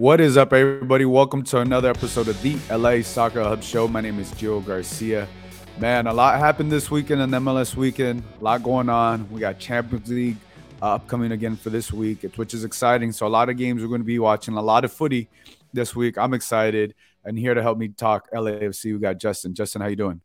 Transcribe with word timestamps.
What 0.00 0.18
is 0.18 0.38
up, 0.38 0.54
everybody? 0.54 1.04
Welcome 1.04 1.42
to 1.42 1.58
another 1.58 1.90
episode 1.90 2.28
of 2.28 2.40
the 2.40 2.56
LA 2.74 3.02
Soccer 3.02 3.42
Hub 3.42 3.62
Show. 3.62 3.86
My 3.86 4.00
name 4.00 4.18
is 4.18 4.32
Gio 4.32 4.64
Garcia. 4.64 5.28
Man, 5.76 6.06
a 6.06 6.14
lot 6.14 6.38
happened 6.38 6.72
this 6.72 6.90
weekend 6.90 7.20
and 7.20 7.30
MLS 7.34 7.76
weekend. 7.76 8.22
A 8.40 8.42
lot 8.42 8.62
going 8.62 8.88
on. 8.88 9.30
We 9.30 9.40
got 9.40 9.58
Champions 9.58 10.08
League 10.08 10.38
uh, 10.80 10.94
upcoming 10.94 11.32
again 11.32 11.54
for 11.54 11.68
this 11.68 11.92
week, 11.92 12.22
which 12.36 12.54
is 12.54 12.64
exciting. 12.64 13.12
So 13.12 13.26
a 13.26 13.28
lot 13.28 13.50
of 13.50 13.58
games 13.58 13.82
we're 13.82 13.88
going 13.88 14.00
to 14.00 14.06
be 14.06 14.18
watching. 14.18 14.54
A 14.54 14.62
lot 14.62 14.86
of 14.86 14.92
footy 14.92 15.28
this 15.74 15.94
week. 15.94 16.16
I'm 16.16 16.32
excited. 16.32 16.94
And 17.26 17.38
here 17.38 17.52
to 17.52 17.60
help 17.60 17.76
me 17.76 17.88
talk 17.88 18.30
LAFC, 18.32 18.94
we 18.94 19.00
got 19.00 19.18
Justin. 19.18 19.52
Justin, 19.52 19.82
how 19.82 19.88
you 19.88 19.96
doing? 19.96 20.22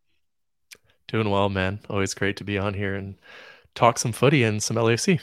Doing 1.10 1.29
well, 1.29 1.50
man. 1.50 1.82
Always 1.89 2.14
great 2.14 2.37
to 2.37 2.46
be 2.46 2.57
on 2.57 2.76
here 2.76 2.96
and 2.96 3.15
talk 3.73 4.00
some 4.00 4.14
footy 4.14 4.42
and 4.46 4.64
some 4.64 4.78
LAFC. 4.78 5.20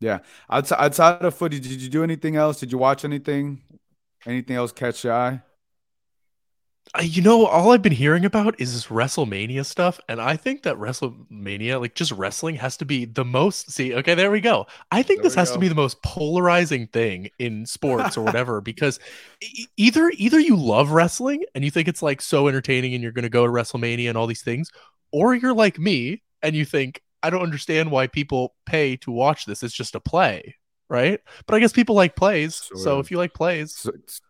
Yeah. 0.00 0.20
Outside, 0.50 0.84
outside 0.84 1.22
of 1.22 1.34
footy, 1.34 1.60
did 1.60 1.80
you 1.80 1.88
do 1.88 2.02
anything 2.02 2.36
else? 2.36 2.58
Did 2.58 2.72
you 2.72 2.78
watch 2.78 3.04
anything? 3.04 3.60
Anything 4.26 4.56
else 4.56 4.72
catch 4.72 5.04
your 5.04 5.12
eye? 5.12 5.42
you 7.00 7.22
know, 7.22 7.46
all 7.46 7.70
I've 7.70 7.82
been 7.82 7.92
hearing 7.92 8.24
about 8.24 8.60
is 8.60 8.72
this 8.72 8.86
WrestleMania 8.86 9.64
stuff, 9.64 10.00
and 10.08 10.20
I 10.20 10.36
think 10.36 10.64
that 10.64 10.76
WrestleMania, 10.76 11.80
like 11.80 11.94
just 11.94 12.10
wrestling, 12.10 12.56
has 12.56 12.76
to 12.78 12.84
be 12.84 13.04
the 13.04 13.24
most. 13.24 13.70
See, 13.70 13.94
okay, 13.94 14.14
there 14.14 14.30
we 14.30 14.40
go. 14.40 14.66
I 14.90 15.02
think 15.02 15.20
there 15.20 15.24
this 15.24 15.36
has 15.36 15.50
go. 15.50 15.54
to 15.54 15.60
be 15.60 15.68
the 15.68 15.76
most 15.76 16.02
polarizing 16.02 16.88
thing 16.88 17.30
in 17.38 17.64
sports 17.64 18.16
or 18.16 18.22
whatever, 18.24 18.60
because 18.60 18.98
either 19.76 20.10
either 20.16 20.40
you 20.40 20.56
love 20.56 20.90
wrestling 20.90 21.44
and 21.54 21.64
you 21.64 21.70
think 21.70 21.86
it's 21.86 22.02
like 22.02 22.20
so 22.20 22.48
entertaining, 22.48 22.94
and 22.94 23.02
you're 23.02 23.12
going 23.12 23.22
to 23.22 23.28
go 23.28 23.46
to 23.46 23.52
WrestleMania 23.52 24.08
and 24.08 24.18
all 24.18 24.26
these 24.26 24.42
things, 24.42 24.70
or 25.12 25.34
you're 25.34 25.54
like 25.54 25.78
me 25.78 26.22
and 26.42 26.56
you 26.56 26.64
think 26.64 27.02
I 27.22 27.30
don't 27.30 27.42
understand 27.42 27.90
why 27.90 28.06
people 28.06 28.54
pay 28.66 28.96
to 28.98 29.10
watch 29.10 29.46
this. 29.46 29.62
It's 29.62 29.74
just 29.74 29.94
a 29.94 30.00
play, 30.00 30.56
right? 30.88 31.20
But 31.46 31.54
I 31.54 31.60
guess 31.60 31.72
people 31.72 31.94
like 31.94 32.16
plays. 32.16 32.56
Sort 32.56 32.80
so 32.80 32.98
if 32.98 33.10
you 33.10 33.18
like 33.18 33.34
plays, 33.34 33.74
so 33.74 33.90
it's, 33.94 34.20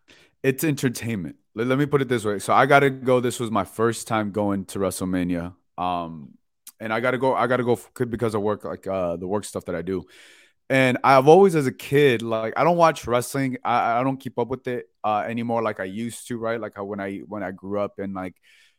it's, 0.43 0.65
entertainment. 0.65 1.37
Let, 1.55 1.67
let, 1.67 1.79
me 1.79 1.87
put 1.87 2.03
it 2.03 2.09
this 2.09 2.25
way. 2.25 2.39
So 2.39 2.53
I 2.53 2.67
got 2.67 2.81
to 2.81 2.91
go. 2.91 3.21
This 3.21 3.41
was 3.41 3.51
my 3.51 3.65
first 3.65 4.09
time 4.09 4.31
going 4.31 4.65
to 4.67 4.79
WrestleMania. 4.79 5.55
Um, 5.79 6.35
and 6.81 6.93
I 6.93 7.01
got 7.01 7.13
to 7.13 7.19
go. 7.19 7.35
I 7.35 7.47
got 7.47 7.59
to 7.59 7.65
go 7.65 7.79
because 8.07 8.35
of 8.35 8.43
work, 8.43 8.65
like 8.65 8.87
uh, 8.87 9.17
the 9.17 9.27
work 9.27 9.45
stuff 9.45 9.65
that 9.67 9.75
I 9.75 9.83
do. 9.83 10.07
And 10.71 10.99
I've 11.03 11.27
always, 11.27 11.57
as 11.57 11.67
a 11.67 11.73
kid, 11.73 12.23
like 12.23 12.55
I 12.57 12.63
don't 12.63 12.77
watch 12.77 13.07
wrestling. 13.07 13.59
I, 13.65 14.01
I 14.01 14.05
don't 14.05 14.19
keep 14.19 14.39
up 14.39 14.49
with 14.49 14.69
it 14.69 14.87
uh, 15.03 15.25
anymore, 15.27 15.63
like 15.63 15.81
I 15.81 15.85
used 15.85 16.29
to, 16.29 16.39
right? 16.39 16.61
Like 16.61 16.81
when 16.81 17.01
I 17.01 17.19
when 17.19 17.43
I 17.43 17.51
grew 17.51 17.81
up 17.81 17.99
and 17.99 18.15
like, 18.15 18.37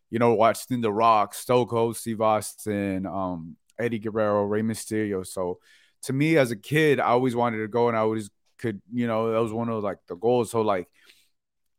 you 0.09 0.17
know, 0.17 0.33
watching 0.33 0.81
The 0.81 0.91
Rock, 0.91 1.33
Stone 1.33 1.67
Cold, 1.67 1.97
Steve 1.97 2.21
Austin, 2.21 3.05
um, 3.05 3.57
Eddie 3.81 3.99
Guerrero, 3.99 4.43
Rey 4.43 4.61
Mysterio. 4.61 5.25
So 5.25 5.59
to 6.03 6.13
me 6.13 6.37
as 6.37 6.51
a 6.51 6.55
kid, 6.55 6.99
I 6.99 7.07
always 7.07 7.35
wanted 7.35 7.57
to 7.59 7.67
go 7.67 7.87
and 7.87 7.97
I 7.97 8.01
always 8.01 8.29
could, 8.57 8.81
you 8.91 9.07
know, 9.07 9.31
that 9.31 9.41
was 9.41 9.53
one 9.53 9.69
of 9.69 9.83
like 9.83 9.97
the 10.07 10.15
goals. 10.15 10.51
So 10.51 10.61
like 10.61 10.87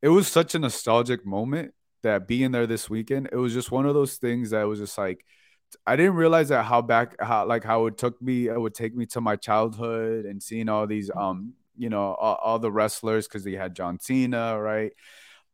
it 0.02 0.08
was 0.08 0.28
such 0.28 0.54
a 0.54 0.58
nostalgic 0.58 1.24
moment 1.24 1.72
that 2.02 2.26
being 2.26 2.50
there 2.50 2.66
this 2.66 2.90
weekend, 2.90 3.28
it 3.32 3.36
was 3.36 3.52
just 3.52 3.70
one 3.70 3.86
of 3.86 3.94
those 3.94 4.16
things 4.16 4.50
that 4.50 4.64
was 4.64 4.80
just 4.80 4.98
like 4.98 5.24
I 5.86 5.96
didn't 5.96 6.14
realize 6.14 6.48
that 6.48 6.64
how 6.64 6.82
back 6.82 7.16
how 7.20 7.46
like 7.46 7.64
how 7.64 7.86
it 7.86 7.96
took 7.98 8.20
me 8.20 8.48
it 8.48 8.60
would 8.60 8.74
take 8.74 8.94
me 8.94 9.06
to 9.06 9.20
my 9.20 9.36
childhood 9.36 10.24
and 10.26 10.42
seeing 10.42 10.68
all 10.68 10.86
these 10.86 11.10
um 11.16 11.54
you 11.76 11.88
know 11.88 12.14
all, 12.14 12.38
all 12.42 12.58
the 12.58 12.70
wrestlers 12.70 13.26
because 13.26 13.44
they 13.44 13.52
had 13.52 13.74
John 13.74 13.98
Cena 13.98 14.60
right 14.60 14.92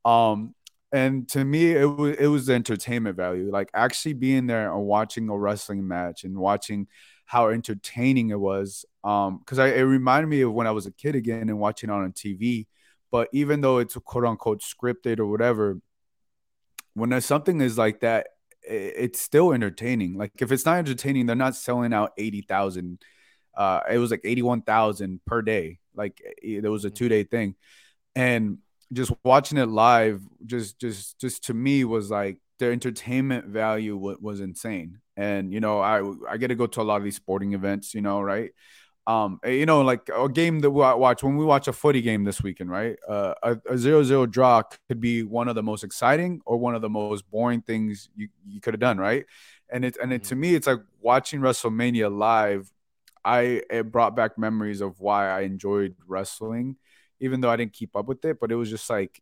um 0.05 0.55
and 0.93 1.29
to 1.29 1.45
me 1.45 1.73
it 1.73 1.85
was 1.85 2.17
it 2.17 2.27
was 2.29 2.47
the 2.47 2.55
entertainment 2.55 3.17
value 3.17 3.51
like 3.51 3.71
actually 3.75 4.15
being 4.15 4.47
there 4.47 4.73
and 4.73 4.85
watching 4.85 5.29
a 5.29 5.39
wrestling 5.39 5.87
match 5.87 6.25
and 6.25 6.37
watching 6.37 6.87
how 7.27 7.49
entertaining 7.49 8.31
it 8.31 8.41
was 8.41 8.85
um 9.05 9.39
because 9.39 9.59
it 9.59 9.83
reminded 9.83 10.29
me 10.29 10.41
of 10.41 10.53
when 10.53 10.67
i 10.67 10.71
was 10.71 10.87
a 10.87 10.93
kid 10.93 11.15
again 11.15 11.49
and 11.49 11.59
watching 11.59 11.91
it 11.91 11.93
on 11.93 12.13
tv 12.13 12.67
but 13.11 13.29
even 13.33 13.61
though 13.61 13.79
it's 13.79 13.97
quote 13.97 14.25
unquote 14.25 14.63
scripted 14.63 15.19
or 15.19 15.27
whatever 15.27 15.79
when 16.95 17.11
there's 17.11 17.27
something 17.27 17.61
is 17.61 17.77
like 17.77 18.01
that 18.01 18.29
it's 18.63 19.21
still 19.21 19.53
entertaining 19.53 20.17
like 20.17 20.33
if 20.41 20.51
it's 20.53 20.65
not 20.65 20.79
entertaining 20.79 21.27
they're 21.27 21.37
not 21.37 21.55
selling 21.55 21.93
out 21.93 22.13
80,000 22.17 22.99
uh 23.57 23.81
it 23.91 23.99
was 23.99 24.11
like 24.11 24.21
81,000 24.25 25.21
per 25.27 25.43
day 25.43 25.79
like 25.95 26.21
there 26.43 26.71
was 26.71 26.85
a 26.85 26.91
mm. 26.91 26.95
two 26.95 27.09
day 27.09 27.25
thing 27.25 27.55
and 28.15 28.59
just 28.93 29.13
watching 29.25 29.59
it 29.59 29.67
live 29.67 30.23
just 30.47 30.79
just 30.81 31.19
just 31.21 31.45
to 31.45 31.55
me 31.55 31.85
was 31.85 32.11
like 32.11 32.39
their 32.59 32.73
entertainment 32.73 33.47
value 33.47 33.97
was, 33.97 34.19
was 34.21 34.41
insane. 34.41 34.99
And 35.17 35.53
you 35.53 35.61
know 35.61 35.81
i 35.81 36.01
i 36.31 36.37
get 36.37 36.49
to 36.49 36.55
go 36.55 36.67
to 36.67 36.81
a 36.81 36.83
lot 36.83 36.97
of 36.97 37.05
these 37.05 37.17
sporting 37.17 37.53
events 37.53 37.95
you 37.95 38.01
know 38.01 38.21
right? 38.21 38.51
Um 39.07 39.41
you 39.45 39.67
know 39.67 39.83
like 39.83 40.09
a 40.15 40.29
game 40.29 40.61
that 40.61 40.71
we 40.71 40.81
watch 40.81 41.23
when 41.23 41.37
we 41.37 41.45
watch 41.45 41.67
a 41.69 41.73
footy 41.73 42.03
game 42.03 42.25
this 42.25 42.43
weekend 42.43 42.71
right? 42.71 42.97
Uh, 43.07 43.35
a, 43.43 43.59
a 43.71 43.79
zero 43.79 44.03
zero 44.05 44.27
draw 44.27 44.63
could 44.89 45.01
be 45.01 45.23
one 45.23 45.49
of 45.49 45.55
the 45.55 45.63
most 45.63 45.85
exciting 45.85 46.41
or 46.47 46.57
one 46.57 46.75
of 46.75 46.83
the 46.83 46.89
most 46.89 47.29
boring 47.31 47.63
things 47.63 48.09
you, 48.15 48.29
you 48.47 48.61
could 48.61 48.75
have 48.75 48.81
done 48.81 48.99
right? 48.99 49.27
And 49.71 49.85
it 49.85 49.97
and 50.01 50.13
it, 50.13 50.25
to 50.25 50.35
mm-hmm. 50.35 50.41
me 50.41 50.55
it's 50.55 50.67
like 50.67 50.81
watching 51.01 51.41
wrestlemania 51.41 52.17
live 52.17 52.71
i 53.25 53.63
it 53.71 53.91
brought 53.91 54.15
back 54.15 54.39
memories 54.39 54.81
of 54.81 55.01
why 55.01 55.29
i 55.29 55.41
enjoyed 55.41 55.97
wrestling 56.07 56.77
even 57.21 57.41
though 57.41 57.51
I 57.51 57.57
didn't 57.57 57.73
keep 57.73 57.97
up 57.97 58.07
with 58.07 58.25
it, 58.25 58.39
but 58.41 58.53
it 58.53 58.57
was 58.57 58.71
just 58.71 58.89
like 58.89 59.21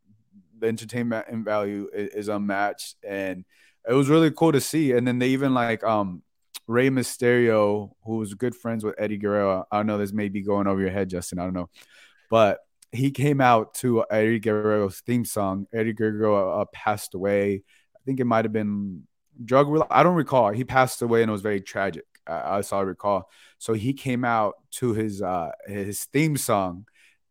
the 0.59 0.67
entertainment 0.67 1.27
and 1.29 1.45
value 1.45 1.89
is, 1.93 2.09
is 2.11 2.29
unmatched, 2.29 2.97
and 3.05 3.45
it 3.89 3.93
was 3.93 4.09
really 4.09 4.31
cool 4.31 4.53
to 4.53 4.61
see. 4.61 4.93
And 4.93 5.07
then 5.07 5.19
they 5.19 5.29
even 5.29 5.55
like 5.55 5.84
um 5.84 6.23
Rey 6.67 6.91
Mysterio, 6.91 7.91
who 8.05 8.17
was 8.17 8.34
good 8.34 8.55
friends 8.55 8.84
with 8.84 8.97
Eddie 8.99 9.19
Guerrero. 9.19 9.67
I 9.71 9.77
don't 9.77 9.87
know 9.87 9.99
this 9.99 10.12
may 10.12 10.29
be 10.29 10.43
going 10.43 10.67
over 10.67 10.81
your 10.81 10.91
head, 10.91 11.11
Justin. 11.11 11.39
I 11.39 11.45
don't 11.45 11.55
know, 11.55 11.71
but 12.31 12.59
he 12.93 13.11
came 13.11 13.41
out 13.41 13.75
to 13.75 14.05
Eddie 14.11 14.41
Guerrero's 14.41 15.01
theme 15.01 15.25
song. 15.25 15.67
Eddie 15.73 15.93
Guerrero 15.93 16.61
uh, 16.61 16.65
passed 16.73 17.15
away. 17.15 17.63
I 17.95 17.99
think 18.05 18.21
it 18.21 18.25
might 18.25 18.45
have 18.45 18.53
been 18.53 19.03
drug. 19.45 19.87
I 19.91 20.03
don't 20.03 20.15
recall. 20.15 20.51
He 20.51 20.65
passed 20.65 21.03
away, 21.03 21.23
and 21.23 21.28
it 21.28 21.33
was 21.33 21.43
very 21.43 21.61
tragic. 21.61 22.05
I, 22.27 22.59
I 22.59 22.61
saw 22.63 22.81
I 22.81 22.83
recall. 22.83 23.31
So 23.59 23.73
he 23.75 23.93
came 23.93 24.25
out 24.25 24.55
to 24.73 24.93
his 24.93 25.23
uh 25.23 25.53
his 25.67 26.05
theme 26.05 26.37
song 26.37 26.87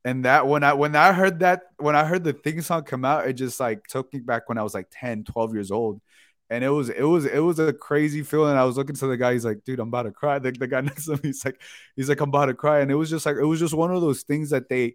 and 0.06 0.24
that 0.24 0.48
when 0.48 0.64
i 0.64 0.72
when 0.72 0.96
i 0.96 1.12
heard 1.12 1.40
that 1.40 1.64
when 1.78 1.96
i 1.96 2.06
heard 2.06 2.24
the 2.24 2.32
theme 2.32 2.62
song 2.62 2.84
come 2.84 3.04
out 3.04 3.28
it 3.28 3.34
just 3.34 3.60
like 3.60 3.86
took 3.88 4.14
me 4.14 4.20
back 4.20 4.48
when 4.48 4.58
i 4.58 4.64
was 4.64 4.74
like 4.74 4.88
10 4.92 5.26
12 5.26 5.54
years 5.54 5.72
old. 5.72 6.00
And 6.48 6.64
it 6.64 6.70
was 6.70 6.90
it 6.90 7.02
was 7.02 7.26
it 7.26 7.40
was 7.40 7.58
a 7.58 7.74
crazy 7.74 8.22
feeling. 8.22 8.56
I 8.56 8.66
was 8.66 8.78
looking 8.78 8.96
to 8.98 9.08
the 9.08 9.18
guy. 9.18 9.34
He's 9.34 9.46
like 9.46 9.64
dude 9.64 9.80
i'm 9.80 9.88
about 9.88 10.04
to 10.04 10.12
cry. 10.12 10.38
The, 10.38 10.52
the 10.52 10.68
guy 10.68 10.82
next 10.90 11.06
to 11.06 11.14
me 11.14 11.20
he's 11.24 11.44
like 11.44 11.60
he's 11.96 12.08
like 12.08 12.22
i'm 12.22 12.30
about 12.30 12.46
to 12.46 12.54
cry. 12.54 12.82
And 12.82 12.92
it 12.92 12.96
was 12.96 13.10
just 13.10 13.26
like 13.26 13.38
it 13.38 13.46
was 13.46 13.60
just 13.60 13.74
one 13.74 13.92
of 13.92 14.02
those 14.02 14.22
things 14.22 14.52
that 14.52 14.70
they 14.70 14.94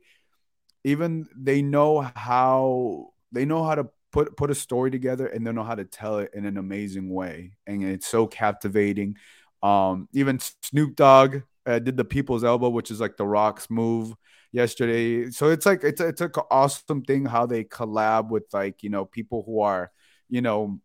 even 0.85 1.27
they 1.37 1.61
know 1.61 2.01
how 2.15 3.11
they 3.33 3.45
know 3.45 3.65
how 3.65 3.75
to 3.75 3.89
put 4.13 4.37
put 4.37 4.53
a 4.53 4.55
story 4.55 4.93
together 4.93 5.27
and 5.27 5.45
they 5.45 5.51
know 5.51 5.65
how 5.65 5.75
to 5.75 5.85
tell 5.85 6.19
it 6.19 6.31
in 6.35 6.47
an 6.47 6.57
amazing 6.57 7.11
way. 7.13 7.53
And 7.67 7.83
it's 7.83 8.07
so 8.07 8.29
captivating. 8.29 9.17
Um 9.61 10.09
even 10.13 10.39
snoop 10.63 10.95
dogg 10.95 11.39
uh, 11.67 11.81
did 11.81 11.97
the 11.97 12.05
people's 12.05 12.45
elbow 12.45 12.69
which 12.69 12.93
is 12.93 13.01
like 13.01 13.17
the 13.17 13.27
rocks 13.27 13.69
move 13.69 14.15
yesterday. 14.53 15.31
So 15.31 15.51
it's 15.51 15.67
like 15.67 15.85
it's 15.85 16.01
it's 16.01 16.21
an 16.21 16.33
awesome 16.51 17.03
thing 17.03 17.25
how 17.27 17.47
they 17.47 17.65
collab 17.65 18.29
with 18.31 18.45
like 18.53 18.83
you 18.83 18.91
know 18.91 19.05
people 19.05 19.43
who 19.47 19.61
are 19.61 19.91
you 20.29 20.43
know 20.43 20.81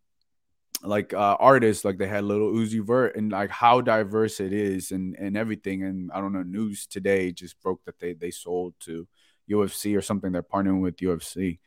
like 0.83 1.13
uh, 1.13 1.37
artists 1.39 1.85
like 1.85 1.97
they 1.97 2.07
had 2.07 2.23
Lil 2.23 2.53
Uzi 2.53 2.85
Vert 2.85 3.15
and 3.15 3.31
like 3.31 3.49
how 3.49 3.81
diverse 3.81 4.39
it 4.39 4.53
is 4.53 4.91
and 4.91 5.15
and 5.17 5.37
everything 5.37 5.83
and 5.83 6.11
I 6.11 6.19
don't 6.21 6.33
know 6.33 6.43
news 6.43 6.85
today 6.85 7.31
just 7.31 7.59
broke 7.61 7.83
that 7.85 7.99
they 7.99 8.13
they 8.13 8.31
sold 8.31 8.75
to 8.81 9.07
UFC 9.49 9.95
or 9.97 10.01
something 10.01 10.31
they're 10.31 10.43
partnering 10.43 10.81
with 10.81 10.97
UFC. 10.97 11.59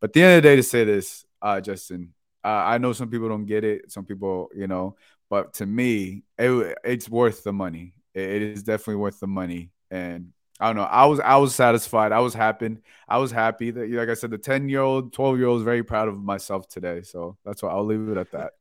But 0.00 0.12
the 0.12 0.22
end 0.22 0.36
of 0.38 0.42
the 0.42 0.48
day 0.48 0.56
to 0.56 0.62
say 0.62 0.84
this, 0.84 1.24
uh, 1.42 1.60
Justin, 1.60 2.14
uh, 2.44 2.48
I 2.48 2.78
know 2.78 2.92
some 2.92 3.10
people 3.10 3.28
don't 3.28 3.44
get 3.44 3.64
it, 3.64 3.92
some 3.92 4.04
people 4.04 4.50
you 4.54 4.66
know, 4.66 4.96
but 5.28 5.54
to 5.54 5.66
me, 5.66 6.24
it, 6.38 6.78
it's 6.84 7.08
worth 7.08 7.44
the 7.44 7.52
money. 7.52 7.94
It 8.14 8.42
is 8.42 8.62
definitely 8.62 8.96
worth 8.96 9.20
the 9.20 9.26
money, 9.26 9.70
and 9.90 10.32
I 10.60 10.66
don't 10.66 10.76
know. 10.76 10.82
I 10.82 11.06
was 11.06 11.20
I 11.20 11.36
was 11.36 11.54
satisfied. 11.54 12.12
I 12.12 12.20
was 12.20 12.34
happy. 12.34 12.76
I 13.08 13.18
was 13.18 13.30
happy 13.32 13.70
that, 13.70 13.90
like 13.90 14.10
I 14.10 14.14
said, 14.14 14.30
the 14.30 14.38
ten 14.38 14.68
year 14.68 14.82
old, 14.82 15.12
twelve 15.12 15.38
year 15.38 15.46
old 15.48 15.60
is 15.60 15.64
very 15.64 15.82
proud 15.82 16.08
of 16.08 16.22
myself 16.22 16.68
today. 16.68 17.02
So 17.02 17.38
that's 17.44 17.62
why 17.62 17.70
I'll 17.70 17.84
leave 17.86 18.08
it 18.08 18.18
at 18.18 18.32
that. 18.32 18.52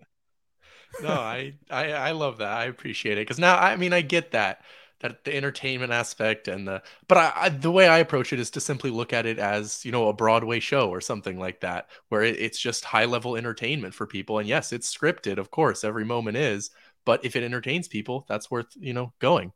no, 1.04 1.10
I, 1.10 1.56
I 1.70 1.92
I 1.92 2.12
love 2.12 2.38
that. 2.38 2.52
I 2.52 2.66
appreciate 2.66 3.18
it 3.18 3.22
because 3.22 3.40
now 3.40 3.58
I 3.58 3.76
mean 3.76 3.94
I 3.94 4.02
get 4.02 4.32
that 4.32 4.62
that 5.02 5.24
the 5.24 5.36
entertainment 5.36 5.92
aspect 5.92 6.48
and 6.48 6.68
the 6.68 6.82
but 7.08 7.18
I, 7.18 7.34
I, 7.36 7.50
the 7.50 7.72
way 7.72 7.88
I 7.88 8.00
approach 8.00 8.34
it 8.34 8.40
is 8.40 8.50
to 8.52 8.60
simply 8.60 8.90
look 8.90 9.14
at 9.14 9.26
it 9.26 9.40
as 9.40 9.84
you 9.86 9.92
know 9.92 10.08
a 10.10 10.14
Broadway 10.14 10.60
show 10.60 10.90
or 10.90 11.02
something 11.02 11.40
like 11.40 11.62
that 11.62 11.90
where 12.10 12.24
it, 12.24 12.40
it's 12.40 12.60
just 12.60 12.86
high 12.86 13.06
level 13.06 13.36
entertainment 13.36 13.94
for 13.94 14.08
people. 14.08 14.40
And 14.40 14.48
yes, 14.48 14.74
it's 14.74 14.94
scripted, 14.94 15.38
of 15.38 15.52
course, 15.52 15.84
every 15.84 16.06
moment 16.06 16.38
is. 16.38 16.72
But 17.06 17.24
if 17.26 17.36
it 17.36 17.44
entertains 17.44 17.88
people, 17.88 18.26
that's 18.28 18.52
worth 18.52 18.68
you 18.78 18.94
know 18.94 19.14
going 19.20 19.54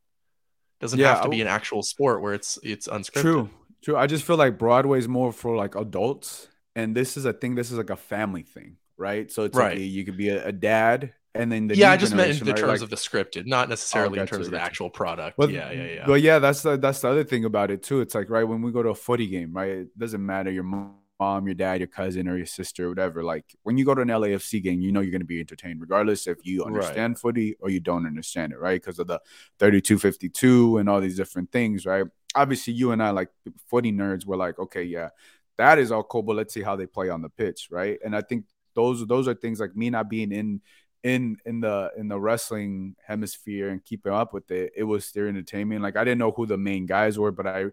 doesn't 0.83 0.99
yeah, 0.99 1.15
have 1.15 1.23
to 1.23 1.29
be 1.29 1.41
an 1.41 1.47
actual 1.47 1.81
sport 1.83 2.21
where 2.21 2.33
it's 2.33 2.59
it's 2.63 2.87
unscripted. 2.87 3.21
True, 3.21 3.49
true. 3.83 3.97
I 3.97 4.07
just 4.07 4.23
feel 4.23 4.37
like 4.37 4.57
Broadway's 4.57 5.07
more 5.07 5.31
for 5.31 5.55
like 5.55 5.75
adults, 5.75 6.47
and 6.75 6.95
this 6.95 7.17
is 7.17 7.25
a 7.25 7.33
thing. 7.33 7.55
This 7.55 7.71
is 7.71 7.77
like 7.77 7.89
a 7.89 7.95
family 7.95 8.43
thing, 8.43 8.77
right? 8.97 9.31
So 9.31 9.43
it's 9.43 9.57
right. 9.57 9.77
like 9.77 9.79
you 9.79 10.05
could 10.05 10.17
be 10.17 10.29
a, 10.29 10.47
a 10.47 10.51
dad 10.51 11.13
and 11.35 11.51
then 11.51 11.67
the 11.67 11.75
yeah, 11.75 11.91
I 11.91 11.97
just 11.97 12.13
meant 12.13 12.39
in 12.39 12.45
the 12.45 12.51
right? 12.51 12.59
terms 12.59 12.81
like, 12.81 12.81
of 12.81 12.89
the 12.91 12.95
scripted, 12.95 13.47
not 13.47 13.67
necessarily 13.67 14.19
oh, 14.19 14.21
in 14.21 14.27
terms 14.27 14.45
of 14.45 14.51
the 14.51 14.61
actual 14.61 14.89
product. 14.89 15.35
But, 15.35 15.49
yeah, 15.49 15.71
yeah, 15.71 15.85
yeah. 15.85 16.03
But 16.05 16.21
yeah, 16.21 16.37
that's 16.39 16.61
the 16.61 16.77
that's 16.77 17.01
the 17.01 17.09
other 17.09 17.23
thing 17.23 17.45
about 17.45 17.71
it 17.71 17.81
too. 17.81 18.01
It's 18.01 18.13
like 18.13 18.29
right 18.29 18.43
when 18.43 18.61
we 18.61 18.71
go 18.71 18.83
to 18.83 18.89
a 18.89 18.95
footy 18.95 19.27
game, 19.27 19.51
right? 19.53 19.69
It 19.69 19.97
doesn't 19.97 20.23
matter 20.23 20.51
your 20.51 20.63
mom, 20.63 20.95
your 21.19 21.53
dad, 21.53 21.79
your 21.79 21.87
cousin, 21.87 22.27
or 22.27 22.35
your 22.35 22.45
sister, 22.45 22.85
or 22.85 22.89
whatever. 22.89 23.23
Like 23.23 23.45
when 23.63 23.77
you 23.77 23.85
go 23.85 23.95
to 23.95 24.01
an 24.01 24.09
LAFC 24.09 24.61
game, 24.61 24.81
you 24.81 24.91
know 24.91 24.99
you're 24.99 25.11
going 25.11 25.21
to 25.21 25.25
be 25.25 25.39
entertained, 25.39 25.79
regardless 25.79 26.27
if 26.27 26.45
you 26.45 26.65
understand 26.65 27.13
right. 27.13 27.19
footy 27.19 27.55
or 27.59 27.69
you 27.69 27.79
don't 27.79 28.05
understand 28.05 28.51
it, 28.51 28.59
right? 28.59 28.81
Because 28.81 28.99
of 28.99 29.07
the 29.07 29.21
32-52 29.59 30.79
and 30.79 30.89
all 30.89 30.99
these 30.99 31.15
different 31.15 31.51
things, 31.51 31.85
right? 31.85 32.05
Obviously, 32.35 32.73
you 32.73 32.91
and 32.91 33.01
I, 33.01 33.11
like 33.11 33.29
footy 33.69 33.91
nerds, 33.91 34.25
were 34.25 34.35
like, 34.35 34.59
okay, 34.59 34.83
yeah, 34.83 35.09
that 35.57 35.79
is 35.79 35.91
all 35.91 36.03
cool, 36.03 36.23
but 36.23 36.35
let's 36.35 36.53
see 36.53 36.61
how 36.61 36.75
they 36.75 36.87
play 36.87 37.09
on 37.09 37.21
the 37.21 37.29
pitch, 37.29 37.69
right? 37.71 37.99
And 38.03 38.15
I 38.15 38.21
think 38.21 38.45
those 38.75 39.05
those 39.07 39.27
are 39.27 39.35
things 39.35 39.59
like 39.59 39.75
me 39.75 39.89
not 39.91 40.09
being 40.09 40.31
in 40.31 40.61
in 41.03 41.37
in 41.45 41.59
the 41.59 41.91
in 41.97 42.07
the 42.07 42.19
wrestling 42.19 42.95
hemisphere 43.05 43.69
and 43.69 43.83
keeping 43.83 44.11
up 44.11 44.33
with 44.33 44.49
it, 44.51 44.73
it 44.75 44.83
was 44.83 45.11
their 45.11 45.27
entertainment. 45.27 45.83
Like 45.83 45.95
I 45.95 46.03
didn't 46.03 46.19
know 46.19 46.31
who 46.31 46.45
the 46.45 46.57
main 46.57 46.85
guys 46.85 47.19
were, 47.19 47.31
but 47.31 47.45
I 47.45 47.65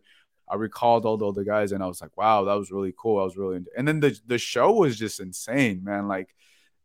I 0.51 0.57
recalled 0.57 1.07
all 1.07 1.17
the 1.17 1.29
other 1.29 1.45
guys 1.45 1.73
and 1.73 1.83
I 1.83 1.87
was 1.87 2.01
like, 2.01 2.17
wow, 2.17 2.45
that 2.45 2.55
was 2.55 2.71
really 2.71 2.93
cool. 2.97 3.21
I 3.21 3.25
was 3.25 3.37
really 3.37 3.57
into- 3.57 3.71
and 3.77 3.87
then 3.87 4.01
the 4.01 4.19
the 4.27 4.39
show 4.39 4.73
was 4.73 4.99
just 4.99 5.21
insane, 5.21 5.85
man. 5.85 6.09
Like 6.09 6.35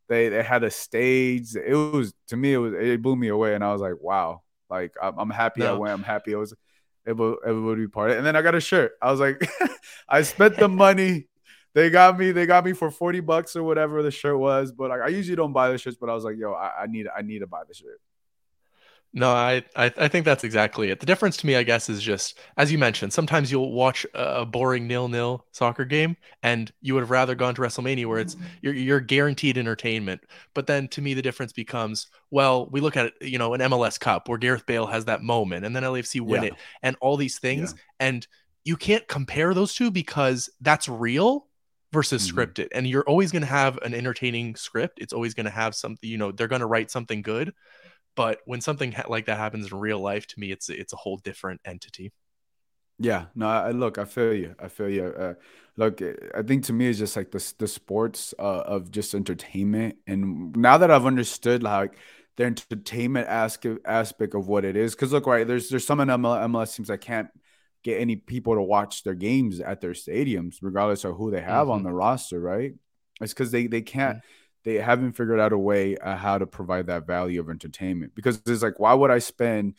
they 0.08 0.30
they 0.30 0.44
had 0.44 0.64
a 0.64 0.72
stage. 0.72 1.56
It 1.56 1.76
was 1.76 2.14
to 2.28 2.38
me, 2.38 2.54
it 2.54 2.58
was 2.58 2.74
it 2.74 3.02
blew 3.02 3.16
me 3.16 3.30
away, 3.30 3.56
and 3.56 3.64
I 3.64 3.72
was 3.74 3.82
like, 3.82 4.00
wow. 4.02 4.42
Like 4.70 4.94
I'm, 5.02 5.18
I'm 5.18 5.30
happy 5.30 5.62
no. 5.62 5.76
I 5.76 5.78
went. 5.78 5.94
I'm 5.94 6.04
happy 6.04 6.34
I 6.36 6.38
was 6.38 6.54
able 7.08 7.38
able 7.46 7.72
to 7.74 7.76
be 7.76 7.88
part 7.88 8.12
of 8.12 8.16
it. 8.16 8.18
And 8.20 8.26
then 8.28 8.36
I 8.36 8.42
got 8.42 8.56
a 8.56 8.60
shirt. 8.60 8.94
I 9.02 9.12
was 9.12 9.20
like, 9.20 9.48
I 10.10 10.22
spent 10.24 10.58
the 10.58 10.68
money 10.70 11.28
they 11.76 11.90
got 11.90 12.18
me 12.18 12.32
they 12.32 12.46
got 12.48 12.66
me 12.66 12.74
for 12.74 12.90
40 12.90 13.20
bucks 13.20 13.56
or 13.56 13.62
whatever 13.64 14.02
the 14.02 14.10
shirt 14.10 14.40
was 14.40 14.72
but 14.72 14.90
like 14.90 15.02
i 15.02 15.10
usually 15.10 15.36
don't 15.36 15.54
buy 15.54 15.70
the 15.70 15.78
shirts 15.78 15.98
but 16.00 16.10
i 16.10 16.14
was 16.14 16.24
like 16.24 16.38
yo 16.38 16.54
i, 16.54 16.84
I 16.84 16.86
need 16.88 17.08
i 17.16 17.22
need 17.22 17.40
to 17.40 17.48
buy 17.48 17.64
the 17.68 17.74
shirt 17.74 18.00
no 19.16 19.32
I, 19.32 19.64
I, 19.76 19.92
I 19.98 20.08
think 20.08 20.26
that's 20.26 20.44
exactly 20.44 20.92
it 20.92 21.00
the 21.00 21.06
difference 21.08 21.38
to 21.38 21.48
me 21.48 21.56
i 21.56 21.64
guess 21.64 21.90
is 21.90 22.02
just 22.02 22.38
as 22.58 22.72
you 22.72 22.78
mentioned 22.78 23.12
sometimes 23.14 23.52
you'll 23.52 23.72
watch 23.72 24.06
a 24.14 24.46
boring 24.46 24.88
nil-nil 24.88 25.44
soccer 25.52 25.86
game 25.86 26.16
and 26.44 26.72
you 26.82 26.94
would 26.94 27.02
have 27.02 27.10
rather 27.10 27.34
gone 27.34 27.56
to 27.56 27.62
wrestlemania 27.62 28.06
where 28.06 28.20
it's 28.20 28.36
you're, 28.62 28.74
you're 28.74 29.00
guaranteed 29.00 29.58
entertainment 29.58 30.22
but 30.54 30.68
then 30.68 30.88
to 30.90 31.02
me 31.02 31.16
the 31.16 31.22
difference 31.22 31.54
becomes 31.54 32.08
well 32.30 32.68
we 32.70 32.80
look 32.80 32.96
at 32.96 33.08
it 33.08 33.14
you 33.22 33.40
know 33.40 33.56
an 33.56 33.62
mls 33.62 34.00
cup 34.00 34.30
where 34.30 34.38
gareth 34.38 34.66
bale 34.68 34.86
has 34.86 35.06
that 35.06 35.24
moment 35.24 35.66
and 35.66 35.76
then 35.76 35.84
lafc 35.84 36.22
win 36.22 36.44
yeah. 36.44 36.50
it 36.50 36.56
and 36.84 36.96
all 37.02 37.18
these 37.18 37.40
things 37.40 37.74
yeah. 37.74 38.08
and 38.08 38.28
you 38.66 38.76
can't 38.76 39.08
compare 39.08 39.54
those 39.54 39.74
two 39.74 39.90
because 39.92 40.50
that's 40.60 40.90
real 40.90 41.48
versus 41.96 42.28
mm-hmm. 42.28 42.38
scripted. 42.38 42.68
And 42.74 42.86
you're 42.86 43.08
always 43.08 43.32
going 43.32 43.44
to 43.44 43.48
have 43.48 43.78
an 43.78 43.94
entertaining 43.94 44.56
script. 44.56 45.00
It's 45.00 45.14
always 45.14 45.34
going 45.34 45.46
to 45.46 45.52
have 45.52 45.74
something, 45.74 46.08
you 46.08 46.18
know, 46.18 46.32
they're 46.32 46.50
going 46.50 46.62
to 46.62 46.68
write 46.68 46.92
something 46.92 47.22
good. 47.22 47.54
But 48.16 48.40
when 48.46 48.62
something 48.62 48.92
ha- 48.92 49.04
like 49.10 49.26
that 49.26 49.38
happens 49.38 49.72
in 49.72 49.78
real 49.78 50.00
life, 50.00 50.28
to 50.28 50.40
me, 50.40 50.52
it's 50.52 50.70
it's 50.70 50.94
a 50.94 50.98
whole 50.98 51.18
different 51.18 51.62
entity. 51.66 52.12
Yeah, 52.98 53.26
no, 53.36 53.48
I 53.48 53.72
look, 53.72 53.98
I 53.98 54.06
feel 54.06 54.34
you. 54.34 54.56
I 54.58 54.70
feel 54.70 54.90
you. 54.90 55.06
Uh, 55.06 55.34
look, 55.76 56.02
I 56.02 56.42
think 56.44 56.64
to 56.66 56.74
me 56.74 56.88
it's 56.88 57.00
just 57.00 57.18
like 57.18 57.32
the 57.32 57.54
the 57.60 57.68
sports 57.68 58.34
uh, 58.40 58.62
of 58.62 58.90
just 58.90 59.14
entertainment, 59.14 59.98
and 60.08 60.56
now 60.56 60.78
that 60.78 60.90
I've 60.92 61.06
understood 61.06 61.62
like 61.62 61.98
the 62.38 62.46
entertainment 62.46 63.28
aspect 63.28 63.80
aspect 63.86 64.34
of 64.34 64.48
what 64.48 64.64
it 64.64 64.78
is, 64.78 64.96
because 64.96 65.12
look, 65.12 65.28
right, 65.28 65.46
there's 65.46 65.70
there's 65.70 65.86
some 65.86 66.00
MLS, 66.00 66.46
MLS 66.46 66.76
teams 66.76 66.88
that 66.88 67.02
can't 67.02 67.28
get 67.84 68.00
any 68.00 68.16
people 68.16 68.56
to 68.56 68.62
watch 68.62 69.04
their 69.04 69.14
games 69.14 69.60
at 69.60 69.82
their 69.82 69.92
stadiums, 69.92 70.58
regardless 70.62 71.04
of 71.04 71.18
who 71.18 71.32
they 71.32 71.42
have 71.42 71.64
mm-hmm. 71.64 71.72
on 71.72 71.84
the 71.84 71.92
roster, 71.92 72.40
right? 72.40 72.74
It's 73.20 73.34
because 73.34 73.52
they 73.52 73.68
they 73.68 73.82
can't 73.82 74.18
mm-hmm. 74.18 74.28
They 74.66 74.76
haven't 74.76 75.14
figured 75.14 75.40
out 75.40 75.54
a 75.54 75.58
way 75.58 75.96
uh, 75.98 76.18
how 76.18 76.38
to 76.38 76.46
provide 76.46 76.88
that 76.88 77.08
value 77.08 77.40
of 77.40 77.50
entertainment. 77.50 78.14
Because 78.16 78.42
it's 78.46 78.64
like, 78.64 78.80
why 78.80 78.94
would 78.94 79.12
I 79.12 79.20
spend 79.20 79.76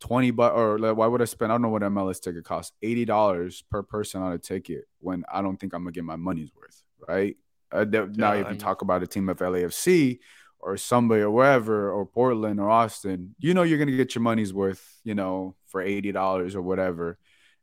twenty 0.00 0.30
but 0.30 0.54
or 0.54 0.78
like, 0.78 0.96
why 0.96 1.06
would 1.06 1.22
I 1.22 1.26
spend? 1.26 1.52
I 1.52 1.54
don't 1.54 1.62
know 1.62 1.68
what 1.68 1.82
MLS 1.82 2.20
ticket 2.20 2.44
costs, 2.44 2.72
eighty 2.82 3.04
dollars 3.04 3.62
per 3.70 3.82
person 3.82 4.22
on 4.22 4.32
a 4.32 4.38
ticket 4.38 4.86
when 4.98 5.24
I 5.32 5.42
don't 5.42 5.58
think 5.58 5.74
I'm 5.74 5.82
gonna 5.82 5.92
get 5.92 6.04
my 6.04 6.16
money's 6.16 6.50
worth, 6.56 6.82
right? 7.06 7.36
Uh, 7.72 7.86
yeah, 7.92 8.06
now 8.10 8.32
I 8.32 8.42
mean, 8.42 8.58
talk 8.58 8.82
about 8.82 9.02
a 9.02 9.06
team 9.06 9.28
of 9.28 9.38
LAFC 9.38 10.18
or 10.58 10.76
somebody 10.76 11.22
or 11.22 11.30
wherever 11.30 11.92
or 11.92 12.04
Portland 12.04 12.58
or 12.58 12.68
Austin, 12.68 13.36
you 13.38 13.54
know 13.54 13.62
you're 13.62 13.78
gonna 13.78 13.96
get 13.96 14.14
your 14.14 14.22
money's 14.22 14.52
worth, 14.52 15.00
you 15.04 15.14
know, 15.14 15.54
for 15.66 15.82
eighty 15.82 16.12
dollars 16.12 16.56
or 16.56 16.62
whatever 16.62 17.18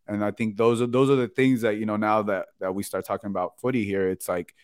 and 0.07 0.23
I 0.23 0.31
think 0.31 0.57
those 0.57 0.81
are 0.81 0.87
those 0.87 1.09
are 1.09 1.15
the 1.15 1.27
things 1.27 1.61
that 1.61 1.77
you 1.77 1.85
know 1.85 1.97
now 1.97 2.21
that 2.23 2.47
that 2.59 2.73
we 2.73 2.83
start 2.83 3.05
talking 3.05 3.29
about 3.29 3.59
footy 3.59 3.83
here, 3.83 4.09
it's 4.09 4.29
like 4.29 4.55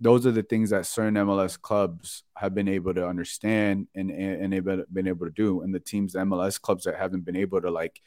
those 0.00 0.26
are 0.26 0.32
the 0.32 0.42
things 0.42 0.70
that 0.70 0.86
certain 0.86 1.14
MLS 1.14 1.60
clubs 1.60 2.24
have 2.36 2.54
been 2.54 2.68
able 2.68 2.94
to 2.94 3.06
understand 3.06 3.86
and 3.94 4.10
and, 4.10 4.52
they've 4.52 4.64
been 4.92 5.08
able 5.08 5.26
to 5.26 5.32
do, 5.32 5.62
and 5.62 5.74
the 5.74 5.80
teams, 5.80 6.12
the 6.12 6.20
MLS 6.20 6.60
clubs 6.60 6.84
that 6.84 6.96
haven't 6.96 7.24
been 7.24 7.36
able 7.36 7.60
to 7.60 7.70
like 7.70 8.00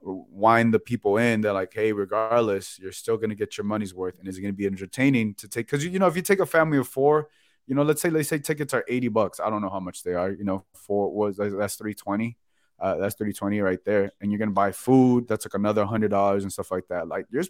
wind 0.00 0.72
the 0.72 0.78
people 0.78 1.18
in. 1.18 1.40
They're 1.40 1.52
like, 1.52 1.72
hey, 1.74 1.92
regardless, 1.92 2.78
you're 2.78 2.92
still 2.92 3.16
going 3.16 3.30
to 3.30 3.36
get 3.36 3.58
your 3.58 3.64
money's 3.64 3.94
worth, 3.94 4.18
and 4.18 4.28
it's 4.28 4.38
going 4.38 4.52
to 4.52 4.56
be 4.56 4.66
entertaining 4.66 5.34
to 5.34 5.48
take? 5.48 5.66
Because 5.66 5.84
you 5.84 5.98
know, 5.98 6.06
if 6.06 6.16
you 6.16 6.22
take 6.22 6.40
a 6.40 6.46
family 6.46 6.78
of 6.78 6.88
four, 6.88 7.28
you 7.66 7.74
know, 7.74 7.82
let's 7.82 8.00
say 8.00 8.10
let's 8.10 8.28
say 8.28 8.38
tickets 8.38 8.74
are 8.74 8.84
eighty 8.88 9.08
bucks. 9.08 9.40
I 9.40 9.50
don't 9.50 9.62
know 9.62 9.70
how 9.70 9.80
much 9.80 10.02
they 10.02 10.14
are. 10.14 10.30
You 10.30 10.44
know, 10.44 10.64
four 10.74 11.12
was 11.12 11.36
that's 11.36 11.76
three 11.76 11.94
twenty 11.94 12.38
uh, 12.80 12.96
that's 12.96 13.16
30 13.16 13.32
20 13.32 13.60
right 13.60 13.84
there. 13.84 14.12
And 14.20 14.30
you're 14.30 14.38
gonna 14.38 14.50
buy 14.52 14.72
food, 14.72 15.26
that's 15.28 15.46
like 15.46 15.54
another 15.54 15.84
hundred 15.84 16.10
dollars 16.10 16.44
and 16.44 16.52
stuff 16.52 16.70
like 16.70 16.88
that. 16.88 17.08
Like 17.08 17.26
you're 17.30 17.44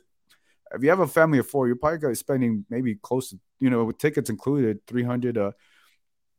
if 0.75 0.82
you 0.82 0.91
have 0.91 1.00
a 1.00 1.06
family 1.06 1.38
of 1.38 1.49
four, 1.49 1.67
you're 1.67 1.76
probably 1.76 1.99
gonna 1.99 2.12
be 2.12 2.17
spending 2.17 2.65
maybe 2.70 2.94
close 2.97 3.31
to, 3.31 3.38
you 3.61 3.70
know, 3.70 3.85
with 3.85 3.99
tickets 3.99 4.31
included, 4.31 4.87
300 4.87 5.35
to 5.37 5.55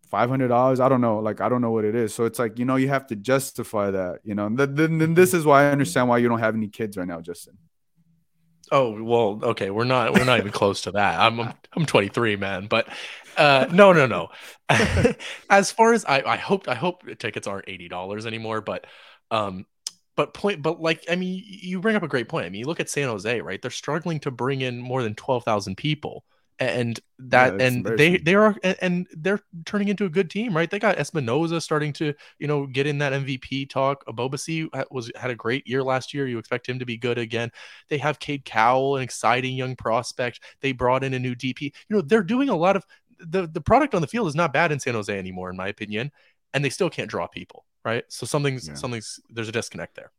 five 0.09 0.29
hundred 0.29 0.47
dollars. 0.47 0.79
I 0.79 0.89
don't 0.89 1.01
know, 1.01 1.19
like 1.19 1.41
I 1.41 1.49
don't 1.49 1.61
know 1.61 1.71
what 1.71 1.85
it 1.85 1.95
is. 1.95 2.13
So 2.13 2.25
it's 2.25 2.39
like, 2.39 2.59
you 2.59 2.65
know, 2.65 2.75
you 2.75 2.89
have 2.89 3.07
to 3.07 3.15
justify 3.15 3.91
that, 3.91 4.19
you 4.23 4.35
know. 4.35 4.49
Then, 4.49 4.97
then 4.97 5.13
this 5.13 5.33
is 5.33 5.45
why 5.45 5.63
I 5.63 5.71
understand 5.71 6.09
why 6.09 6.17
you 6.17 6.27
don't 6.27 6.39
have 6.39 6.55
any 6.55 6.67
kids 6.67 6.97
right 6.97 7.07
now, 7.07 7.21
Justin. 7.21 7.57
Oh 8.71 9.01
well, 9.01 9.39
okay, 9.51 9.71
we're 9.71 9.83
not 9.83 10.13
we're 10.13 10.25
not 10.25 10.39
even 10.39 10.51
close 10.51 10.81
to 10.81 10.91
that. 10.91 11.19
I'm 11.19 11.39
I'm 11.39 11.85
23, 11.85 12.35
man, 12.35 12.67
but 12.67 12.87
uh, 13.37 13.67
no, 13.71 13.93
no, 13.93 14.05
no. 14.05 14.29
as 15.49 15.71
far 15.71 15.93
as 15.93 16.05
I, 16.05 16.21
I 16.21 16.37
hope 16.37 16.67
I 16.67 16.75
hope 16.75 17.03
tickets 17.17 17.47
aren't 17.47 17.67
eighty 17.67 17.87
dollars 17.87 18.25
anymore, 18.25 18.61
but 18.61 18.85
um, 19.31 19.65
but 20.19 20.33
point, 20.33 20.61
but 20.61 20.81
like 20.81 21.05
I 21.09 21.15
mean, 21.15 21.41
you 21.45 21.79
bring 21.79 21.95
up 21.95 22.03
a 22.03 22.07
great 22.09 22.27
point. 22.27 22.45
I 22.45 22.49
mean, 22.49 22.59
you 22.59 22.65
look 22.65 22.81
at 22.81 22.89
San 22.89 23.07
Jose, 23.07 23.39
right? 23.39 23.61
They're 23.61 23.71
struggling 23.71 24.19
to 24.19 24.31
bring 24.31 24.59
in 24.59 24.77
more 24.77 25.01
than 25.01 25.15
twelve 25.15 25.45
thousand 25.45 25.77
people 25.77 26.25
and 26.59 26.99
that 27.19 27.57
yeah, 27.57 27.67
and 27.67 27.85
they 27.85 28.17
they 28.17 28.35
are 28.35 28.53
and 28.81 29.07
they're 29.13 29.39
turning 29.63 29.87
into 29.87 30.03
a 30.03 30.09
good 30.09 30.29
team 30.29 30.53
right? 30.57 30.69
They 30.69 30.77
got 30.77 30.97
espinoza 30.97 31.61
starting 31.61 31.93
to 31.93 32.13
you 32.37 32.47
know 32.47 32.67
get 32.67 32.85
in 32.85 32.97
that 32.97 33.13
mvp 33.13 33.69
talk. 33.69 34.03
Ebobisse 34.07 34.67
was 34.91 35.09
had 35.15 35.31
a 35.31 35.35
great 35.35 35.65
year 35.65 35.81
last 35.81 36.13
year. 36.13 36.27
You 36.27 36.37
expect 36.37 36.67
him 36.67 36.79
to 36.79 36.85
be 36.85 36.97
good 36.97 37.17
again. 37.17 37.49
They 37.87 37.97
have 37.99 38.19
cade 38.19 38.43
cowell 38.43 38.97
an 38.97 39.03
exciting 39.03 39.55
young 39.55 39.77
prospect. 39.77 40.41
They 40.59 40.73
brought 40.73 41.05
in 41.05 41.13
a 41.13 41.19
new 41.19 41.33
dp 41.33 41.61
you 41.61 41.71
know 41.95 42.01
they're 42.01 42.23
doing 42.23 42.49
a 42.49 42.57
lot 42.57 42.75
of 42.75 42.85
the 43.19 43.47
the 43.47 43.61
product 43.61 43.95
on 43.95 44.01
the 44.01 44.07
field 44.07 44.27
is 44.27 44.35
not 44.35 44.51
bad 44.51 44.73
in 44.73 44.81
san 44.81 44.95
jose 44.95 45.17
anymore 45.17 45.49
in 45.49 45.55
my 45.55 45.67
opinion 45.67 46.11
and 46.53 46.63
they 46.63 46.69
still 46.69 46.89
can't 46.89 47.09
draw 47.09 47.27
people 47.27 47.65
right 47.85 48.03
so 48.09 48.25
something's 48.25 48.67
yeah. 48.67 48.73
something's 48.75 49.19
there's 49.29 49.49
a 49.49 49.51
disconnect 49.51 49.95
there 49.95 50.11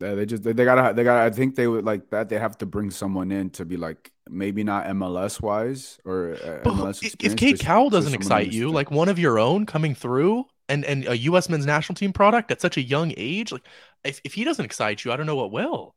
Yeah, 0.00 0.14
they 0.14 0.26
just 0.26 0.42
they, 0.42 0.52
they 0.52 0.64
gotta 0.64 0.94
they 0.94 1.04
gotta 1.04 1.24
I 1.24 1.30
think 1.30 1.54
they 1.54 1.66
would 1.66 1.84
like 1.84 2.10
that 2.10 2.28
they 2.28 2.38
have 2.38 2.58
to 2.58 2.66
bring 2.66 2.90
someone 2.90 3.30
in 3.30 3.50
to 3.50 3.64
be 3.64 3.76
like 3.76 4.12
maybe 4.28 4.64
not 4.64 4.86
MLS 4.86 5.40
wise 5.40 5.98
or 6.04 6.34
uh, 6.34 6.68
MLS 6.68 7.16
if 7.20 7.36
Cade 7.36 7.60
Cowell 7.60 7.90
doesn't 7.90 8.14
excite 8.14 8.52
you 8.52 8.70
like 8.70 8.90
one 8.90 9.08
of 9.08 9.18
your 9.18 9.38
own 9.38 9.66
coming 9.66 9.94
through 9.94 10.44
and 10.68 10.84
and 10.84 11.06
a 11.06 11.16
U.S. 11.30 11.48
men's 11.48 11.66
national 11.66 11.94
team 11.94 12.12
product 12.12 12.50
at 12.50 12.60
such 12.60 12.76
a 12.76 12.82
young 12.82 13.12
age 13.16 13.52
like 13.52 13.64
if, 14.04 14.20
if 14.24 14.34
he 14.34 14.44
doesn't 14.44 14.64
excite 14.64 15.04
you 15.04 15.12
I 15.12 15.16
don't 15.16 15.26
know 15.26 15.36
what 15.36 15.52
will. 15.52 15.94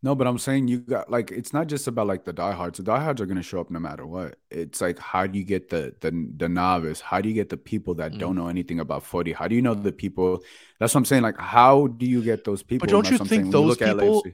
No, 0.00 0.14
but 0.14 0.28
I'm 0.28 0.38
saying 0.38 0.68
you 0.68 0.78
got 0.78 1.10
like 1.10 1.32
it's 1.32 1.52
not 1.52 1.66
just 1.66 1.88
about 1.88 2.06
like 2.06 2.24
the 2.24 2.32
diehards. 2.32 2.78
The 2.78 2.84
diehards 2.84 3.20
are 3.20 3.26
gonna 3.26 3.42
show 3.42 3.60
up 3.60 3.70
no 3.70 3.80
matter 3.80 4.06
what. 4.06 4.36
It's 4.50 4.80
like 4.80 4.98
how 4.98 5.26
do 5.26 5.38
you 5.38 5.44
get 5.44 5.70
the 5.70 5.92
the 6.00 6.28
the 6.36 6.48
novice? 6.48 7.00
How 7.00 7.20
do 7.20 7.28
you 7.28 7.34
get 7.34 7.48
the 7.48 7.56
people 7.56 7.94
that 7.94 8.12
mm. 8.12 8.18
don't 8.18 8.36
know 8.36 8.46
anything 8.46 8.78
about 8.78 9.02
footy? 9.02 9.32
How 9.32 9.48
do 9.48 9.56
you 9.56 9.62
know 9.62 9.74
the 9.74 9.90
people? 9.90 10.44
That's 10.78 10.94
what 10.94 11.00
I'm 11.00 11.04
saying. 11.04 11.22
Like, 11.22 11.38
how 11.38 11.88
do 11.88 12.06
you 12.06 12.22
get 12.22 12.44
those 12.44 12.62
people? 12.62 12.86
But 12.86 12.92
don't 12.92 13.10
you 13.10 13.18
think 13.18 13.50
those 13.50 13.76
people? 13.76 14.24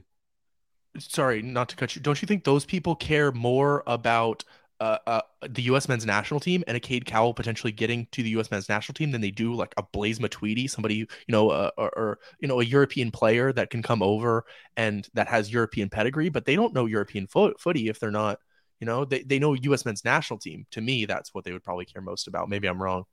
Sorry, 0.99 1.41
not 1.41 1.69
to 1.69 1.75
cut 1.75 1.95
you. 1.95 2.01
Don't 2.01 2.21
you 2.21 2.27
think 2.27 2.43
those 2.43 2.65
people 2.65 2.95
care 2.95 3.31
more 3.31 3.83
about 3.87 4.45
uh, 4.79 4.97
uh, 5.07 5.21
the 5.47 5.63
U.S. 5.63 5.87
men's 5.87 6.05
national 6.05 6.39
team 6.39 6.63
and 6.67 6.75
a 6.75 6.79
Cade 6.79 7.05
Cowell 7.05 7.33
potentially 7.33 7.71
getting 7.71 8.07
to 8.11 8.21
the 8.23 8.29
U.S. 8.31 8.51
men's 8.51 8.67
national 8.67 8.93
team 8.93 9.11
than 9.11 9.21
they 9.21 9.31
do 9.31 9.53
like 9.53 9.73
a 9.77 9.83
Blaise 9.83 10.19
Matuidi, 10.19 10.69
somebody 10.69 10.95
you 10.95 11.07
know, 11.29 11.49
uh, 11.49 11.71
or, 11.77 11.89
or, 11.97 12.19
you 12.39 12.47
know, 12.47 12.59
a 12.59 12.65
European 12.65 13.11
player 13.11 13.53
that 13.53 13.69
can 13.69 13.81
come 13.81 14.01
over 14.01 14.45
and 14.75 15.07
that 15.13 15.27
has 15.27 15.51
European 15.51 15.89
pedigree, 15.89 16.29
but 16.29 16.45
they 16.45 16.55
don't 16.55 16.73
know 16.73 16.85
European 16.85 17.27
fo- 17.27 17.53
footy 17.57 17.87
if 17.87 17.99
they're 17.99 18.11
not, 18.11 18.39
you 18.79 18.85
know, 18.85 19.05
they 19.05 19.23
they 19.23 19.39
know 19.39 19.53
U.S. 19.53 19.85
men's 19.85 20.03
national 20.03 20.39
team. 20.39 20.65
To 20.71 20.81
me, 20.81 21.05
that's 21.05 21.33
what 21.33 21.45
they 21.45 21.53
would 21.53 21.63
probably 21.63 21.85
care 21.85 22.01
most 22.01 22.27
about. 22.27 22.49
Maybe 22.49 22.67
I'm 22.67 22.81
wrong. 22.81 23.05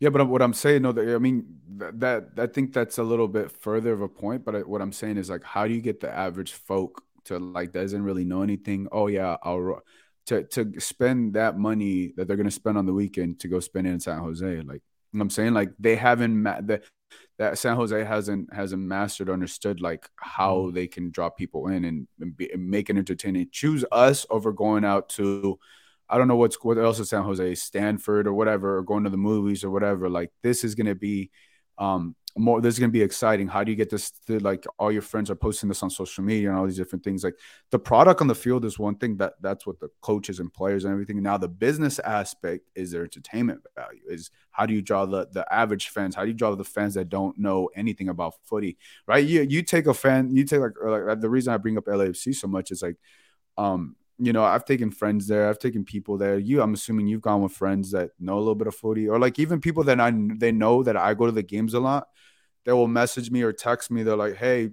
Yeah, 0.00 0.08
but 0.08 0.26
what 0.28 0.42
I'm 0.42 0.54
saying, 0.54 0.82
no, 0.82 0.90
I 0.90 1.18
mean 1.18 1.44
that, 1.76 2.00
that 2.00 2.24
I 2.38 2.46
think 2.46 2.72
that's 2.72 2.98
a 2.98 3.02
little 3.02 3.28
bit 3.28 3.52
further 3.52 3.92
of 3.92 4.00
a 4.00 4.08
point. 4.08 4.44
But 4.44 4.66
what 4.66 4.82
I'm 4.82 4.92
saying 4.92 5.18
is 5.18 5.30
like, 5.30 5.44
how 5.44 5.66
do 5.66 5.74
you 5.74 5.80
get 5.80 6.00
the 6.00 6.10
average 6.10 6.52
folk 6.52 7.02
to 7.24 7.38
like 7.38 7.72
doesn't 7.72 8.02
really 8.02 8.24
know 8.24 8.42
anything? 8.42 8.88
Oh 8.90 9.06
yeah, 9.06 9.36
I'll 9.42 9.82
to 10.26 10.44
to 10.44 10.80
spend 10.80 11.34
that 11.34 11.58
money 11.58 12.12
that 12.16 12.26
they're 12.26 12.36
going 12.36 12.48
to 12.48 12.50
spend 12.50 12.78
on 12.78 12.86
the 12.86 12.92
weekend 12.92 13.40
to 13.40 13.48
go 13.48 13.60
spend 13.60 13.86
it 13.86 13.90
in 13.90 14.00
San 14.00 14.18
Jose. 14.18 14.46
Like 14.46 14.82
You 15.12 15.18
know 15.18 15.22
I'm 15.22 15.30
saying 15.30 15.54
like 15.54 15.70
they 15.78 15.96
haven't 15.96 16.42
ma- 16.42 16.60
the, 16.60 16.82
that 17.38 17.58
San 17.58 17.76
Jose 17.76 18.04
hasn't 18.04 18.52
hasn't 18.52 18.82
mastered 18.82 19.30
understood 19.30 19.80
like 19.80 20.08
how 20.16 20.56
mm. 20.56 20.74
they 20.74 20.86
can 20.86 21.10
draw 21.10 21.30
people 21.30 21.68
in 21.68 21.84
and, 21.84 22.08
and, 22.20 22.36
be, 22.36 22.50
and, 22.52 22.68
make 22.68 22.90
it 22.90 22.96
entertaining. 22.96 23.48
Choose 23.50 23.84
us 23.92 24.26
over 24.30 24.52
going 24.52 24.84
out 24.84 25.08
to 25.10 25.58
I 26.08 26.18
don't 26.18 26.28
know 26.28 26.36
what's 26.36 26.62
what 26.62 26.78
else 26.78 27.00
is 27.00 27.10
San 27.10 27.22
Jose, 27.24 27.54
Stanford 27.56 28.26
or 28.26 28.34
whatever, 28.34 28.78
or 28.78 28.82
going 28.82 29.04
to 29.04 29.10
the 29.10 29.16
movies 29.16 29.64
or 29.64 29.70
whatever. 29.70 30.08
Like 30.08 30.30
this 30.42 30.64
is 30.64 30.74
gonna 30.74 30.94
be 30.94 31.30
um 31.78 32.14
more 32.36 32.60
this 32.60 32.74
is 32.74 32.80
going 32.80 32.90
to 32.90 32.92
be 32.92 33.02
exciting. 33.02 33.46
How 33.46 33.62
do 33.62 33.70
you 33.70 33.76
get 33.76 33.90
this 33.90 34.10
to 34.26 34.38
like 34.40 34.64
all 34.78 34.90
your 34.90 35.02
friends 35.02 35.30
are 35.30 35.36
posting 35.36 35.68
this 35.68 35.82
on 35.82 35.90
social 35.90 36.24
media 36.24 36.48
and 36.48 36.58
all 36.58 36.66
these 36.66 36.76
different 36.76 37.04
things? 37.04 37.22
Like 37.22 37.38
the 37.70 37.78
product 37.78 38.20
on 38.20 38.26
the 38.26 38.34
field 38.34 38.64
is 38.64 38.78
one 38.78 38.96
thing 38.96 39.16
that 39.18 39.34
that's 39.40 39.66
what 39.66 39.78
the 39.78 39.88
coaches 40.00 40.40
and 40.40 40.52
players 40.52 40.84
and 40.84 40.92
everything 40.92 41.22
now 41.22 41.36
the 41.36 41.48
business 41.48 41.98
aspect 42.00 42.64
is 42.74 42.90
their 42.90 43.04
entertainment 43.04 43.60
value 43.76 44.02
is 44.08 44.30
how 44.50 44.66
do 44.66 44.74
you 44.74 44.82
draw 44.82 45.06
the 45.06 45.28
the 45.32 45.46
average 45.52 45.90
fans? 45.90 46.14
How 46.16 46.22
do 46.22 46.28
you 46.28 46.34
draw 46.34 46.54
the 46.54 46.64
fans 46.64 46.94
that 46.94 47.08
don't 47.08 47.38
know 47.38 47.70
anything 47.76 48.08
about 48.08 48.34
footy 48.44 48.78
right? 49.06 49.24
You 49.24 49.42
you 49.42 49.62
take 49.62 49.86
a 49.86 49.94
fan 49.94 50.34
you 50.34 50.44
take 50.44 50.60
like, 50.60 50.72
like 50.82 51.20
the 51.20 51.30
reason 51.30 51.52
i 51.52 51.56
bring 51.56 51.78
up 51.78 51.84
lafc 51.86 52.34
so 52.34 52.48
much 52.48 52.70
is 52.70 52.82
like 52.82 52.96
um 53.56 53.96
you 54.18 54.32
know, 54.32 54.44
I've 54.44 54.64
taken 54.64 54.90
friends 54.90 55.26
there. 55.26 55.48
I've 55.48 55.58
taken 55.58 55.84
people 55.84 56.16
there. 56.18 56.38
You, 56.38 56.62
I'm 56.62 56.74
assuming 56.74 57.06
you've 57.06 57.20
gone 57.20 57.42
with 57.42 57.52
friends 57.52 57.90
that 57.92 58.10
know 58.20 58.36
a 58.36 58.40
little 58.40 58.54
bit 58.54 58.68
of 58.68 58.74
footy, 58.74 59.08
or 59.08 59.18
like 59.18 59.38
even 59.38 59.60
people 59.60 59.84
that 59.84 60.00
I 60.00 60.12
they 60.36 60.52
know 60.52 60.82
that 60.82 60.96
I 60.96 61.14
go 61.14 61.26
to 61.26 61.32
the 61.32 61.42
games 61.42 61.74
a 61.74 61.80
lot. 61.80 62.08
They 62.64 62.72
will 62.72 62.88
message 62.88 63.30
me 63.30 63.42
or 63.42 63.52
text 63.52 63.90
me. 63.90 64.02
They're 64.02 64.16
like, 64.16 64.36
"Hey, 64.36 64.70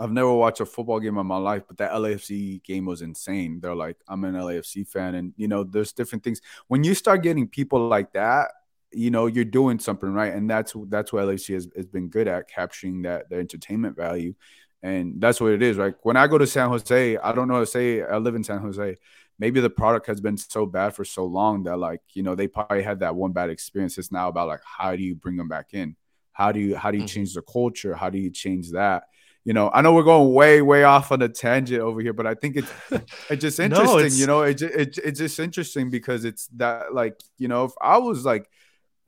I've 0.00 0.12
never 0.12 0.32
watched 0.32 0.60
a 0.60 0.66
football 0.66 1.00
game 1.00 1.18
in 1.18 1.26
my 1.26 1.36
life, 1.38 1.64
but 1.66 1.78
that 1.78 1.92
LAFC 1.92 2.62
game 2.64 2.86
was 2.86 3.02
insane." 3.02 3.60
They're 3.60 3.74
like, 3.74 3.96
"I'm 4.08 4.24
an 4.24 4.34
LAFC 4.34 4.84
fan," 4.84 5.14
and 5.14 5.34
you 5.36 5.48
know, 5.48 5.64
there's 5.64 5.92
different 5.92 6.24
things. 6.24 6.40
When 6.68 6.84
you 6.84 6.94
start 6.94 7.22
getting 7.22 7.48
people 7.48 7.88
like 7.88 8.12
that, 8.14 8.50
you 8.92 9.10
know, 9.10 9.26
you're 9.26 9.44
doing 9.44 9.78
something 9.78 10.10
right, 10.12 10.32
and 10.32 10.48
that's 10.48 10.74
that's 10.88 11.12
what 11.12 11.24
LAFC 11.26 11.54
has, 11.54 11.68
has 11.76 11.86
been 11.86 12.08
good 12.08 12.28
at 12.28 12.48
capturing 12.48 13.02
that 13.02 13.28
the 13.28 13.36
entertainment 13.36 13.96
value 13.96 14.34
and 14.82 15.20
that's 15.20 15.40
what 15.40 15.52
it 15.52 15.62
is. 15.62 15.76
Like 15.76 15.96
when 16.04 16.16
I 16.16 16.26
go 16.26 16.38
to 16.38 16.46
San 16.46 16.68
Jose, 16.68 17.16
I 17.16 17.32
don't 17.32 17.48
know 17.48 17.54
how 17.54 17.60
to 17.60 17.66
say 17.66 18.02
I 18.02 18.18
live 18.18 18.34
in 18.34 18.44
San 18.44 18.58
Jose. 18.58 18.96
Maybe 19.38 19.60
the 19.60 19.70
product 19.70 20.06
has 20.06 20.20
been 20.20 20.36
so 20.36 20.66
bad 20.66 20.94
for 20.94 21.04
so 21.04 21.24
long 21.24 21.64
that 21.64 21.76
like 21.76 22.00
you 22.12 22.22
know 22.22 22.34
they 22.34 22.48
probably 22.48 22.82
had 22.82 23.00
that 23.00 23.14
one 23.14 23.32
bad 23.32 23.50
experience. 23.50 23.98
It's 23.98 24.12
now 24.12 24.28
about 24.28 24.48
like 24.48 24.60
how 24.64 24.94
do 24.94 25.02
you 25.02 25.14
bring 25.14 25.36
them 25.36 25.48
back 25.48 25.68
in? 25.72 25.96
How 26.32 26.52
do 26.52 26.60
you 26.60 26.76
how 26.76 26.90
do 26.90 26.98
you 26.98 27.04
mm-hmm. 27.04 27.14
change 27.14 27.34
the 27.34 27.42
culture? 27.42 27.94
How 27.94 28.10
do 28.10 28.18
you 28.18 28.30
change 28.30 28.72
that? 28.72 29.04
You 29.44 29.54
know, 29.54 29.70
I 29.72 29.80
know 29.80 29.94
we're 29.94 30.02
going 30.02 30.34
way 30.34 30.60
way 30.60 30.84
off 30.84 31.10
on 31.10 31.22
a 31.22 31.28
tangent 31.28 31.80
over 31.80 32.00
here, 32.00 32.12
but 32.12 32.26
I 32.26 32.34
think 32.34 32.56
it's 32.56 32.72
it's 33.30 33.40
just 33.40 33.60
interesting. 33.60 33.86
no, 33.86 33.98
it's... 33.98 34.18
You 34.18 34.26
know, 34.26 34.42
it, 34.42 34.60
it 34.62 34.98
it's 34.98 35.18
just 35.18 35.38
interesting 35.38 35.90
because 35.90 36.24
it's 36.24 36.48
that 36.56 36.92
like 36.92 37.18
you 37.38 37.48
know 37.48 37.64
if 37.64 37.72
I 37.80 37.98
was 37.98 38.24
like 38.24 38.48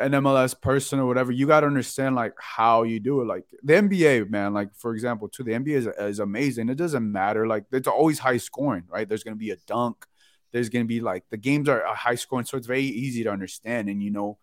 an 0.00 0.12
MLS 0.12 0.58
person 0.58 0.98
or 0.98 1.06
whatever, 1.06 1.30
you 1.30 1.46
got 1.46 1.60
to 1.60 1.66
understand 1.66 2.16
like 2.16 2.32
how 2.38 2.82
you 2.82 2.98
do 2.98 3.20
it. 3.20 3.26
Like 3.26 3.44
the 3.62 3.74
NBA, 3.74 4.30
man, 4.30 4.54
like 4.54 4.74
for 4.74 4.94
example, 4.94 5.28
too, 5.28 5.44
the 5.44 5.52
NBA 5.52 5.68
is, 5.68 5.86
is 5.86 6.18
amazing. 6.18 6.68
It 6.70 6.76
doesn't 6.76 7.10
matter. 7.10 7.46
Like 7.46 7.64
it's 7.70 7.86
always 7.86 8.18
high 8.18 8.38
scoring, 8.38 8.84
right? 8.88 9.08
There's 9.08 9.22
going 9.22 9.36
to 9.36 9.38
be 9.38 9.50
a 9.50 9.56
dunk. 9.66 10.06
There's 10.52 10.70
going 10.70 10.84
to 10.84 10.88
be 10.88 11.00
like 11.00 11.24
the 11.30 11.36
games 11.36 11.68
are 11.68 11.84
high 11.94 12.14
scoring. 12.14 12.46
So 12.46 12.56
it's 12.56 12.66
very 12.66 12.82
easy 12.82 13.22
to 13.24 13.30
understand. 13.30 13.88
And, 13.88 14.02
you 14.02 14.10
know, 14.10 14.38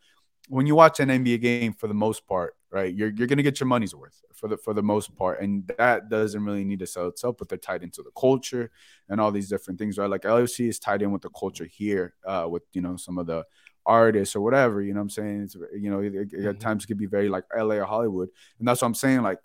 when 0.47 0.67
you 0.67 0.75
watch 0.75 0.99
an 0.99 1.09
NBA 1.09 1.41
game 1.41 1.73
for 1.73 1.87
the 1.87 1.93
most 1.93 2.27
part, 2.27 2.55
right, 2.69 2.93
you're, 2.93 3.09
you're 3.09 3.27
going 3.27 3.37
to 3.37 3.43
get 3.43 3.59
your 3.59 3.67
money's 3.67 3.95
worth 3.95 4.21
for 4.33 4.47
the, 4.47 4.57
for 4.57 4.73
the 4.73 4.83
most 4.83 5.15
part. 5.15 5.41
And 5.41 5.69
that 5.77 6.07
doesn't 6.09 6.45
really 6.45 6.63
need 6.63 6.79
to 6.79 6.87
sell 6.87 7.07
itself, 7.07 7.37
but 7.39 7.49
they're 7.49 7.57
tied 7.57 7.83
into 7.83 8.03
the 8.03 8.11
culture 8.17 8.71
and 9.09 9.19
all 9.19 9.31
these 9.31 9.49
different 9.49 9.79
things, 9.79 9.97
right? 9.97 10.09
Like 10.09 10.21
LFC 10.21 10.69
is 10.69 10.77
tied 10.79 11.01
in 11.01 11.11
with 11.11 11.23
the 11.23 11.29
culture 11.29 11.65
here 11.65 12.13
uh, 12.25 12.47
with, 12.49 12.63
you 12.73 12.81
know, 12.81 12.95
some 12.95 13.17
of 13.17 13.25
the, 13.25 13.43
artists 13.87 14.35
or 14.35 14.41
whatever. 14.41 14.81
You 14.81 14.93
know 14.93 14.99
what 14.99 15.03
I'm 15.03 15.09
saying? 15.09 15.41
It's 15.43 15.55
you 15.75 15.89
know, 15.89 15.99
it, 15.99 16.13
it, 16.13 16.31
mm-hmm. 16.31 16.49
at 16.49 16.59
times 16.59 16.83
it 16.83 16.87
could 16.87 16.97
be 16.97 17.07
very 17.07 17.29
like 17.29 17.45
LA 17.55 17.75
or 17.75 17.85
Hollywood, 17.85 18.29
and 18.59 18.67
that's 18.67 18.81
what 18.81 18.87
I'm 18.87 18.93
saying. 18.93 19.23
Like 19.23 19.39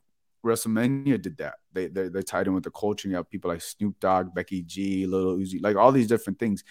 WrestleMania 0.44 1.22
did 1.22 1.38
that. 1.38 1.54
They 1.72 1.86
they 1.86 2.08
they 2.08 2.22
tied 2.22 2.48
in 2.48 2.54
with 2.54 2.64
the 2.64 2.70
culture. 2.70 3.08
You 3.08 3.16
have 3.16 3.30
people 3.30 3.50
like 3.50 3.62
Snoop 3.62 3.98
Dogg, 4.00 4.34
Becky 4.34 4.62
G, 4.62 5.06
Lil 5.06 5.38
Uzi, 5.38 5.62
like 5.62 5.76
all 5.76 5.92
these 5.92 6.08
different 6.08 6.38
things. 6.38 6.64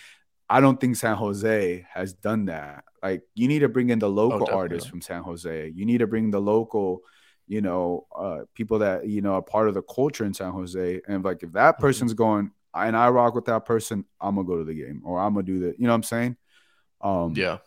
I 0.49 0.59
don't 0.59 0.79
think 0.81 0.97
San 0.97 1.15
Jose 1.15 1.85
has 1.89 2.13
done 2.13 2.45
that. 2.45 2.83
Like 3.01 3.21
you 3.33 3.47
need 3.47 3.59
to 3.59 3.69
bring 3.69 3.89
in 3.89 3.99
the 3.99 4.09
oh, 4.09 4.13
local 4.13 4.49
oh, 4.51 4.57
artists 4.57 4.89
from 4.89 5.01
San 5.01 5.23
Jose. 5.23 5.71
You 5.73 5.85
need 5.85 5.99
to 5.99 6.07
bring 6.07 6.29
the 6.29 6.41
local, 6.41 7.03
you 7.47 7.61
know, 7.61 8.05
uh, 8.13 8.39
people 8.53 8.79
that 8.79 9.07
you 9.07 9.21
know 9.21 9.35
are 9.35 9.41
part 9.41 9.69
of 9.69 9.73
the 9.73 9.81
culture 9.83 10.25
in 10.25 10.33
San 10.33 10.51
Jose. 10.51 11.01
And 11.07 11.23
like 11.23 11.41
if 11.41 11.53
that 11.53 11.75
mm-hmm. 11.75 11.81
person's 11.81 12.11
mm-hmm. 12.11 12.23
going 12.23 12.51
and 12.73 12.97
I 12.97 13.09
rock 13.09 13.33
with 13.33 13.45
that 13.45 13.65
person, 13.65 14.05
I'm 14.19 14.35
gonna 14.35 14.47
go 14.47 14.57
to 14.57 14.65
the 14.65 14.75
game 14.75 15.01
or 15.05 15.19
I'm 15.19 15.33
gonna 15.33 15.45
do 15.45 15.59
that. 15.61 15.79
You 15.79 15.85
know 15.85 15.93
what 15.93 15.95
I'm 15.95 16.03
saying? 16.03 16.35
Um, 17.01 17.33
yeah, 17.35 17.57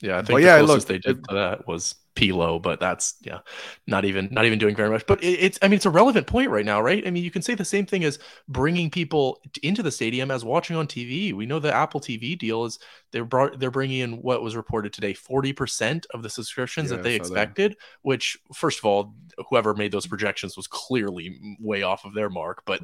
yeah. 0.00 0.18
I 0.18 0.22
think 0.22 0.40
the 0.40 0.46
yeah, 0.46 0.58
closest 0.58 0.88
look, 0.88 0.88
they 0.88 0.98
did 0.98 1.18
it, 1.18 1.28
to 1.28 1.34
that 1.34 1.66
was 1.66 1.96
Pilo, 2.16 2.60
but 2.60 2.80
that's 2.80 3.14
yeah, 3.22 3.38
not 3.86 4.04
even 4.04 4.28
not 4.30 4.44
even 4.44 4.58
doing 4.58 4.74
very 4.74 4.90
much. 4.90 5.06
But 5.06 5.22
it, 5.22 5.38
it's 5.40 5.58
I 5.62 5.68
mean 5.68 5.76
it's 5.76 5.86
a 5.86 5.90
relevant 5.90 6.26
point 6.26 6.50
right 6.50 6.64
now, 6.64 6.80
right? 6.80 7.06
I 7.06 7.10
mean 7.10 7.24
you 7.24 7.30
can 7.30 7.42
say 7.42 7.54
the 7.54 7.64
same 7.64 7.86
thing 7.86 8.04
as 8.04 8.18
bringing 8.48 8.90
people 8.90 9.40
into 9.62 9.82
the 9.82 9.90
stadium 9.90 10.30
as 10.30 10.44
watching 10.44 10.76
on 10.76 10.86
TV. 10.86 11.32
We 11.32 11.46
know 11.46 11.58
the 11.58 11.72
Apple 11.72 12.00
TV 12.00 12.36
deal 12.38 12.64
is 12.64 12.78
they're 13.12 13.24
brought 13.24 13.58
they're 13.60 13.70
bringing 13.70 14.00
in 14.00 14.12
what 14.22 14.42
was 14.42 14.56
reported 14.56 14.92
today 14.92 15.14
forty 15.14 15.52
percent 15.52 16.06
of 16.12 16.22
the 16.22 16.30
subscriptions 16.30 16.90
yeah, 16.90 16.96
that 16.96 17.02
they 17.02 17.14
expected. 17.14 17.72
That. 17.72 17.78
Which 18.02 18.36
first 18.52 18.80
of 18.80 18.84
all, 18.84 19.14
whoever 19.48 19.74
made 19.74 19.92
those 19.92 20.06
projections 20.06 20.56
was 20.56 20.66
clearly 20.66 21.56
way 21.58 21.82
off 21.82 22.04
of 22.04 22.14
their 22.14 22.30
mark, 22.30 22.62
but. 22.66 22.80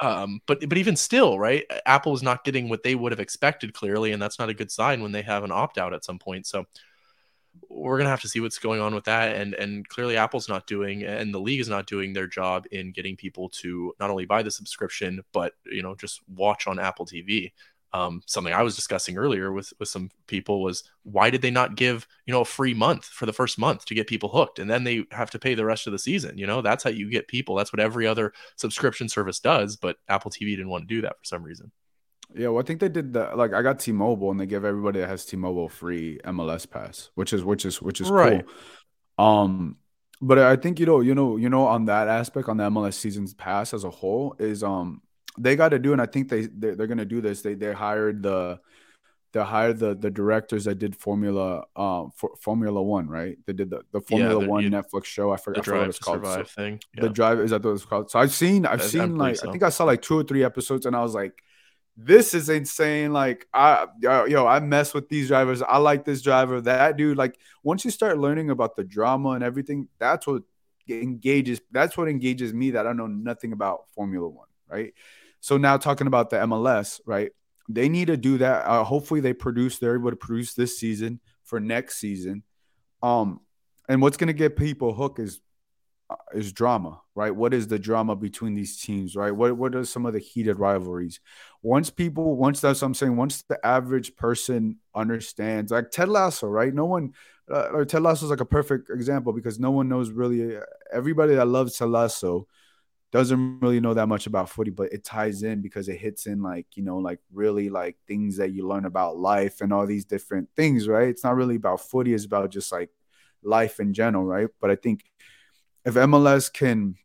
Um, 0.00 0.40
but 0.46 0.68
but 0.68 0.78
even 0.78 0.96
still, 0.96 1.38
right? 1.38 1.64
Apple 1.86 2.14
is 2.14 2.22
not 2.22 2.44
getting 2.44 2.68
what 2.68 2.82
they 2.82 2.94
would 2.94 3.12
have 3.12 3.20
expected 3.20 3.74
clearly, 3.74 4.12
and 4.12 4.20
that's 4.20 4.38
not 4.38 4.48
a 4.48 4.54
good 4.54 4.70
sign 4.70 5.02
when 5.02 5.12
they 5.12 5.22
have 5.22 5.44
an 5.44 5.52
opt 5.52 5.78
out 5.78 5.94
at 5.94 6.04
some 6.04 6.18
point. 6.18 6.46
So 6.46 6.66
we're 7.68 7.98
gonna 7.98 8.10
have 8.10 8.22
to 8.22 8.28
see 8.28 8.40
what's 8.40 8.58
going 8.58 8.80
on 8.80 8.94
with 8.94 9.04
that. 9.04 9.36
And 9.36 9.54
and 9.54 9.88
clearly 9.88 10.16
Apple's 10.16 10.48
not 10.48 10.66
doing, 10.66 11.04
and 11.04 11.32
the 11.32 11.40
league 11.40 11.60
is 11.60 11.68
not 11.68 11.86
doing 11.86 12.12
their 12.12 12.26
job 12.26 12.66
in 12.72 12.92
getting 12.92 13.16
people 13.16 13.48
to 13.50 13.94
not 14.00 14.10
only 14.10 14.26
buy 14.26 14.42
the 14.42 14.50
subscription, 14.50 15.22
but 15.32 15.52
you 15.64 15.82
know 15.82 15.94
just 15.94 16.20
watch 16.28 16.66
on 16.66 16.78
Apple 16.78 17.06
TV 17.06 17.52
um, 17.94 18.22
something 18.26 18.52
I 18.52 18.62
was 18.62 18.74
discussing 18.74 19.16
earlier 19.16 19.52
with 19.52 19.72
with 19.78 19.88
some 19.88 20.10
people 20.26 20.62
was 20.62 20.82
why 21.04 21.30
did 21.30 21.42
they 21.42 21.52
not 21.52 21.76
give 21.76 22.08
you 22.26 22.32
know 22.32 22.40
a 22.40 22.44
free 22.44 22.74
month 22.74 23.04
for 23.04 23.24
the 23.24 23.32
first 23.32 23.56
month 23.56 23.86
to 23.86 23.94
get 23.94 24.08
people 24.08 24.28
hooked? 24.28 24.58
And 24.58 24.68
then 24.68 24.82
they 24.82 25.04
have 25.12 25.30
to 25.30 25.38
pay 25.38 25.54
the 25.54 25.64
rest 25.64 25.86
of 25.86 25.92
the 25.92 25.98
season 25.98 26.36
you 26.36 26.46
know? 26.46 26.60
That's 26.60 26.82
how 26.82 26.90
you 26.90 27.08
get 27.08 27.28
people. 27.28 27.54
That's 27.54 27.72
what 27.72 27.78
every 27.78 28.06
other 28.06 28.32
subscription 28.56 29.08
service 29.08 29.38
does 29.38 29.76
but 29.76 29.96
Apple 30.08 30.32
TV 30.32 30.50
didn't 30.56 30.70
want 30.70 30.88
to 30.88 30.94
do 30.94 31.02
that 31.02 31.18
for 31.18 31.24
some 31.24 31.44
reason. 31.44 31.70
Yeah 32.34 32.48
well 32.48 32.60
I 32.60 32.66
think 32.66 32.80
they 32.80 32.88
did 32.88 33.12
that 33.12 33.38
like 33.38 33.54
I 33.54 33.62
got 33.62 33.78
T-Mobile 33.78 34.32
and 34.32 34.40
they 34.40 34.46
give 34.46 34.64
everybody 34.64 34.98
that 34.98 35.08
has 35.08 35.24
T-Mobile 35.24 35.68
free 35.68 36.18
MLS 36.24 36.68
pass 36.68 37.10
which 37.14 37.32
is 37.32 37.44
which 37.44 37.64
is 37.64 37.80
which 37.80 38.00
is 38.00 38.10
right. 38.10 38.44
cool 39.16 39.24
um 39.24 39.76
but 40.20 40.38
I 40.38 40.56
think 40.56 40.80
you 40.80 40.86
know 40.86 41.00
you 41.00 41.14
know 41.14 41.36
you 41.36 41.48
know 41.48 41.68
on 41.68 41.84
that 41.84 42.08
aspect 42.08 42.48
on 42.48 42.56
the 42.56 42.68
MLS 42.70 42.94
seasons 42.94 43.34
pass 43.34 43.72
as 43.72 43.84
a 43.84 43.90
whole 43.90 44.34
is 44.40 44.64
um 44.64 45.00
they 45.38 45.56
got 45.56 45.70
to 45.70 45.78
do, 45.78 45.92
and 45.92 46.00
I 46.00 46.06
think 46.06 46.28
they 46.28 46.46
they're, 46.46 46.76
they're 46.76 46.86
going 46.86 46.98
to 46.98 47.04
do 47.04 47.20
this. 47.20 47.42
They 47.42 47.54
they 47.54 47.72
hired 47.72 48.22
the 48.22 48.60
they 49.32 49.42
hired 49.42 49.78
the 49.80 49.94
the 49.96 50.10
directors 50.10 50.64
that 50.64 50.76
did 50.78 50.94
Formula 50.96 51.64
um 51.74 52.12
for 52.16 52.30
Formula 52.40 52.80
One, 52.80 53.08
right? 53.08 53.36
They 53.46 53.52
did 53.52 53.70
the, 53.70 53.82
the 53.92 54.00
Formula 54.00 54.40
yeah, 54.40 54.48
One 54.48 54.62
you, 54.62 54.70
Netflix 54.70 55.06
show. 55.06 55.32
I 55.32 55.36
forgot, 55.36 55.66
what 55.66 55.88
it's 55.88 55.98
called. 55.98 56.24
So, 56.24 56.44
thing. 56.44 56.80
Yeah. 56.94 57.02
The 57.02 57.08
drive 57.10 57.40
is 57.40 57.50
that 57.50 57.64
what 57.64 57.72
it's 57.72 57.84
called. 57.84 58.10
So 58.10 58.20
I've 58.20 58.32
seen 58.32 58.64
I've 58.64 58.80
I, 58.80 58.84
seen 58.84 59.00
I 59.00 59.04
like 59.06 59.36
so. 59.36 59.48
I 59.48 59.50
think 59.50 59.64
I 59.64 59.70
saw 59.70 59.84
like 59.84 60.02
two 60.02 60.18
or 60.18 60.22
three 60.22 60.44
episodes, 60.44 60.86
and 60.86 60.94
I 60.94 61.02
was 61.02 61.14
like, 61.14 61.32
this 61.96 62.32
is 62.32 62.48
insane. 62.48 63.12
Like 63.12 63.46
I 63.52 63.86
yo 64.00 64.46
I 64.46 64.60
mess 64.60 64.94
with 64.94 65.08
these 65.08 65.28
drivers. 65.28 65.62
I 65.62 65.78
like 65.78 66.04
this 66.04 66.22
driver. 66.22 66.60
That 66.60 66.96
dude. 66.96 67.18
Like 67.18 67.36
once 67.64 67.84
you 67.84 67.90
start 67.90 68.18
learning 68.18 68.50
about 68.50 68.76
the 68.76 68.84
drama 68.84 69.30
and 69.30 69.42
everything, 69.42 69.88
that's 69.98 70.28
what 70.28 70.44
engages. 70.88 71.60
That's 71.72 71.96
what 71.96 72.08
engages 72.08 72.54
me. 72.54 72.70
That 72.70 72.86
I 72.86 72.92
know 72.92 73.08
nothing 73.08 73.52
about 73.52 73.90
Formula 73.96 74.28
One, 74.28 74.48
right? 74.68 74.94
So 75.44 75.58
now 75.58 75.76
talking 75.76 76.06
about 76.06 76.30
the 76.30 76.36
MLS, 76.36 77.02
right? 77.04 77.30
They 77.68 77.90
need 77.90 78.06
to 78.06 78.16
do 78.16 78.38
that. 78.38 78.64
Uh, 78.64 78.82
hopefully, 78.82 79.20
they 79.20 79.34
produce. 79.34 79.76
They're 79.76 79.94
able 79.94 80.08
to 80.08 80.16
produce 80.16 80.54
this 80.54 80.78
season 80.78 81.20
for 81.42 81.60
next 81.60 81.96
season. 81.96 82.44
Um, 83.02 83.40
and 83.86 84.00
what's 84.00 84.16
going 84.16 84.28
to 84.28 84.32
get 84.32 84.56
people 84.56 84.94
hooked 84.94 85.18
is 85.18 85.42
uh, 86.08 86.14
is 86.32 86.54
drama, 86.54 86.98
right? 87.14 87.36
What 87.36 87.52
is 87.52 87.68
the 87.68 87.78
drama 87.78 88.16
between 88.16 88.54
these 88.54 88.80
teams, 88.80 89.16
right? 89.16 89.32
What 89.32 89.58
what 89.58 89.74
are 89.74 89.84
some 89.84 90.06
of 90.06 90.14
the 90.14 90.18
heated 90.18 90.58
rivalries? 90.58 91.20
Once 91.60 91.90
people, 91.90 92.36
once 92.36 92.62
that's 92.62 92.80
what 92.80 92.86
I'm 92.86 92.94
saying, 92.94 93.14
once 93.14 93.42
the 93.42 93.58
average 93.66 94.16
person 94.16 94.78
understands, 94.94 95.72
like 95.72 95.90
Ted 95.90 96.08
Lasso, 96.08 96.46
right? 96.46 96.72
No 96.72 96.86
one, 96.86 97.12
uh, 97.52 97.68
or 97.70 97.84
Ted 97.84 98.00
Lasso 98.00 98.24
is 98.24 98.30
like 98.30 98.40
a 98.40 98.46
perfect 98.46 98.88
example 98.88 99.34
because 99.34 99.60
no 99.60 99.72
one 99.72 99.90
knows 99.90 100.08
really. 100.08 100.56
Everybody 100.90 101.34
that 101.34 101.48
loves 101.48 101.76
Ted 101.76 101.90
Lasso 101.90 102.46
doesn't 103.14 103.60
really 103.60 103.78
know 103.78 103.94
that 103.94 104.08
much 104.08 104.26
about 104.26 104.50
footy, 104.50 104.72
but 104.72 104.92
it 104.92 105.04
ties 105.04 105.44
in 105.44 105.62
because 105.62 105.88
it 105.88 106.00
hits 106.00 106.26
in 106.26 106.42
like, 106.42 106.66
you 106.74 106.82
know, 106.82 106.98
like 106.98 107.20
really 107.32 107.70
like 107.70 107.96
things 108.08 108.38
that 108.38 108.50
you 108.50 108.66
learn 108.66 108.86
about 108.86 109.16
life 109.16 109.60
and 109.60 109.72
all 109.72 109.86
these 109.86 110.04
different 110.04 110.48
things, 110.56 110.88
right? 110.88 111.06
It's 111.06 111.22
not 111.22 111.36
really 111.36 111.54
about 111.54 111.80
footy, 111.80 112.12
it's 112.12 112.24
about 112.24 112.50
just 112.50 112.72
like 112.72 112.90
life 113.44 113.78
in 113.78 113.94
general, 113.94 114.24
right? 114.24 114.48
But 114.60 114.72
I 114.72 114.74
think 114.74 115.04
if 115.84 115.94
MLS 115.94 116.52
can 116.52 116.96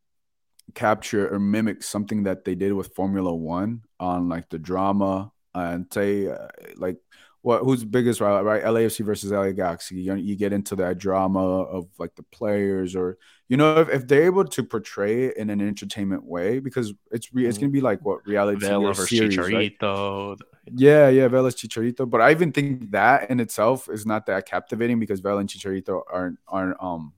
capture 0.73 1.31
or 1.31 1.37
mimic 1.37 1.83
something 1.83 2.23
that 2.23 2.43
they 2.43 2.55
did 2.55 2.73
with 2.73 2.95
Formula 2.95 3.31
One 3.31 3.83
on 3.99 4.29
like 4.29 4.49
the 4.49 4.57
drama 4.57 5.31
and 5.53 5.85
say 5.93 6.25
uh, 6.25 6.47
like 6.75 6.97
what 7.41 7.63
who's 7.63 7.85
biggest 7.85 8.19
right, 8.19 8.41
right? 8.41 8.63
LAFC 8.63 9.05
versus 9.05 9.31
LA 9.31 9.51
Galaxy. 9.51 9.95
You, 9.95 10.15
you 10.15 10.35
get 10.35 10.51
into 10.51 10.75
that 10.77 10.97
drama 10.97 11.39
of 11.39 11.87
like 11.97 12.15
the 12.15 12.23
players, 12.23 12.95
or 12.95 13.17
you 13.47 13.55
know, 13.55 13.79
if, 13.79 13.89
if 13.89 14.07
they're 14.07 14.25
able 14.25 14.45
to 14.45 14.63
portray 14.63 15.25
it 15.25 15.37
in 15.37 15.49
an 15.49 15.61
entertainment 15.61 16.25
way, 16.25 16.59
because 16.59 16.93
it's 17.11 17.33
re- 17.33 17.45
it's 17.45 17.57
gonna 17.57 17.71
be 17.71 17.81
like 17.81 18.03
what 18.03 18.25
reality 18.27 18.59
Vela 18.59 18.93
series, 18.93 19.37
Chicharito. 19.37 20.29
Right? 20.29 20.39
Yeah, 20.75 21.07
yeah, 21.09 21.27
Vela's 21.29 21.55
Chicharito. 21.55 22.09
But 22.09 22.21
I 22.21 22.31
even 22.31 22.51
think 22.51 22.91
that 22.91 23.29
in 23.29 23.39
itself 23.39 23.89
is 23.89 24.05
not 24.05 24.25
that 24.25 24.45
captivating 24.45 24.99
because 24.99 25.21
Vela 25.21 25.39
and 25.39 25.49
Chicharito 25.49 26.01
aren't 26.11 26.39
aren't 26.47 26.75
um 26.81 27.13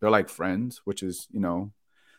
they're 0.00 0.10
like 0.10 0.28
friends, 0.28 0.82
which 0.84 1.02
is 1.02 1.26
you 1.30 1.40
know 1.40 1.72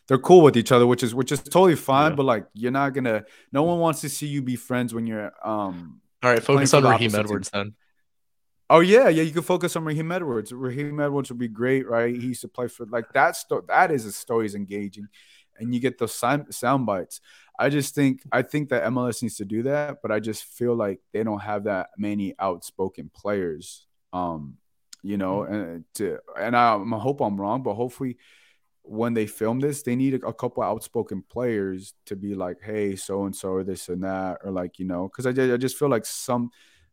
they're 0.08 0.18
cool 0.18 0.42
with 0.42 0.58
each 0.58 0.72
other, 0.72 0.88
which 0.88 1.04
is 1.04 1.14
which 1.14 1.32
is 1.32 1.44
totally 1.44 1.76
fine. 1.76 2.14
Yeah. 2.14 2.16
But 2.16 2.26
like 2.26 2.48
you're 2.56 2.72
not 2.72 2.96
gonna 2.96 3.26
no 3.52 3.62
one 3.62 3.78
wants 3.78 4.02
to 4.02 4.10
see 4.10 4.26
you 4.26 4.42
be 4.42 4.56
friends 4.56 4.96
when 4.96 5.06
you're 5.06 5.32
um 5.48 6.02
all 6.22 6.32
right, 6.32 6.44
focus 6.44 6.74
on 6.74 6.84
Raheem 6.84 7.16
Edwards 7.16 7.50
team. 7.50 7.60
then. 7.64 7.76
Oh 8.70 8.82
yeah, 8.82 9.10
yeah. 9.10 9.24
You 9.24 9.32
can 9.32 9.42
focus 9.42 9.76
on 9.76 9.84
Raheem 9.84 10.12
Edwards. 10.12 10.52
Raheem 10.52 11.00
Edwards 11.00 11.30
would 11.30 11.40
be 11.40 11.48
great, 11.48 11.88
right? 11.88 12.16
He 12.16 12.28
used 12.28 12.42
to 12.42 12.48
play 12.48 12.68
for 12.68 12.86
like 12.86 13.12
that. 13.14 13.36
Sto- 13.36 13.66
that 13.68 13.92
is 13.92 14.06
a 14.06 14.12
story 14.12 14.46
is 14.46 14.54
engaging, 14.54 15.08
and 15.58 15.74
you 15.74 15.80
get 15.80 15.98
those 15.98 16.14
sound, 16.14 16.54
sound 16.54 16.86
bites. 16.86 17.20
I 17.58 17.70
just 17.70 17.96
think 17.96 18.22
I 18.32 18.42
think 18.42 18.70
that 18.70 18.84
MLS 18.92 19.22
needs 19.22 19.38
to 19.38 19.46
do 19.46 19.64
that, 19.64 20.02
but 20.02 20.12
I 20.12 20.20
just 20.20 20.44
feel 20.44 20.76
like 20.76 21.00
they 21.14 21.24
don't 21.24 21.42
have 21.42 21.64
that 21.64 21.90
many 21.98 22.36
outspoken 22.38 23.10
players. 23.14 23.88
Um, 24.14 24.58
you 25.02 25.18
know, 25.18 25.40
mm-hmm. 25.40 25.54
and 25.54 25.86
to 25.96 26.20
and 26.38 26.56
I, 26.56 26.76
I 26.76 27.00
hope 27.00 27.22
I'm 27.22 27.40
wrong, 27.40 27.64
but 27.64 27.74
hopefully 27.74 28.18
when 28.84 29.14
they 29.14 29.28
film 29.28 29.60
this, 29.60 29.84
they 29.84 29.96
need 29.96 30.16
a, 30.16 30.28
a 30.28 30.34
couple 30.34 30.64
outspoken 30.64 31.24
players 31.30 31.94
to 32.06 32.16
be 32.16 32.36
like, 32.36 32.58
hey, 32.62 32.96
so 32.96 33.26
and 33.26 33.36
so, 33.36 33.50
or 33.50 33.64
this 33.64 33.90
and 33.90 34.04
that, 34.04 34.40
or 34.44 34.52
like, 34.52 34.80
you 34.80 34.86
know, 34.86 35.08
because 35.08 35.26
I, 35.26 35.32
just 35.32 35.54
I 35.54 35.58
just 35.58 35.78
feel 35.78 35.90
like 35.90 36.06
some 36.06 36.52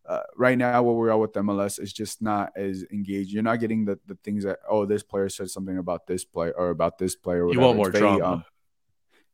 uh, 0.08 0.20
right 0.36 0.56
now 0.56 0.82
where 0.82 0.94
we 0.94 1.08
are 1.08 1.12
all 1.12 1.20
with 1.20 1.32
MLS 1.32 1.80
is 1.80 1.92
just 1.92 2.22
not 2.22 2.52
as 2.56 2.84
engaged. 2.92 3.32
You're 3.32 3.42
not 3.42 3.60
getting 3.60 3.84
the, 3.84 3.98
the 4.06 4.16
things 4.22 4.44
that, 4.44 4.58
oh, 4.68 4.84
this 4.86 5.02
player 5.02 5.28
said 5.28 5.50
something 5.50 5.78
about 5.78 6.06
this 6.06 6.24
player 6.24 6.52
or 6.56 6.70
about 6.70 6.98
this 6.98 7.16
player. 7.16 7.50
You 7.50 7.60
want 7.60 7.76
more 7.76 7.90
very, 7.90 8.02
drama. 8.02 8.24
Um, 8.24 8.44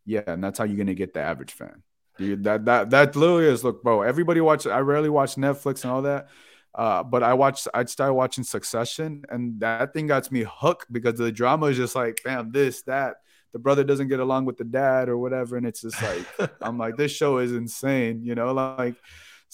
yeah, 0.04 0.23
and 0.26 0.42
that's 0.42 0.59
how 0.59 0.64
you're 0.64 0.76
gonna 0.76 0.94
get 0.94 1.14
the 1.14 1.21
average 1.21 1.52
fan. 1.52 1.82
Dude, 2.18 2.44
that 2.44 2.64
that 2.64 2.90
that 2.90 3.16
literally 3.16 3.47
is 3.47 3.64
look, 3.64 3.82
bro. 3.82 4.02
Everybody 4.02 4.40
watch. 4.40 4.66
I 4.66 4.80
rarely 4.80 5.09
watch 5.09 5.37
Netflix 5.37 5.85
and 5.85 5.92
all 5.92 6.02
that. 6.02 6.28
Uh, 6.75 7.02
but 7.02 7.23
I 7.23 7.35
watched, 7.35 7.69
I 7.75 7.85
started 7.85 8.14
watching 8.14 8.45
Succession, 8.45 9.25
and 9.29 9.61
that 9.61 9.93
thing 9.93 10.07
got 10.07 10.31
me 10.33 10.45
hooked 10.49 10.93
because 10.93 11.19
the 11.19 11.31
drama 11.31 11.67
is 11.67 11.76
just 11.76 11.95
like, 11.95 12.21
bam, 12.25 12.52
this, 12.52 12.83
that. 12.83 13.17
The 13.52 13.59
brother 13.59 13.85
doesn't 13.85 14.09
get 14.09 14.21
along 14.21 14.47
with 14.47 14.57
the 14.57 14.64
dad 14.64 15.11
or 15.11 15.19
whatever, 15.19 15.57
and 15.57 15.67
it's 15.67 15.83
just 15.83 16.00
like, 16.02 16.52
I'm 16.62 16.79
like, 16.79 16.97
this 16.97 17.12
show 17.12 17.38
is 17.38 17.52
insane, 17.52 18.23
you 18.25 18.35
know, 18.35 18.52
like. 18.52 18.95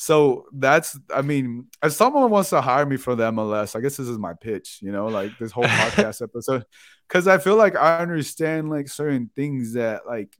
So 0.00 0.46
that's, 0.52 0.96
I 1.12 1.22
mean, 1.22 1.66
if 1.82 1.90
someone 1.90 2.30
wants 2.30 2.50
to 2.50 2.60
hire 2.60 2.86
me 2.86 2.96
for 2.96 3.16
the 3.16 3.32
MLS, 3.32 3.74
I 3.74 3.80
guess 3.80 3.96
this 3.96 4.06
is 4.06 4.16
my 4.16 4.32
pitch, 4.32 4.78
you 4.80 4.92
know, 4.92 5.08
like 5.08 5.36
this 5.40 5.50
whole 5.50 5.64
podcast 5.64 6.22
episode, 6.22 6.64
because 7.08 7.26
I 7.26 7.38
feel 7.38 7.56
like 7.56 7.74
I 7.74 7.98
understand 7.98 8.70
like 8.70 8.88
certain 8.88 9.28
things 9.34 9.72
that 9.72 10.06
like 10.06 10.32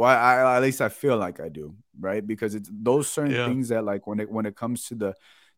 well, 0.00 0.08
I, 0.08 0.56
at 0.56 0.62
least 0.62 0.80
I 0.80 0.88
feel 0.88 1.18
like 1.18 1.40
I 1.40 1.50
do, 1.50 1.74
right? 2.00 2.26
Because 2.26 2.54
it's 2.54 2.70
those 2.72 3.06
certain 3.06 3.32
yeah. 3.32 3.46
things 3.46 3.68
that 3.68 3.84
like 3.84 4.06
when 4.06 4.18
it 4.18 4.30
when 4.30 4.46
it 4.46 4.56
comes 4.56 4.86
to 4.86 4.94
the 4.94 5.14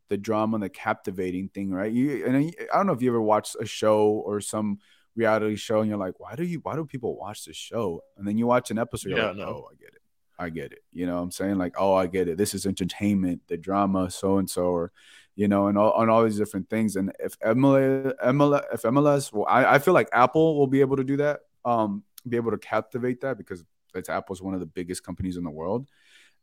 the 0.09 0.17
drama 0.19 0.57
and 0.57 0.63
the 0.63 0.69
captivating 0.69 1.49
thing, 1.49 1.71
right? 1.71 1.93
You 1.93 2.27
and 2.27 2.55
I 2.73 2.77
don't 2.77 2.87
know 2.87 2.93
if 2.93 3.03
you 3.03 3.11
ever 3.11 3.21
watched 3.21 3.57
a 3.61 3.67
show 3.67 4.09
or 4.09 4.41
some 4.41 4.79
reality 5.15 5.57
show 5.57 5.81
and 5.81 5.89
you're 5.89 5.99
like, 5.99 6.19
why 6.19 6.35
do 6.35 6.45
you 6.45 6.61
why 6.63 6.77
do 6.77 6.85
people 6.85 7.17
watch 7.17 7.45
this 7.45 7.57
show? 7.57 8.03
And 8.17 8.27
then 8.27 8.39
you 8.39 8.47
watch 8.47 8.71
an 8.71 8.79
episode, 8.79 9.11
you're 9.11 9.19
yeah, 9.19 9.29
like, 9.29 9.37
no. 9.37 9.45
oh, 9.45 9.69
I 9.71 9.75
get 9.77 9.95
it. 9.95 10.03
I 10.39 10.49
get 10.51 10.73
it. 10.73 10.83
You 10.93 11.07
know 11.07 11.17
what 11.17 11.23
I'm 11.23 11.31
saying? 11.31 11.59
Like, 11.59 11.75
oh, 11.79 11.95
I 11.95 12.07
get 12.07 12.29
it. 12.29 12.37
This 12.37 12.55
is 12.55 12.67
entertainment, 12.67 13.43
the 13.49 13.57
drama, 13.57 14.11
so 14.11 14.39
and 14.39 14.49
so, 14.49 14.65
or 14.65 14.93
you 15.37 15.49
know, 15.49 15.69
and 15.69 15.79
all 15.79 15.93
on 15.93 16.11
all 16.11 16.25
these 16.25 16.39
different 16.39 16.69
things. 16.69 16.97
And 16.97 17.13
if 17.19 17.39
MLS, 17.41 18.13
MLS 18.25 18.63
if 18.73 18.83
MLS, 18.83 19.33
well, 19.33 19.47
I, 19.49 19.75
I 19.75 19.79
feel 19.79 19.95
like 19.95 20.09
Apple 20.13 20.59
will 20.59 20.67
be 20.67 20.81
able 20.81 20.97
to 20.97 21.05
do 21.05 21.17
that, 21.19 21.41
um, 21.65 22.03
be 22.29 22.37
able 22.37 22.51
to 22.51 22.59
captivate 22.59 23.21
that 23.21 23.39
because 23.39 23.65
it's 23.95 24.09
Apple's 24.09 24.43
one 24.43 24.55
of 24.55 24.61
the 24.61 24.67
biggest 24.67 25.03
companies 25.05 25.37
in 25.37 25.45
the 25.45 25.51
world. 25.51 25.89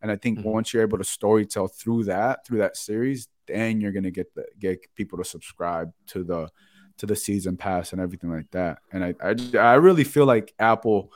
And 0.01 0.12
I 0.12 0.15
think 0.15 0.39
mm-hmm. 0.39 0.49
once 0.49 0.73
you're 0.73 0.83
able 0.83 0.97
to 0.97 1.03
storytell 1.03 1.73
through 1.73 2.05
that, 2.05 2.45
through 2.45 2.59
that 2.59 2.77
series, 2.77 3.27
then 3.47 3.81
you're 3.81 3.91
gonna 3.91 4.12
get 4.12 4.33
the 4.35 4.45
get 4.59 4.79
people 4.95 5.17
to 5.17 5.25
subscribe 5.25 5.91
to 6.07 6.23
the 6.23 6.49
to 6.97 7.05
the 7.05 7.15
season 7.15 7.57
pass 7.57 7.91
and 7.93 8.01
everything 8.01 8.31
like 8.31 8.51
that. 8.51 8.79
And 8.91 9.03
I 9.03 9.13
I, 9.21 9.35
I 9.57 9.73
really 9.75 10.03
feel 10.03 10.25
like 10.25 10.53
Apple, 10.59 11.12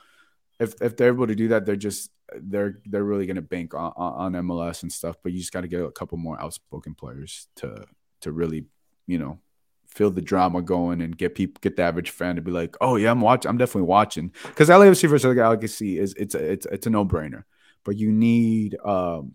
if 0.58 0.74
if 0.82 0.96
they're 0.96 1.08
able 1.08 1.26
to 1.26 1.34
do 1.34 1.48
that, 1.48 1.64
they're 1.64 1.76
just 1.76 2.10
they're 2.34 2.80
they're 2.84 3.04
really 3.04 3.26
gonna 3.26 3.42
bank 3.42 3.74
on, 3.74 3.92
on 3.96 4.32
MLS 4.32 4.82
and 4.82 4.92
stuff. 4.92 5.16
But 5.22 5.32
you 5.32 5.38
just 5.38 5.52
got 5.52 5.62
to 5.62 5.68
get 5.68 5.80
a 5.80 5.90
couple 5.90 6.18
more 6.18 6.40
outspoken 6.40 6.94
players 6.94 7.48
to 7.56 7.86
to 8.20 8.32
really 8.32 8.66
you 9.06 9.18
know 9.18 9.38
feel 9.94 10.10
the 10.10 10.20
drama 10.20 10.60
going 10.60 11.00
and 11.00 11.16
get 11.16 11.34
people 11.34 11.58
get 11.60 11.76
the 11.76 11.82
average 11.82 12.10
fan 12.10 12.36
to 12.36 12.42
be 12.42 12.50
like, 12.50 12.76
oh 12.80 12.96
yeah, 12.96 13.10
I'm 13.10 13.20
watching, 13.20 13.48
I'm 13.48 13.58
definitely 13.58 13.88
watching 13.88 14.32
because 14.42 14.68
LAFC 14.68 15.08
versus 15.08 15.22
the 15.22 15.34
Galaxy 15.34 15.98
is 15.98 16.14
it's 16.14 16.34
a, 16.34 16.52
it's 16.52 16.66
it's 16.66 16.86
a 16.86 16.90
no 16.90 17.04
brainer, 17.04 17.44
but 17.84 17.96
you 17.96 18.10
need 18.10 18.76
um 18.84 19.34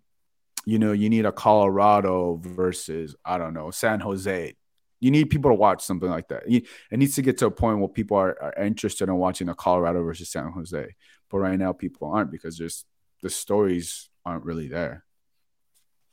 you 0.65 0.77
know, 0.77 0.91
you 0.91 1.09
need 1.09 1.25
a 1.25 1.31
Colorado 1.31 2.39
versus, 2.43 3.15
I 3.25 3.39
don't 3.39 3.55
know, 3.55 3.71
San 3.71 3.99
Jose. 4.01 4.55
You 4.99 5.11
need 5.11 5.29
people 5.29 5.49
to 5.49 5.55
watch 5.55 5.81
something 5.81 6.09
like 6.09 6.27
that. 6.27 6.43
It 6.45 6.67
needs 6.91 7.15
to 7.15 7.21
get 7.21 7.37
to 7.39 7.47
a 7.47 7.51
point 7.51 7.79
where 7.79 7.87
people 7.87 8.17
are, 8.17 8.37
are 8.41 8.63
interested 8.63 9.09
in 9.09 9.15
watching 9.15 9.49
a 9.49 9.55
Colorado 9.55 10.03
versus 10.03 10.29
San 10.29 10.51
Jose. 10.51 10.95
But 11.31 11.37
right 11.37 11.57
now, 11.57 11.73
people 11.73 12.11
aren't 12.11 12.31
because 12.31 12.57
just 12.57 12.85
the 13.23 13.29
stories 13.29 14.09
aren't 14.25 14.45
really 14.45 14.67
there. 14.67 15.05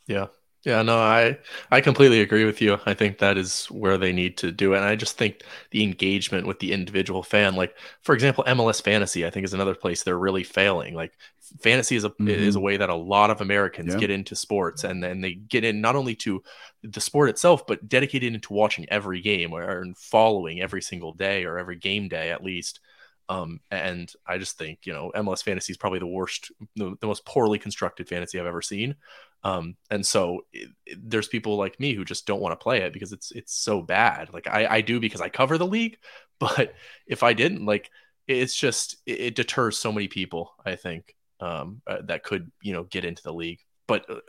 Yeah. 0.06 0.28
Yeah, 0.64 0.82
no, 0.82 0.98
I 0.98 1.38
I 1.70 1.80
completely 1.80 2.20
agree 2.20 2.44
with 2.44 2.60
you. 2.60 2.78
I 2.86 2.94
think 2.94 3.18
that 3.18 3.38
is 3.38 3.66
where 3.66 3.96
they 3.96 4.12
need 4.12 4.36
to 4.38 4.50
do 4.50 4.74
it. 4.74 4.78
And 4.78 4.84
I 4.84 4.96
just 4.96 5.16
think 5.16 5.42
the 5.70 5.84
engagement 5.84 6.46
with 6.46 6.58
the 6.58 6.72
individual 6.72 7.22
fan, 7.22 7.54
like 7.54 7.76
for 8.02 8.14
example, 8.14 8.42
MLS 8.48 8.82
fantasy, 8.82 9.24
I 9.24 9.30
think 9.30 9.44
is 9.44 9.54
another 9.54 9.76
place 9.76 10.02
they're 10.02 10.18
really 10.18 10.42
failing. 10.42 10.94
Like 10.94 11.12
fantasy 11.60 11.94
is 11.94 12.02
a 12.02 12.10
mm-hmm. 12.10 12.28
is 12.28 12.56
a 12.56 12.60
way 12.60 12.76
that 12.76 12.90
a 12.90 12.96
lot 12.96 13.30
of 13.30 13.40
Americans 13.40 13.94
yeah. 13.94 14.00
get 14.00 14.10
into 14.10 14.34
sports 14.34 14.82
and 14.82 15.02
then 15.02 15.20
they 15.20 15.34
get 15.34 15.62
in 15.62 15.80
not 15.80 15.94
only 15.94 16.16
to 16.16 16.42
the 16.82 17.00
sport 17.00 17.28
itself, 17.28 17.64
but 17.66 17.88
dedicated 17.88 18.34
into 18.34 18.52
watching 18.52 18.86
every 18.88 19.20
game 19.20 19.52
or 19.52 19.84
following 19.96 20.60
every 20.60 20.82
single 20.82 21.12
day 21.12 21.44
or 21.44 21.58
every 21.58 21.76
game 21.76 22.08
day 22.08 22.30
at 22.30 22.42
least. 22.42 22.80
Um, 23.28 23.60
and 23.70 24.12
I 24.26 24.38
just 24.38 24.56
think, 24.56 24.80
you 24.84 24.92
know, 24.92 25.10
MLS 25.16 25.42
fantasy 25.42 25.72
is 25.72 25.76
probably 25.76 25.98
the 25.98 26.06
worst, 26.06 26.52
the, 26.76 26.96
the 27.00 27.06
most 27.06 27.24
poorly 27.24 27.58
constructed 27.58 28.08
fantasy 28.08 28.38
I've 28.38 28.46
ever 28.46 28.62
seen. 28.62 28.94
Um, 29.44 29.76
and 29.90 30.04
so 30.04 30.40
it, 30.52 30.70
it, 30.84 30.98
there's 31.02 31.28
people 31.28 31.56
like 31.56 31.78
me 31.78 31.94
who 31.94 32.04
just 32.04 32.26
don't 32.26 32.40
want 32.40 32.52
to 32.52 32.62
play 32.62 32.82
it 32.82 32.92
because 32.92 33.12
it's 33.12 33.30
it's 33.30 33.54
so 33.54 33.80
bad. 33.80 34.32
Like 34.32 34.48
I, 34.48 34.66
I 34.66 34.80
do 34.80 34.98
because 35.00 35.20
I 35.20 35.28
cover 35.28 35.58
the 35.58 35.66
league, 35.66 35.98
but 36.38 36.74
if 37.06 37.22
I 37.22 37.32
didn't, 37.32 37.64
like 37.64 37.90
it's 38.26 38.56
just 38.56 38.96
it, 39.06 39.20
it 39.20 39.34
deters 39.36 39.78
so 39.78 39.92
many 39.92 40.08
people. 40.08 40.54
I 40.64 40.76
think 40.76 41.14
um, 41.40 41.82
uh, 41.86 41.98
that 42.04 42.24
could 42.24 42.50
you 42.60 42.72
know 42.72 42.84
get 42.84 43.04
into 43.04 43.22
the 43.22 43.32
league, 43.32 43.60
but 43.86 44.08
uh, 44.10 44.20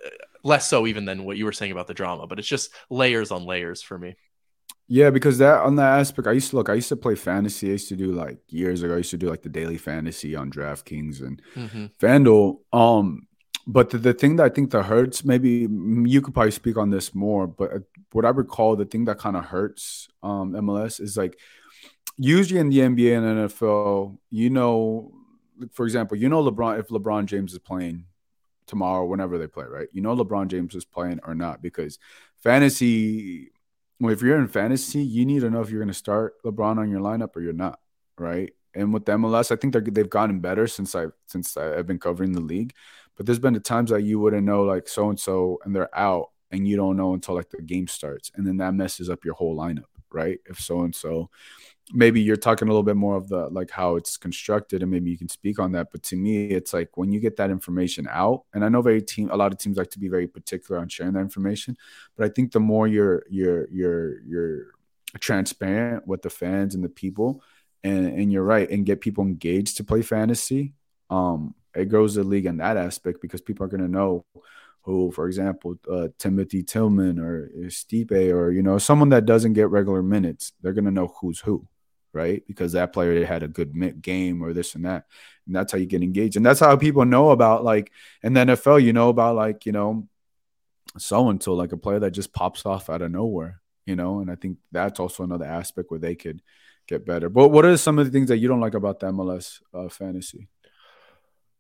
less 0.43 0.67
so 0.67 0.87
even 0.87 1.05
than 1.05 1.23
what 1.23 1.37
you 1.37 1.45
were 1.45 1.51
saying 1.51 1.71
about 1.71 1.87
the 1.87 1.93
drama. 1.93 2.27
But 2.27 2.39
it's 2.39 2.47
just 2.47 2.71
layers 2.89 3.31
on 3.31 3.45
layers 3.45 3.81
for 3.81 3.97
me. 3.97 4.15
Yeah, 4.89 5.09
because 5.09 5.37
that 5.39 5.61
on 5.61 5.75
that 5.75 5.99
aspect, 5.99 6.27
I 6.27 6.31
used 6.31 6.51
to 6.51 6.55
look. 6.55 6.69
I 6.69 6.75
used 6.75 6.89
to 6.89 6.95
play 6.95 7.15
fantasy. 7.15 7.67
I 7.67 7.71
used 7.73 7.89
to 7.89 7.95
do 7.97 8.13
like 8.13 8.37
years 8.47 8.83
ago. 8.83 8.93
I 8.93 8.97
used 8.97 9.11
to 9.11 9.17
do 9.17 9.29
like 9.29 9.41
the 9.41 9.49
daily 9.49 9.77
fantasy 9.77 10.33
on 10.35 10.49
DraftKings 10.49 11.21
and 11.21 11.41
mm-hmm. 11.55 11.85
FanDuel. 11.99 12.59
Um, 12.71 13.26
but 13.67 13.89
the, 13.89 13.97
the 13.97 14.13
thing 14.13 14.38
that 14.38 14.45
I 14.45 14.49
think 14.49 14.71
that 14.71 14.84
hurts, 14.84 15.25
maybe 15.25 15.67
you 15.69 16.21
could 16.21 16.34
probably 16.34 16.51
speak 16.51 16.77
on 16.77 16.89
this 16.89 17.13
more, 17.13 17.47
but 17.47 17.73
uh, 17.73 17.80
what 18.13 18.23
I 18.23 18.30
recall, 18.30 18.77
the 18.77 18.86
thing 18.86 19.03
that 19.06 19.19
kind 19.19 19.36
of 19.36 19.43
hurts 19.43 20.08
um, 20.23 20.53
MLS 20.53 21.01
is 21.01 21.17
like 21.17 21.38
usually 22.17 22.62
in 22.62 22.69
the 22.69 22.80
NBA 22.80 23.17
and 23.17 23.49
NFL, 23.49 24.17
you 24.32 24.49
know, 24.49 25.12
for 25.73 25.86
example, 25.86 26.17
you 26.17 26.30
know 26.30 26.41
LeBron 26.49 26.80
if 26.80 26.88
LeBron 26.88 27.25
James 27.25 27.51
is 27.51 27.60
playing 27.60 28.06
tomorrow, 28.67 29.06
whenever 29.06 29.38
they 29.38 29.47
play, 29.47 29.65
right? 29.65 29.89
You 29.91 30.01
know 30.01 30.15
LeBron 30.15 30.47
James 30.47 30.73
is 30.73 30.86
playing 30.86 31.19
or 31.23 31.36
not 31.36 31.62
because 31.62 31.99
fantasy. 32.41 33.51
Well, 33.99 34.13
if 34.13 34.21
you're 34.21 34.38
in 34.38 34.47
fantasy, 34.47 35.01
you 35.01 35.25
need 35.25 35.41
to 35.41 35.49
know 35.49 35.60
if 35.62 35.71
you're 35.71 35.80
going 35.82 35.88
to 35.88 35.93
start 35.93 36.36
LeBron 36.45 36.77
on 36.77 36.89
your 36.89 37.01
lineup 37.01 37.36
or 37.36 37.41
you're 37.41 37.51
not, 37.51 37.80
right? 38.17 38.53
And 38.75 38.93
with 38.93 39.06
the 39.06 39.13
MLS, 39.13 39.51
I 39.51 39.56
think 39.56 39.73
they're, 39.73 39.82
they've 39.82 40.10
gotten 40.10 40.39
better 40.39 40.67
since 40.67 40.93
I 40.95 41.08
since 41.25 41.58
I've 41.58 41.88
been 41.88 41.99
covering 41.99 42.32
the 42.34 42.39
league. 42.39 42.73
But 43.17 43.25
there's 43.25 43.39
been 43.39 43.53
the 43.53 43.60
times 43.60 43.89
that 43.89 44.03
you 44.03 44.19
wouldn't 44.19 44.45
know 44.45 44.63
like 44.63 44.88
so 44.88 45.10
and 45.10 45.19
so 45.19 45.60
and 45.65 45.75
they're 45.75 45.95
out 45.97 46.30
and 46.51 46.67
you 46.67 46.77
don't 46.77 46.95
know 46.95 47.13
until 47.13 47.36
like 47.36 47.49
the 47.49 47.62
game 47.62 47.88
starts. 47.88 48.32
And 48.36 48.47
then 48.47 48.58
that 48.58 48.73
messes 48.73 49.10
up 49.10 49.25
your 49.25 49.34
whole 49.34 49.58
lineup, 49.58 49.84
right? 50.12 50.39
If 50.45 50.60
so 50.60 50.82
and 50.82 50.95
so 50.95 51.30
maybe 51.93 52.21
you're 52.21 52.36
talking 52.36 52.67
a 52.67 52.71
little 52.71 52.84
bit 52.84 52.95
more 52.95 53.15
of 53.15 53.30
the 53.30 53.47
like 53.49 53.71
how 53.71 53.95
it's 53.95 54.17
constructed 54.17 54.82
and 54.82 54.91
maybe 54.91 55.10
you 55.10 55.17
can 55.17 55.30
speak 55.30 55.58
on 55.58 55.71
that 55.71 55.88
but 55.91 56.03
to 56.03 56.15
me 56.17 56.47
it's 56.47 56.73
like 56.73 56.97
when 56.97 57.12
you 57.12 57.19
get 57.19 57.38
that 57.38 57.49
information 57.49 58.08
out 58.12 58.43
and 58.53 58.65
i 58.65 58.69
know 58.69 58.82
very 58.82 59.01
team 59.01 59.30
a 59.32 59.38
lot 59.38 59.51
of 59.51 59.58
teams 59.58 59.77
like 59.77 59.89
to 59.89 59.99
be 59.99 60.10
very 60.10 60.27
particular 60.27 60.82
on 60.82 60.89
sharing 60.89 61.13
that 61.13 61.21
information 61.21 61.77
but 62.15 62.25
i 62.25 62.30
think 62.30 62.51
the 62.51 62.60
more 62.60 62.88
you're 62.88 63.23
you're 63.30 63.69
you're 63.69 64.21
you're 64.23 64.65
transparent 65.19 66.06
with 66.06 66.21
the 66.21 66.30
fans 66.30 66.75
and 66.75 66.84
the 66.84 66.89
people 66.89 67.41
and 67.84 68.08
and 68.08 68.34
you're 68.34 68.43
right 68.43 68.69
and 68.69 68.86
get 68.86 68.99
people 68.99 69.23
engaged 69.23 69.77
to 69.77 69.84
play 69.84 70.01
fantasy 70.01 70.73
um 71.10 71.56
it 71.77 71.85
grows 71.85 72.15
the 72.15 72.23
league 72.23 72.45
in 72.45 72.57
that 72.57 72.77
aspect 72.77 73.21
because 73.21 73.41
people 73.41 73.65
are 73.65 73.69
going 73.69 73.81
to 73.81 73.87
know 73.87 74.25
who, 74.87 75.11
for 75.11 75.27
example, 75.27 75.77
uh, 75.91 76.07
Timothy 76.17 76.63
Tillman 76.63 77.19
or 77.19 77.49
Stipe 77.65 78.31
or 78.31 78.51
you 78.51 78.63
know 78.63 78.77
someone 78.77 79.09
that 79.09 79.25
doesn't 79.25 79.51
get 79.51 79.69
regular 79.69 80.01
minutes, 80.01 80.53
they're 80.61 80.71
gonna 80.71 80.91
know 80.91 81.13
who's 81.19 81.41
who, 81.41 81.67
right? 82.13 82.41
Because 82.47 82.71
that 82.71 82.93
player 82.93 83.25
had 83.25 83.43
a 83.43 83.49
good 83.49 84.01
game 84.01 84.41
or 84.41 84.53
this 84.53 84.75
and 84.75 84.85
that, 84.85 85.05
and 85.45 85.53
that's 85.53 85.73
how 85.73 85.77
you 85.77 85.87
get 85.87 86.03
engaged, 86.03 86.37
and 86.37 86.45
that's 86.45 86.61
how 86.61 86.73
people 86.77 87.03
know 87.03 87.31
about 87.31 87.65
like 87.65 87.91
in 88.23 88.31
the 88.31 88.39
NFL, 88.45 88.81
you 88.81 88.93
know 88.93 89.09
about 89.09 89.35
like 89.35 89.65
you 89.65 89.73
know 89.73 90.07
so 90.97 91.29
and 91.29 91.43
so, 91.43 91.53
like 91.53 91.73
a 91.73 91.77
player 91.77 91.99
that 91.99 92.11
just 92.11 92.33
pops 92.33 92.65
off 92.65 92.89
out 92.89 93.01
of 93.01 93.11
nowhere, 93.11 93.61
you 93.85 93.97
know, 93.97 94.21
and 94.21 94.31
I 94.31 94.35
think 94.35 94.57
that's 94.71 95.01
also 95.01 95.23
another 95.23 95.45
aspect 95.45 95.91
where 95.91 95.99
they 95.99 96.15
could 96.15 96.41
get 96.87 97.05
better. 97.05 97.27
But 97.27 97.49
what 97.49 97.65
are 97.65 97.75
some 97.75 97.99
of 97.99 98.05
the 98.05 98.11
things 98.11 98.29
that 98.29 98.37
you 98.37 98.47
don't 98.47 98.61
like 98.61 98.73
about 98.73 99.01
the 99.01 99.07
MLS 99.07 99.61
uh, 99.73 99.89
fantasy? 99.89 100.47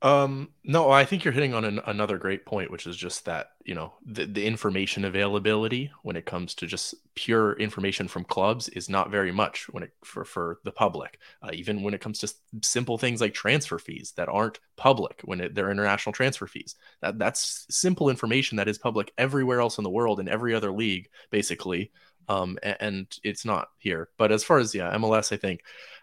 Um, 0.03 0.49
no, 0.63 0.91
I 0.91 1.05
think 1.05 1.23
you're 1.23 1.33
hitting 1.33 1.55
on 1.55 1.65
an, 1.65 1.81
another 1.87 2.19
great 2.19 2.45
point, 2.45 2.69
which 2.69 2.85
is 2.85 2.95
just 2.95 3.25
that, 3.25 3.53
you 3.65 3.73
know, 3.73 3.93
the, 4.05 4.25
the 4.25 4.45
information 4.45 5.03
availability 5.05 5.89
when 6.03 6.15
it 6.15 6.27
comes 6.27 6.53
to 6.55 6.67
just 6.67 6.93
pure 7.15 7.53
information 7.53 8.07
from 8.07 8.23
clubs 8.23 8.69
is 8.69 8.89
not 8.89 9.09
very 9.09 9.31
much 9.31 9.67
when 9.69 9.81
it 9.81 9.91
for, 10.03 10.23
for 10.23 10.59
the 10.65 10.71
public. 10.71 11.17
Uh, 11.41 11.49
even 11.51 11.81
when 11.81 11.95
it 11.95 12.01
comes 12.01 12.19
to 12.19 12.31
simple 12.61 12.99
things 12.99 13.21
like 13.21 13.33
transfer 13.33 13.79
fees 13.79 14.13
that 14.17 14.29
aren't 14.29 14.59
public 14.75 15.21
when 15.25 15.41
it, 15.41 15.55
they're 15.55 15.71
international 15.71 16.13
transfer 16.13 16.45
fees, 16.45 16.75
that 17.01 17.17
that's 17.17 17.65
simple 17.71 18.11
information 18.11 18.57
that 18.57 18.67
is 18.67 18.77
public 18.77 19.11
everywhere 19.17 19.59
else 19.59 19.79
in 19.79 19.83
the 19.83 19.89
world 19.89 20.19
in 20.19 20.29
every 20.29 20.53
other 20.53 20.71
league, 20.71 21.09
basically. 21.31 21.91
Um, 22.29 22.57
and, 22.61 22.77
and 22.79 23.17
it's 23.23 23.45
not 23.45 23.69
here. 23.77 24.09
But 24.17 24.31
as 24.31 24.43
far 24.43 24.59
as 24.59 24.75
yeah, 24.75 24.91
MLS, 24.93 25.31
I 25.31 25.37
think 25.37 25.61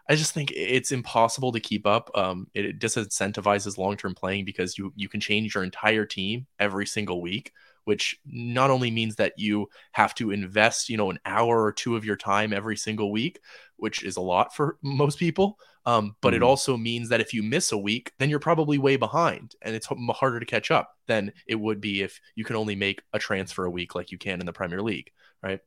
I 0.09 0.17
just 0.17 0.33
think 0.33 0.53
it's 0.55 0.93
impossible 0.93 1.53
to 1.53 1.61
keep 1.61 1.87
up. 1.87 2.11
Um, 2.15 2.47
it 2.55 2.79
disincentivizes 2.79 3.79
long 3.79 3.97
term 3.97 4.15
playing 4.15 4.45
because 4.45 4.77
you 4.77 4.93
you 4.97 5.09
can 5.09 5.21
change 5.21 5.55
your 5.55 5.65
entire 5.65 6.05
team 6.05 6.47
every 6.59 6.87
single 6.87 7.23
week, 7.23 7.53
which 7.85 8.19
not 8.27 8.71
only 8.71 8.91
means 8.91 9.17
that 9.17 9.33
you 9.37 9.69
have 9.93 10.15
to 10.17 10.31
invest, 10.31 10.91
you 10.91 10.97
know, 10.97 11.11
an 11.11 11.19
hour 11.25 11.63
or 11.63 11.73
two 11.73 11.97
of 11.97 12.05
your 12.05 12.17
time 12.17 12.53
every 12.53 12.77
single 12.77 13.13
week, 13.13 13.41
which 13.77 14.03
is 14.03 14.17
a 14.17 14.21
lot 14.21 14.55
for 14.55 14.79
most 14.83 15.19
people. 15.19 15.59
Um, 15.87 16.17
but 16.21 16.31
mm-hmm. 16.31 16.37
it 16.37 16.43
also 16.43 16.77
means 16.77 17.11
that 17.11 17.21
if 17.21 17.35
you 17.35 17.43
miss 17.43 17.73
a 17.73 17.79
week, 17.79 18.13
then 18.19 18.31
you're 18.31 18.39
probably 18.39 18.79
way 18.79 18.97
behind, 18.97 19.55
and 19.63 19.75
it's 19.75 19.87
harder 19.87 20.41
to 20.41 20.47
catch 20.47 20.71
up 20.71 20.97
than 21.07 21.33
it 21.47 21.57
would 21.57 21.81
be 21.81 22.03
if 22.03 22.21
you 22.35 22.45
can 22.45 22.57
only 22.57 22.75
make 22.75 23.03
a 23.13 23.19
transfer 23.19 23.67
a 23.67 23.71
week 23.71 23.95
like 23.95 24.11
you 24.11 24.17
can 24.17 24.41
in 24.41 24.47
the 24.47 24.53
Premier 24.53 24.81
League, 24.81 25.11
right? 25.43 25.61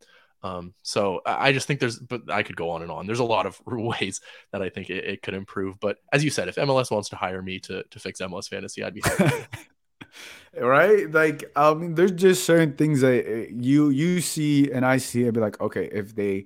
Um, 0.47 0.73
so 0.83 1.21
I 1.25 1.51
just 1.51 1.67
think 1.67 1.79
there's, 1.79 1.99
but 1.99 2.31
I 2.31 2.43
could 2.43 2.55
go 2.55 2.69
on 2.69 2.81
and 2.81 2.91
on. 2.91 3.05
There's 3.05 3.19
a 3.19 3.25
lot 3.25 3.45
of 3.45 3.60
ways 3.65 4.21
that 4.51 4.62
I 4.62 4.69
think 4.69 4.89
it, 4.89 5.03
it, 5.03 5.21
could 5.21 5.33
improve. 5.33 5.79
But 5.79 5.97
as 6.12 6.23
you 6.23 6.29
said, 6.29 6.47
if 6.47 6.55
MLS 6.55 6.91
wants 6.91 7.10
to 7.10 7.15
hire 7.15 7.41
me 7.41 7.60
to 7.62 7.83
to 7.83 7.99
fix 7.99 8.21
MLS 8.21 8.47
fantasy, 8.47 8.83
I'd 8.83 8.93
be 8.93 9.03
right. 10.60 11.12
Like 11.12 11.45
I 11.55 11.73
mean, 11.73 11.95
there's 11.95 12.12
just 12.12 12.45
certain 12.45 12.73
things 12.73 13.01
that 13.01 13.25
eh, 13.27 13.47
you 13.51 13.89
you 13.89 14.21
see 14.21 14.71
and 14.71 14.86
I 14.86 14.97
see. 14.97 15.27
I'd 15.27 15.33
be 15.33 15.39
like, 15.39 15.60
okay, 15.60 15.89
if 15.91 16.15
they, 16.15 16.45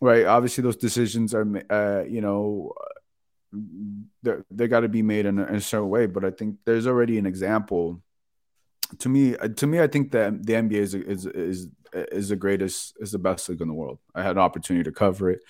right, 0.00 0.26
obviously 0.26 0.62
those 0.62 0.76
decisions 0.76 1.34
are, 1.34 1.46
uh, 1.70 2.04
you 2.04 2.20
know. 2.20 2.72
They 4.24 4.34
they 4.50 4.66
got 4.66 4.80
to 4.80 4.88
be 4.88 5.02
made 5.02 5.26
in 5.26 5.38
a, 5.38 5.44
in 5.44 5.54
a 5.54 5.60
certain 5.60 5.88
way, 5.88 6.06
but 6.06 6.24
I 6.24 6.32
think 6.32 6.56
there's 6.64 6.88
already 6.88 7.18
an 7.18 7.26
example 7.26 8.02
to 8.98 9.08
me, 9.08 9.36
uh, 9.36 9.48
to 9.48 9.66
me, 9.66 9.80
I 9.80 9.86
think 9.86 10.12
that 10.12 10.46
the 10.46 10.54
NBA 10.54 10.78
is 10.78 10.94
is 10.94 11.26
is 11.26 11.68
is 11.92 12.28
the 12.28 12.36
greatest, 12.36 12.94
is 12.98 13.12
the 13.12 13.18
best 13.18 13.48
league 13.48 13.60
in 13.60 13.68
the 13.68 13.74
world. 13.74 13.98
I 14.14 14.22
had 14.22 14.32
an 14.32 14.38
opportunity 14.42 14.84
to 14.84 14.92
cover 14.92 15.30
it. 15.30 15.40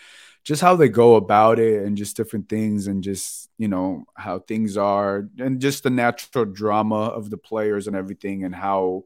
Just 0.43 0.61
how 0.61 0.77
they 0.77 0.91
go 0.91 1.17
about 1.17 1.59
it 1.59 1.85
and 1.85 1.97
just 1.97 2.17
different 2.19 2.51
things 2.51 2.87
and 2.87 3.03
just, 3.03 3.49
you 3.57 3.67
know, 3.67 4.05
how 4.15 4.41
things 4.41 4.77
are 4.77 5.27
and 5.39 5.59
just 5.59 5.85
the 5.85 5.91
natural 5.91 6.45
drama 6.45 7.07
of 7.07 7.31
the 7.31 7.39
players 7.39 7.87
and 7.87 7.97
everything 7.97 8.45
and 8.45 8.55
how 8.55 9.05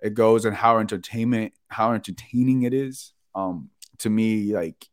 it 0.00 0.14
goes 0.14 0.44
and 0.44 0.56
how 0.56 0.78
entertainment, 0.78 1.52
how 1.68 1.92
entertaining 1.92 2.62
it 2.64 2.74
is. 2.74 3.12
Um, 3.36 3.70
to 3.98 4.10
me, 4.10 4.52
like 4.52 4.88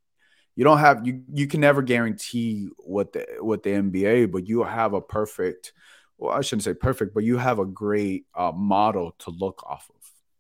you 0.56 0.64
don't 0.64 0.80
have 0.80 1.06
you 1.06 1.24
you 1.34 1.48
can 1.48 1.62
never 1.62 1.82
guarantee 1.82 2.70
what 2.78 3.14
the 3.14 3.26
what 3.40 3.64
the 3.64 3.72
NBA, 3.72 4.32
but 4.32 4.48
you 4.48 4.64
have 4.64 4.94
a 4.94 5.02
perfect 5.02 5.74
well, 6.18 6.36
I 6.36 6.42
shouldn't 6.42 6.64
say 6.64 6.74
perfect, 6.74 7.14
but 7.14 7.24
you 7.24 7.38
have 7.38 7.60
a 7.60 7.66
great 7.66 8.26
uh, 8.34 8.52
model 8.52 9.16
to 9.20 9.32
look 9.32 9.64
off 9.64 9.90
of 9.90 9.98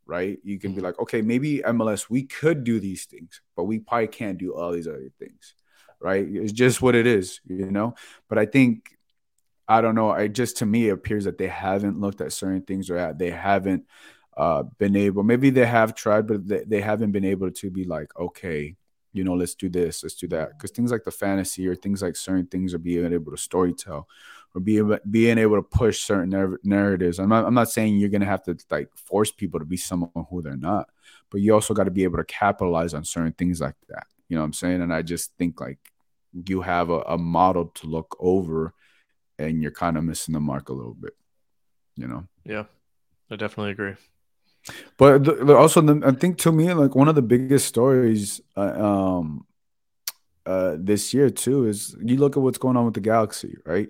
right? 0.07 0.39
You 0.43 0.57
can 0.57 0.71
be 0.71 0.77
mm-hmm. 0.77 0.85
like, 0.85 0.99
okay, 0.99 1.21
maybe 1.21 1.59
MLS, 1.59 2.09
we 2.09 2.23
could 2.23 2.63
do 2.63 2.79
these 2.79 3.05
things, 3.05 3.41
but 3.55 3.65
we 3.65 3.79
probably 3.79 4.07
can't 4.07 4.37
do 4.37 4.55
all 4.55 4.71
these 4.71 4.87
other 4.87 5.11
things, 5.19 5.53
right? 5.99 6.25
It's 6.27 6.53
just 6.53 6.81
what 6.81 6.95
it 6.95 7.05
is, 7.05 7.41
you 7.45 7.69
know? 7.69 7.93
But 8.29 8.37
I 8.39 8.45
think, 8.45 8.97
I 9.67 9.81
don't 9.81 9.95
know, 9.95 10.09
I 10.09 10.29
just 10.29 10.57
to 10.57 10.65
me, 10.65 10.87
it 10.87 10.93
appears 10.93 11.25
that 11.25 11.37
they 11.37 11.47
haven't 11.47 11.99
looked 11.99 12.21
at 12.21 12.31
certain 12.31 12.61
things 12.61 12.89
or 12.89 13.13
they 13.13 13.31
haven't 13.31 13.83
uh, 14.35 14.63
been 14.63 14.95
able, 14.95 15.23
maybe 15.23 15.49
they 15.49 15.65
have 15.65 15.93
tried, 15.93 16.25
but 16.25 16.47
they, 16.47 16.63
they 16.65 16.81
haven't 16.81 17.11
been 17.11 17.25
able 17.25 17.51
to 17.51 17.69
be 17.69 17.83
like, 17.83 18.17
okay, 18.17 18.75
you 19.11 19.23
know, 19.23 19.33
let's 19.33 19.55
do 19.55 19.67
this, 19.67 20.03
let's 20.03 20.15
do 20.15 20.27
that. 20.29 20.51
Because 20.51 20.71
things 20.71 20.91
like 20.91 21.03
the 21.03 21.11
fantasy 21.11 21.67
or 21.67 21.75
things 21.75 22.01
like 22.01 22.15
certain 22.15 22.47
things 22.47 22.73
are 22.73 22.79
being 22.79 23.11
able 23.11 23.31
to 23.31 23.37
story 23.37 23.73
tell 23.73 24.07
or 24.57 24.59
being 24.59 24.97
being 25.11 25.37
able 25.37 25.55
to 25.55 25.61
push 25.61 25.99
certain 25.99 26.57
narratives. 26.63 27.19
I'm 27.19 27.29
not, 27.29 27.45
I'm 27.45 27.53
not 27.53 27.69
saying 27.69 27.97
you're 27.97 28.09
gonna 28.09 28.25
have 28.25 28.41
to 28.43 28.57
like 28.71 28.89
force 28.95 29.31
people 29.31 29.59
to 29.59 29.65
be 29.65 29.77
someone 29.77 30.25
who 30.31 30.41
they're 30.41 30.57
not, 30.57 30.89
but 31.29 31.41
you 31.41 31.53
also 31.53 31.75
got 31.75 31.83
to 31.83 31.91
be 31.91 32.03
able 32.03 32.17
to 32.17 32.23
capitalize 32.23 32.95
on 32.95 33.05
certain 33.05 33.33
things 33.33 33.61
like 33.61 33.75
that. 33.89 34.07
You 34.29 34.35
know 34.35 34.41
what 34.41 34.47
I'm 34.47 34.53
saying? 34.53 34.81
And 34.81 34.91
I 34.91 35.03
just 35.03 35.31
think 35.37 35.61
like 35.61 35.77
you 36.33 36.61
have 36.61 36.89
a, 36.89 37.01
a 37.01 37.17
model 37.19 37.65
to 37.75 37.87
look 37.87 38.17
over, 38.19 38.73
and 39.37 39.61
you're 39.61 39.71
kind 39.71 39.95
of 39.95 40.03
missing 40.03 40.33
the 40.33 40.39
mark 40.39 40.69
a 40.69 40.73
little 40.73 40.95
bit. 40.95 41.13
You 41.95 42.07
know? 42.07 42.27
Yeah, 42.43 42.63
I 43.29 43.35
definitely 43.35 43.73
agree. 43.73 43.93
But 44.97 45.23
the, 45.23 45.55
also, 45.55 45.81
the, 45.81 46.05
I 46.05 46.11
think 46.11 46.39
to 46.39 46.51
me, 46.51 46.73
like 46.73 46.95
one 46.95 47.07
of 47.07 47.15
the 47.15 47.21
biggest 47.21 47.67
stories 47.67 48.41
uh, 48.55 48.83
um, 48.83 49.45
uh, 50.47 50.77
this 50.79 51.13
year 51.13 51.29
too 51.29 51.67
is 51.67 51.95
you 52.01 52.17
look 52.17 52.37
at 52.37 52.43
what's 52.43 52.57
going 52.57 52.75
on 52.75 52.85
with 52.85 52.95
the 52.95 53.01
Galaxy, 53.01 53.55
right? 53.65 53.89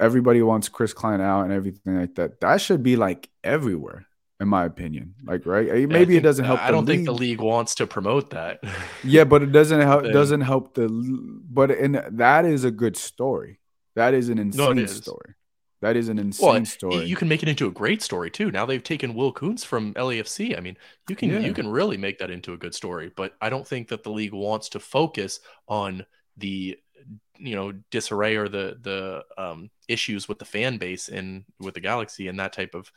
Everybody 0.00 0.42
wants 0.42 0.68
Chris 0.68 0.92
Klein 0.92 1.20
out 1.20 1.42
and 1.42 1.52
everything 1.52 1.98
like 1.98 2.14
that. 2.16 2.40
That 2.40 2.60
should 2.60 2.82
be 2.82 2.96
like 2.96 3.28
everywhere, 3.44 4.06
in 4.40 4.48
my 4.48 4.64
opinion. 4.64 5.14
Like, 5.24 5.46
right? 5.46 5.66
Maybe 5.66 5.88
think, 5.88 6.10
it 6.10 6.20
doesn't 6.20 6.44
help. 6.44 6.60
I 6.60 6.70
don't 6.70 6.86
think 6.86 7.04
the 7.04 7.12
league 7.12 7.40
wants 7.40 7.74
to 7.76 7.86
promote 7.86 8.30
that. 8.30 8.62
yeah, 9.04 9.24
but 9.24 9.42
it 9.42 9.52
doesn't 9.52 9.80
help. 9.80 10.04
Doesn't 10.04 10.40
help 10.40 10.74
the. 10.74 10.88
But 10.88 11.70
and 11.70 12.02
that 12.12 12.44
is 12.44 12.64
a 12.64 12.70
good 12.70 12.96
story. 12.96 13.60
That 13.96 14.14
is 14.14 14.28
an 14.28 14.38
insane 14.38 14.76
no, 14.76 14.86
story. 14.86 15.34
That 15.82 15.96
is 15.96 16.08
an 16.10 16.18
insane 16.18 16.48
well, 16.48 16.64
story. 16.66 17.04
You 17.06 17.16
can 17.16 17.28
make 17.28 17.42
it 17.42 17.48
into 17.48 17.66
a 17.66 17.70
great 17.70 18.02
story 18.02 18.30
too. 18.30 18.50
Now 18.50 18.66
they've 18.66 18.82
taken 18.82 19.14
Will 19.14 19.32
Kuntz 19.32 19.64
from 19.64 19.94
LAFC. 19.94 20.56
I 20.56 20.60
mean, 20.60 20.76
you 21.08 21.16
can 21.16 21.30
yeah. 21.30 21.38
you 21.38 21.54
can 21.54 21.68
really 21.68 21.96
make 21.96 22.18
that 22.18 22.30
into 22.30 22.52
a 22.52 22.58
good 22.58 22.74
story. 22.74 23.10
But 23.14 23.34
I 23.40 23.48
don't 23.48 23.66
think 23.66 23.88
that 23.88 24.02
the 24.02 24.10
league 24.10 24.34
wants 24.34 24.68
to 24.70 24.80
focus 24.80 25.40
on 25.68 26.04
the 26.36 26.78
you 27.40 27.56
know 27.56 27.72
disarray 27.90 28.36
or 28.36 28.48
the 28.48 28.78
the 28.80 29.24
um, 29.36 29.70
issues 29.88 30.28
with 30.28 30.38
the 30.38 30.44
fan 30.44 30.78
base 30.78 31.08
and 31.08 31.44
with 31.58 31.74
the 31.74 31.80
galaxy 31.80 32.28
and 32.28 32.38
that 32.38 32.52
type 32.52 32.74
of 32.74 32.90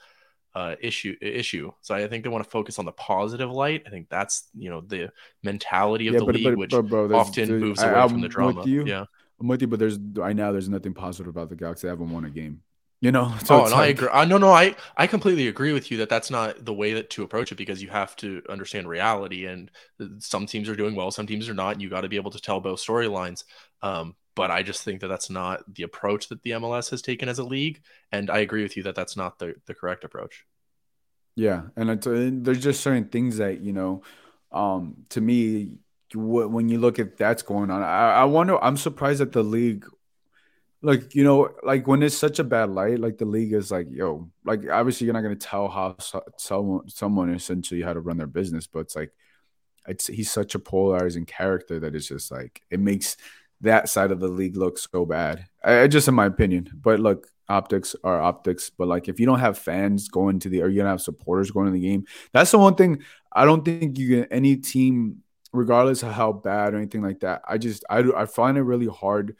uh, 0.55 0.75
issue 0.79 1.15
issue. 1.21 1.71
So 1.81 1.95
I 1.95 2.07
think 2.07 2.23
they 2.23 2.29
want 2.29 2.43
to 2.43 2.49
focus 2.49 2.77
on 2.79 2.85
the 2.85 2.91
positive 2.91 3.51
light. 3.51 3.83
I 3.87 3.89
think 3.89 4.09
that's 4.09 4.49
you 4.57 4.69
know 4.69 4.81
the 4.81 5.11
mentality 5.41 6.07
of 6.07 6.13
yeah, 6.13 6.19
the 6.19 6.25
but, 6.25 6.35
league, 6.35 6.45
but, 6.45 6.57
which 6.57 6.71
but 6.71 6.81
bro, 6.83 7.13
often 7.15 7.47
there's, 7.47 7.61
moves 7.61 7.81
away 7.81 7.93
I, 7.93 8.07
from 8.07 8.21
the 8.21 8.27
drama. 8.27 8.63
Yeah, 8.65 9.05
I'm 9.39 9.47
with 9.47 9.61
you, 9.61 9.67
but 9.67 9.79
there's 9.79 9.97
right 9.97 10.35
now 10.35 10.51
there's 10.51 10.69
nothing 10.69 10.93
positive 10.93 11.27
about 11.27 11.49
the 11.49 11.55
Galaxy. 11.55 11.87
They 11.87 11.89
haven't 11.89 12.11
won 12.11 12.25
a 12.25 12.29
game. 12.29 12.61
You 13.01 13.11
know, 13.11 13.35
so 13.45 13.55
oh, 13.55 13.63
and 13.63 13.71
like... 13.71 13.81
I 13.81 13.85
agree. 13.87 14.07
I, 14.13 14.25
no, 14.25 14.37
no, 14.37 14.51
I 14.51 14.75
I 14.95 15.07
completely 15.07 15.47
agree 15.47 15.73
with 15.73 15.89
you 15.91 15.97
that 15.97 16.09
that's 16.09 16.29
not 16.29 16.63
the 16.63 16.73
way 16.73 16.93
that 16.93 17.09
to 17.11 17.23
approach 17.23 17.51
it 17.51 17.55
because 17.55 17.81
you 17.81 17.89
have 17.89 18.15
to 18.17 18.43
understand 18.47 18.87
reality. 18.87 19.45
And 19.45 19.71
some 20.19 20.45
teams 20.45 20.69
are 20.69 20.75
doing 20.75 20.95
well, 20.95 21.11
some 21.11 21.27
teams 21.27 21.49
are 21.49 21.53
not. 21.53 21.73
And 21.73 21.81
you 21.81 21.89
got 21.89 22.01
to 22.01 22.09
be 22.09 22.15
able 22.15 22.31
to 22.31 22.39
tell 22.39 22.59
both 22.59 22.79
storylines. 22.79 23.43
Um, 23.81 24.15
but 24.35 24.51
I 24.51 24.63
just 24.63 24.83
think 24.83 25.01
that 25.01 25.07
that's 25.07 25.29
not 25.29 25.61
the 25.73 25.83
approach 25.83 26.29
that 26.29 26.41
the 26.41 26.51
MLS 26.51 26.89
has 26.91 27.01
taken 27.01 27.29
as 27.29 27.39
a 27.39 27.43
league, 27.43 27.81
and 28.11 28.29
I 28.29 28.39
agree 28.39 28.63
with 28.63 28.77
you 28.77 28.83
that 28.83 28.95
that's 28.95 29.15
not 29.17 29.39
the 29.39 29.55
the 29.65 29.75
correct 29.75 30.03
approach. 30.03 30.45
Yeah, 31.35 31.63
and 31.75 31.89
it's, 31.89 32.05
uh, 32.05 32.29
there's 32.31 32.63
just 32.63 32.81
certain 32.81 33.05
things 33.05 33.37
that 33.37 33.61
you 33.61 33.73
know, 33.73 34.03
um, 34.51 35.05
to 35.09 35.21
me, 35.21 35.77
when 36.13 36.69
you 36.69 36.79
look 36.79 36.99
at 36.99 37.17
that's 37.17 37.41
going 37.43 37.71
on, 37.71 37.81
I, 37.83 38.13
I 38.13 38.23
wonder. 38.25 38.63
I'm 38.63 38.77
surprised 38.77 39.19
that 39.19 39.31
the 39.31 39.43
league, 39.43 39.85
like 40.81 41.15
you 41.15 41.23
know, 41.23 41.49
like 41.63 41.87
when 41.87 42.03
it's 42.03 42.17
such 42.17 42.39
a 42.39 42.43
bad 42.43 42.69
light, 42.69 42.99
like 42.99 43.17
the 43.17 43.25
league 43.25 43.53
is 43.53 43.71
like, 43.71 43.87
yo, 43.89 44.29
like 44.45 44.69
obviously 44.69 45.05
you're 45.05 45.13
not 45.13 45.21
gonna 45.21 45.35
tell 45.35 45.67
how 45.69 45.95
someone 46.37 46.87
someone 46.89 47.33
essentially 47.33 47.81
how 47.81 47.93
to 47.93 47.99
run 47.99 48.17
their 48.17 48.27
business, 48.27 48.67
but 48.67 48.79
it's 48.79 48.95
like, 48.95 49.11
it's 49.87 50.07
he's 50.07 50.31
such 50.31 50.55
a 50.55 50.59
polarizing 50.59 51.25
character 51.25 51.79
that 51.79 51.95
it's 51.95 52.07
just 52.07 52.31
like 52.31 52.61
it 52.69 52.79
makes 52.79 53.17
that 53.63 53.89
side 53.89 54.11
of 54.11 54.19
the 54.19 54.27
league 54.27 54.55
looks 54.55 54.87
so 54.91 55.05
bad. 55.05 55.45
I, 55.63 55.87
just 55.87 56.07
in 56.07 56.13
my 56.13 56.25
opinion. 56.25 56.69
But 56.73 56.99
look, 56.99 57.27
optics 57.49 57.95
are 58.03 58.21
optics. 58.21 58.69
But 58.69 58.87
like 58.87 59.07
if 59.07 59.19
you 59.19 59.25
don't 59.25 59.39
have 59.39 59.57
fans 59.57 60.07
going 60.07 60.39
to 60.39 60.49
the 60.49 60.61
or 60.61 60.67
you 60.67 60.79
don't 60.79 60.89
have 60.89 61.01
supporters 61.01 61.51
going 61.51 61.67
to 61.67 61.71
the 61.71 61.79
game, 61.79 62.05
that's 62.31 62.51
the 62.51 62.59
one 62.59 62.75
thing 62.75 63.03
I 63.31 63.45
don't 63.45 63.65
think 63.65 63.97
you 63.97 64.07
can 64.09 64.31
any 64.31 64.57
team, 64.57 65.23
regardless 65.51 66.03
of 66.03 66.11
how 66.11 66.31
bad 66.31 66.73
or 66.73 66.77
anything 66.77 67.01
like 67.01 67.21
that. 67.21 67.41
I 67.47 67.57
just 67.57 67.83
I 67.89 67.99
I 68.15 68.25
find 68.25 68.57
it 68.57 68.63
really 68.63 68.87
hard 68.87 69.35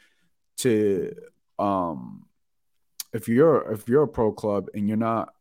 to 0.58 1.14
um 1.58 2.26
if 3.12 3.28
you're 3.28 3.72
if 3.72 3.88
you're 3.88 4.02
a 4.02 4.08
pro 4.08 4.32
club 4.32 4.68
and 4.74 4.88
you're 4.88 4.96
not 4.96 5.34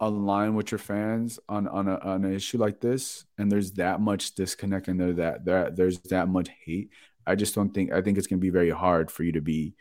align 0.00 0.54
with 0.54 0.72
your 0.72 0.78
fans 0.78 1.38
on 1.48 1.68
on, 1.68 1.86
a, 1.86 1.98
on 1.98 2.24
an 2.24 2.34
issue 2.34 2.58
like 2.58 2.80
this, 2.80 3.24
and 3.38 3.50
there's 3.52 3.72
that 3.72 4.00
much 4.00 4.34
disconnect 4.34 4.88
and 4.88 4.98
there 4.98 5.12
that 5.12 5.44
there 5.44 5.70
there's 5.70 6.00
that 6.00 6.28
much 6.28 6.48
hate, 6.64 6.90
I 7.26 7.34
just 7.34 7.54
don't 7.54 7.70
think 7.70 7.92
I 7.92 8.00
think 8.00 8.18
it's 8.18 8.26
going 8.26 8.38
to 8.38 8.44
be 8.44 8.50
very 8.50 8.70
hard 8.70 9.10
for 9.10 9.22
you 9.22 9.32
to 9.32 9.40
be 9.40 9.74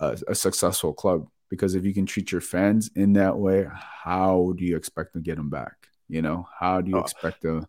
a, 0.00 0.18
a, 0.28 0.34
successful 0.34 0.92
club 0.92 1.26
because 1.48 1.74
if 1.74 1.84
you 1.84 1.94
can 1.94 2.06
treat 2.06 2.32
your 2.32 2.40
fans 2.40 2.90
in 2.94 3.14
that 3.14 3.36
way, 3.36 3.66
how 3.72 4.54
do 4.56 4.64
you 4.64 4.76
expect 4.76 5.14
to 5.14 5.20
get 5.20 5.36
them 5.36 5.50
back? 5.50 5.88
You 6.08 6.22
know, 6.22 6.48
how 6.58 6.80
do 6.80 6.90
you 6.90 6.98
oh. 6.98 7.00
expect 7.00 7.42
to? 7.42 7.66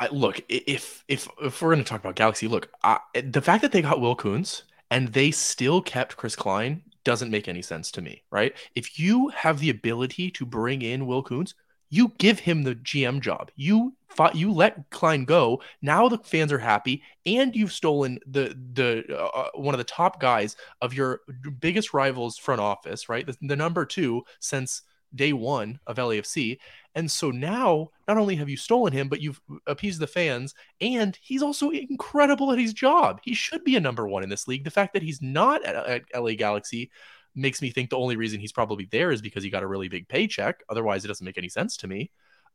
I, 0.00 0.08
look, 0.08 0.40
if 0.48 1.04
if 1.08 1.28
if 1.42 1.62
we're 1.62 1.74
going 1.74 1.84
to 1.84 1.88
talk 1.88 2.00
about 2.00 2.16
Galaxy, 2.16 2.48
look, 2.48 2.68
I, 2.82 2.98
the 3.14 3.40
fact 3.40 3.62
that 3.62 3.72
they 3.72 3.82
got 3.82 4.00
Will 4.00 4.16
Kuntz 4.16 4.64
and 4.90 5.08
they 5.08 5.30
still 5.30 5.80
kept 5.80 6.16
Chris 6.16 6.36
Klein 6.36 6.82
doesn't 7.04 7.30
make 7.30 7.48
any 7.48 7.62
sense 7.62 7.90
to 7.92 8.02
me, 8.02 8.24
right? 8.30 8.54
If 8.74 8.98
you 8.98 9.28
have 9.28 9.60
the 9.60 9.70
ability 9.70 10.30
to 10.32 10.46
bring 10.46 10.82
in 10.82 11.06
Will 11.06 11.22
Kuntz, 11.22 11.54
you 11.94 12.12
give 12.18 12.40
him 12.40 12.64
the 12.64 12.74
GM 12.74 13.20
job. 13.20 13.52
You 13.54 13.94
you 14.32 14.52
let 14.52 14.90
Klein 14.90 15.24
go. 15.24 15.62
Now 15.80 16.08
the 16.08 16.18
fans 16.18 16.52
are 16.52 16.58
happy, 16.58 17.02
and 17.24 17.54
you've 17.54 17.72
stolen 17.72 18.18
the 18.26 18.56
the 18.72 19.04
uh, 19.10 19.38
uh, 19.38 19.48
one 19.54 19.74
of 19.74 19.78
the 19.78 19.84
top 19.84 20.20
guys 20.20 20.56
of 20.82 20.92
your 20.92 21.20
biggest 21.60 21.94
rivals 21.94 22.36
front 22.36 22.60
office, 22.60 23.08
right? 23.08 23.26
The, 23.26 23.36
the 23.42 23.56
number 23.56 23.84
two 23.84 24.22
since 24.40 24.82
day 25.14 25.32
one 25.32 25.78
of 25.86 25.96
LAFC. 25.96 26.58
And 26.96 27.08
so 27.08 27.30
now, 27.30 27.90
not 28.08 28.18
only 28.18 28.34
have 28.36 28.48
you 28.48 28.56
stolen 28.56 28.92
him, 28.92 29.08
but 29.08 29.20
you've 29.20 29.40
appeased 29.66 30.00
the 30.00 30.08
fans, 30.08 30.54
and 30.80 31.16
he's 31.20 31.42
also 31.42 31.70
incredible 31.70 32.52
at 32.52 32.58
his 32.58 32.72
job. 32.72 33.20
He 33.22 33.34
should 33.34 33.62
be 33.62 33.76
a 33.76 33.80
number 33.80 34.08
one 34.08 34.24
in 34.24 34.28
this 34.28 34.48
league. 34.48 34.64
The 34.64 34.70
fact 34.70 34.94
that 34.94 35.02
he's 35.02 35.22
not 35.22 35.64
at, 35.64 35.76
at 35.76 36.02
LA 36.14 36.32
Galaxy 36.32 36.90
makes 37.34 37.60
me 37.60 37.70
think 37.70 37.90
the 37.90 37.98
only 37.98 38.16
reason 38.16 38.40
he's 38.40 38.52
probably 38.52 38.86
there 38.90 39.10
is 39.10 39.20
because 39.20 39.42
he 39.42 39.50
got 39.50 39.62
a 39.62 39.66
really 39.66 39.88
big 39.88 40.08
paycheck. 40.08 40.62
Otherwise, 40.68 41.04
it 41.04 41.08
doesn't 41.08 41.24
make 41.24 41.38
any 41.38 41.48
sense 41.48 41.76
to 41.78 41.88
me. 41.88 42.10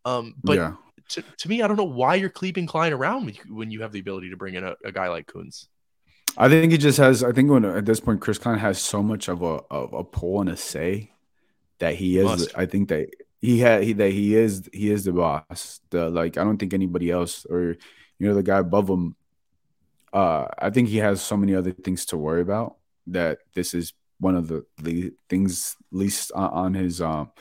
Um, 0.06 0.36
but 0.44 0.58
yeah. 0.58 0.74
to, 1.10 1.22
to 1.22 1.50
me, 1.50 1.62
I 1.62 1.68
don't 1.68 1.78
know 1.78 1.84
why 1.84 2.16
you're 2.16 2.30
keeping 2.30 2.66
Klein 2.66 2.94
around 2.94 3.38
when 3.50 3.72
you 3.72 3.82
have 3.82 3.92
the 3.92 4.00
ability 4.00 4.30
to 4.30 4.38
bring 4.38 4.56
in 4.56 4.64
a, 4.64 4.76
a 4.84 4.92
guy 4.92 5.10
like 5.10 5.28
Kuntz. 5.28 5.68
I 6.38 6.48
think 6.48 6.72
he 6.72 6.78
just 6.78 6.98
has. 7.00 7.24
I 7.24 7.32
think 7.32 7.50
when 7.50 7.66
at 7.66 7.86
this 7.86 8.00
point, 8.00 8.22
Chris 8.22 8.38
Klein 8.38 8.60
has 8.60 8.80
so 8.80 9.04
much 9.04 9.28
of 9.28 9.42
a 9.42 9.62
of 9.70 9.94
a 9.94 10.04
pull 10.04 10.42
and 10.42 10.50
a 10.50 10.56
say 10.56 11.12
that 11.80 11.96
he 11.96 12.18
is. 12.18 12.26
Must. 12.26 12.58
I 12.58 12.66
think 12.66 12.90
that 12.90 13.10
he 13.42 13.60
had 13.60 13.84
he 13.84 13.94
that 13.94 14.12
he 14.12 14.36
is 14.36 14.70
he 14.72 14.92
is 14.92 15.04
the 15.04 15.12
boss. 15.12 15.82
The 15.90 16.10
like 16.10 16.38
I 16.38 16.44
don't 16.44 16.58
think 16.58 16.74
anybody 16.74 17.10
else 17.10 17.46
or 17.46 17.76
you 18.20 18.28
know 18.28 18.36
the 18.36 18.44
guy 18.44 18.60
above 18.60 18.90
him. 18.90 19.16
Uh, 20.14 20.48
I 20.58 20.70
think 20.70 20.88
he 20.88 20.98
has 20.98 21.22
so 21.22 21.38
many 21.38 21.54
other 21.56 21.72
things 21.72 22.06
to 22.08 22.18
worry 22.18 22.42
about 22.42 22.78
that 23.08 23.40
this 23.54 23.74
is 23.74 23.94
one 24.20 24.36
of 24.36 24.48
the, 24.48 24.66
the 24.82 25.14
things 25.30 25.76
least 25.92 26.32
on, 26.34 26.74
his 26.74 27.02
um 27.02 27.32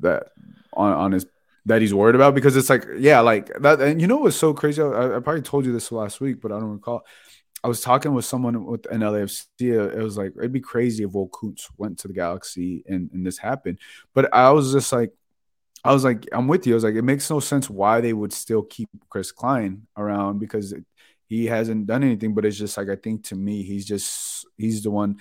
that 0.00 0.28
on 0.72 0.92
on 0.92 1.12
his 1.12 1.26
that 1.66 1.80
he's 1.80 1.94
worried 1.94 2.14
about 2.14 2.34
because 2.34 2.56
it's 2.56 2.70
like 2.70 2.84
yeah 2.98 3.20
like 3.20 3.48
that 3.60 3.80
and 3.80 4.00
you 4.00 4.06
know 4.06 4.18
what's 4.18 4.36
so 4.36 4.54
crazy 4.54 4.80
I, 4.80 5.16
I 5.16 5.20
probably 5.20 5.42
told 5.42 5.66
you 5.66 5.72
this 5.72 5.90
last 5.90 6.20
week 6.20 6.40
but 6.40 6.52
I 6.52 6.60
don't 6.60 6.72
recall 6.72 7.04
I 7.66 7.68
was 7.68 7.80
talking 7.80 8.14
with 8.14 8.24
someone 8.24 8.64
with 8.64 8.86
an 8.92 9.00
LAFC. 9.00 9.48
It 9.60 10.00
was 10.00 10.16
like 10.16 10.32
it'd 10.38 10.52
be 10.52 10.60
crazy 10.60 11.02
if 11.02 11.12
Will 11.12 11.26
Kuntz 11.26 11.68
went 11.76 11.98
to 11.98 12.06
the 12.06 12.14
Galaxy 12.14 12.84
and, 12.86 13.10
and 13.12 13.26
this 13.26 13.38
happened. 13.38 13.78
But 14.14 14.32
I 14.32 14.52
was 14.52 14.72
just 14.72 14.92
like, 14.92 15.12
I 15.82 15.92
was 15.92 16.04
like, 16.04 16.28
I'm 16.32 16.46
with 16.46 16.64
you. 16.66 16.74
I 16.74 16.76
was 16.76 16.84
like, 16.84 16.94
it 16.94 17.02
makes 17.02 17.28
no 17.28 17.40
sense 17.40 17.68
why 17.68 18.00
they 18.00 18.12
would 18.12 18.32
still 18.32 18.62
keep 18.62 18.88
Chris 19.08 19.32
Klein 19.32 19.88
around 19.96 20.38
because 20.38 20.72
it, 20.72 20.84
he 21.28 21.46
hasn't 21.46 21.88
done 21.88 22.04
anything. 22.04 22.34
But 22.34 22.44
it's 22.44 22.56
just 22.56 22.76
like 22.76 22.88
I 22.88 22.94
think 22.94 23.24
to 23.24 23.34
me, 23.34 23.64
he's 23.64 23.84
just 23.84 24.46
he's 24.56 24.84
the 24.84 24.92
one. 24.92 25.18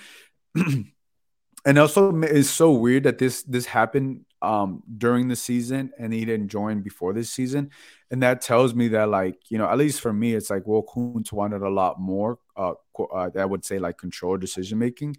and 1.65 1.79
also, 1.79 2.21
it's 2.21 2.49
so 2.49 2.71
weird 2.71 3.03
that 3.03 3.17
this 3.17 3.43
this 3.43 3.65
happened 3.65 4.25
um, 4.41 4.83
during 4.97 5.27
the 5.27 5.35
season 5.35 5.91
and 5.97 6.13
he 6.13 6.23
didn't 6.23 6.49
join 6.49 6.81
before 6.81 7.13
this 7.13 7.31
season. 7.31 7.71
And 8.11 8.21
that 8.21 8.41
tells 8.41 8.75
me 8.75 8.89
that, 8.89 9.09
like, 9.09 9.39
you 9.49 9.57
know, 9.57 9.67
at 9.67 9.77
least 9.77 10.01
for 10.01 10.13
me, 10.13 10.35
it's 10.35 10.49
like 10.49 10.67
Will 10.67 10.83
Kuntz 10.83 11.33
wanted 11.33 11.63
a 11.63 11.69
lot 11.69 11.99
more. 11.99 12.39
Uh, 12.55 12.73
uh, 12.99 13.29
I 13.37 13.45
would 13.45 13.65
say 13.65 13.79
like 13.79 13.97
control 13.97 14.37
decision 14.37 14.77
making. 14.77 15.17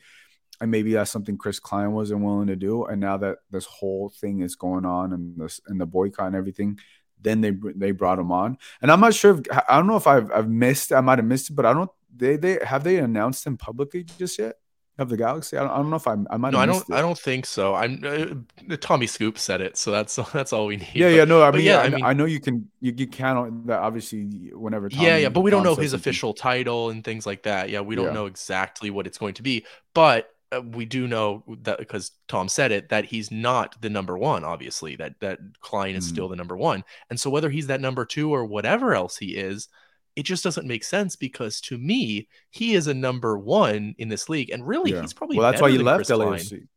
And 0.60 0.70
maybe 0.70 0.94
that's 0.94 1.10
something 1.10 1.36
Chris 1.36 1.58
Klein 1.58 1.92
wasn't 1.92 2.22
willing 2.22 2.46
to 2.46 2.56
do. 2.56 2.84
And 2.86 3.00
now 3.00 3.18
that 3.18 3.38
this 3.50 3.66
whole 3.66 4.08
thing 4.08 4.40
is 4.40 4.54
going 4.54 4.86
on 4.86 5.12
and 5.12 5.38
this 5.38 5.60
and 5.66 5.78
the 5.78 5.86
boycott 5.86 6.28
and 6.28 6.36
everything, 6.36 6.78
then 7.20 7.40
they 7.40 7.50
they 7.74 7.90
brought 7.90 8.18
him 8.18 8.32
on. 8.32 8.56
And 8.80 8.90
I'm 8.90 9.00
not 9.00 9.14
sure 9.14 9.38
if 9.38 9.46
I 9.68 9.76
don't 9.76 9.86
know 9.86 9.96
if 9.96 10.06
I've 10.06 10.30
I've 10.30 10.48
missed 10.48 10.92
I 10.92 11.00
might 11.00 11.18
have 11.18 11.26
missed 11.26 11.50
it, 11.50 11.54
but 11.54 11.66
I 11.66 11.74
don't 11.74 11.90
they 12.14 12.36
they 12.36 12.58
have 12.64 12.84
they 12.84 12.96
announced 12.98 13.46
him 13.46 13.58
publicly 13.58 14.04
just 14.04 14.38
yet? 14.38 14.56
Of 14.98 15.08
the 15.08 15.16
galaxy. 15.16 15.56
I 15.56 15.60
don't, 15.60 15.70
I 15.70 15.76
don't 15.76 15.90
know 15.90 15.96
if 15.96 16.06
I'm, 16.06 16.26
I 16.30 16.36
might. 16.36 16.52
No, 16.52 16.58
I 16.58 16.66
don't. 16.66 16.88
It. 16.88 16.94
I 16.94 17.00
don't 17.00 17.18
think 17.18 17.46
so. 17.46 17.74
I'm. 17.74 18.02
Uh, 18.04 18.76
Tommy 18.80 19.06
Scoop 19.06 19.38
said 19.38 19.60
it, 19.60 19.76
so 19.76 19.90
that's 19.90 20.16
that's 20.32 20.52
all 20.52 20.66
we 20.66 20.78
need. 20.78 20.90
Yeah, 20.94 21.08
but, 21.08 21.14
yeah. 21.14 21.24
No, 21.24 21.42
I 21.42 21.50
mean, 21.50 21.62
yeah, 21.62 21.78
I, 21.78 21.84
I, 21.84 21.88
mean, 21.90 22.04
I 22.04 22.12
know 22.12 22.24
you 22.24 22.40
can. 22.40 22.70
You, 22.80 22.94
you 22.96 23.06
can 23.06 23.66
that 23.66 23.80
obviously 23.80 24.50
whenever. 24.52 24.88
Tommy, 24.88 25.04
yeah, 25.04 25.16
yeah, 25.16 25.28
but 25.28 25.40
we 25.40 25.50
don't 25.50 25.64
know 25.64 25.74
his 25.74 25.92
official 25.92 26.32
title 26.32 26.90
and 26.90 27.04
things 27.04 27.26
like 27.26 27.42
that. 27.42 27.68
Yeah, 27.70 27.80
we 27.80 27.94
don't 27.94 28.06
yeah. 28.06 28.12
know 28.12 28.26
exactly 28.26 28.90
what 28.90 29.06
it's 29.06 29.18
going 29.18 29.34
to 29.34 29.42
be, 29.42 29.66
but 29.92 30.30
uh, 30.52 30.62
we 30.62 30.86
do 30.86 31.06
know 31.06 31.44
that 31.62 31.78
because 31.78 32.12
Tom 32.28 32.48
said 32.48 32.72
it 32.72 32.88
that 32.88 33.04
he's 33.04 33.30
not 33.30 33.80
the 33.80 33.90
number 33.90 34.16
one. 34.16 34.44
Obviously, 34.44 34.96
that 34.96 35.20
that 35.20 35.38
Klein 35.60 35.94
is 35.94 36.06
mm. 36.06 36.10
still 36.10 36.28
the 36.28 36.36
number 36.36 36.56
one, 36.56 36.84
and 37.10 37.20
so 37.20 37.28
whether 37.28 37.50
he's 37.50 37.66
that 37.66 37.80
number 37.80 38.04
two 38.06 38.34
or 38.34 38.44
whatever 38.44 38.94
else 38.94 39.18
he 39.18 39.36
is 39.36 39.68
it 40.16 40.24
just 40.24 40.42
doesn't 40.42 40.66
make 40.66 40.82
sense 40.82 41.14
because 41.14 41.60
to 41.62 41.78
me, 41.78 42.26
he 42.50 42.74
is 42.74 42.86
a 42.86 42.94
number 42.94 43.38
one 43.38 43.94
in 43.98 44.08
this 44.08 44.28
league, 44.28 44.50
and 44.50 44.66
really, 44.66 44.92
yeah. 44.92 45.02
he's 45.02 45.12
probably 45.12 45.36
well. 45.36 45.50
That's 45.50 45.62
why 45.62 45.70
he 45.70 45.78
left 45.78 46.06
Chris 46.06 46.10
LAFC. 46.10 46.48
Klein. 46.48 46.68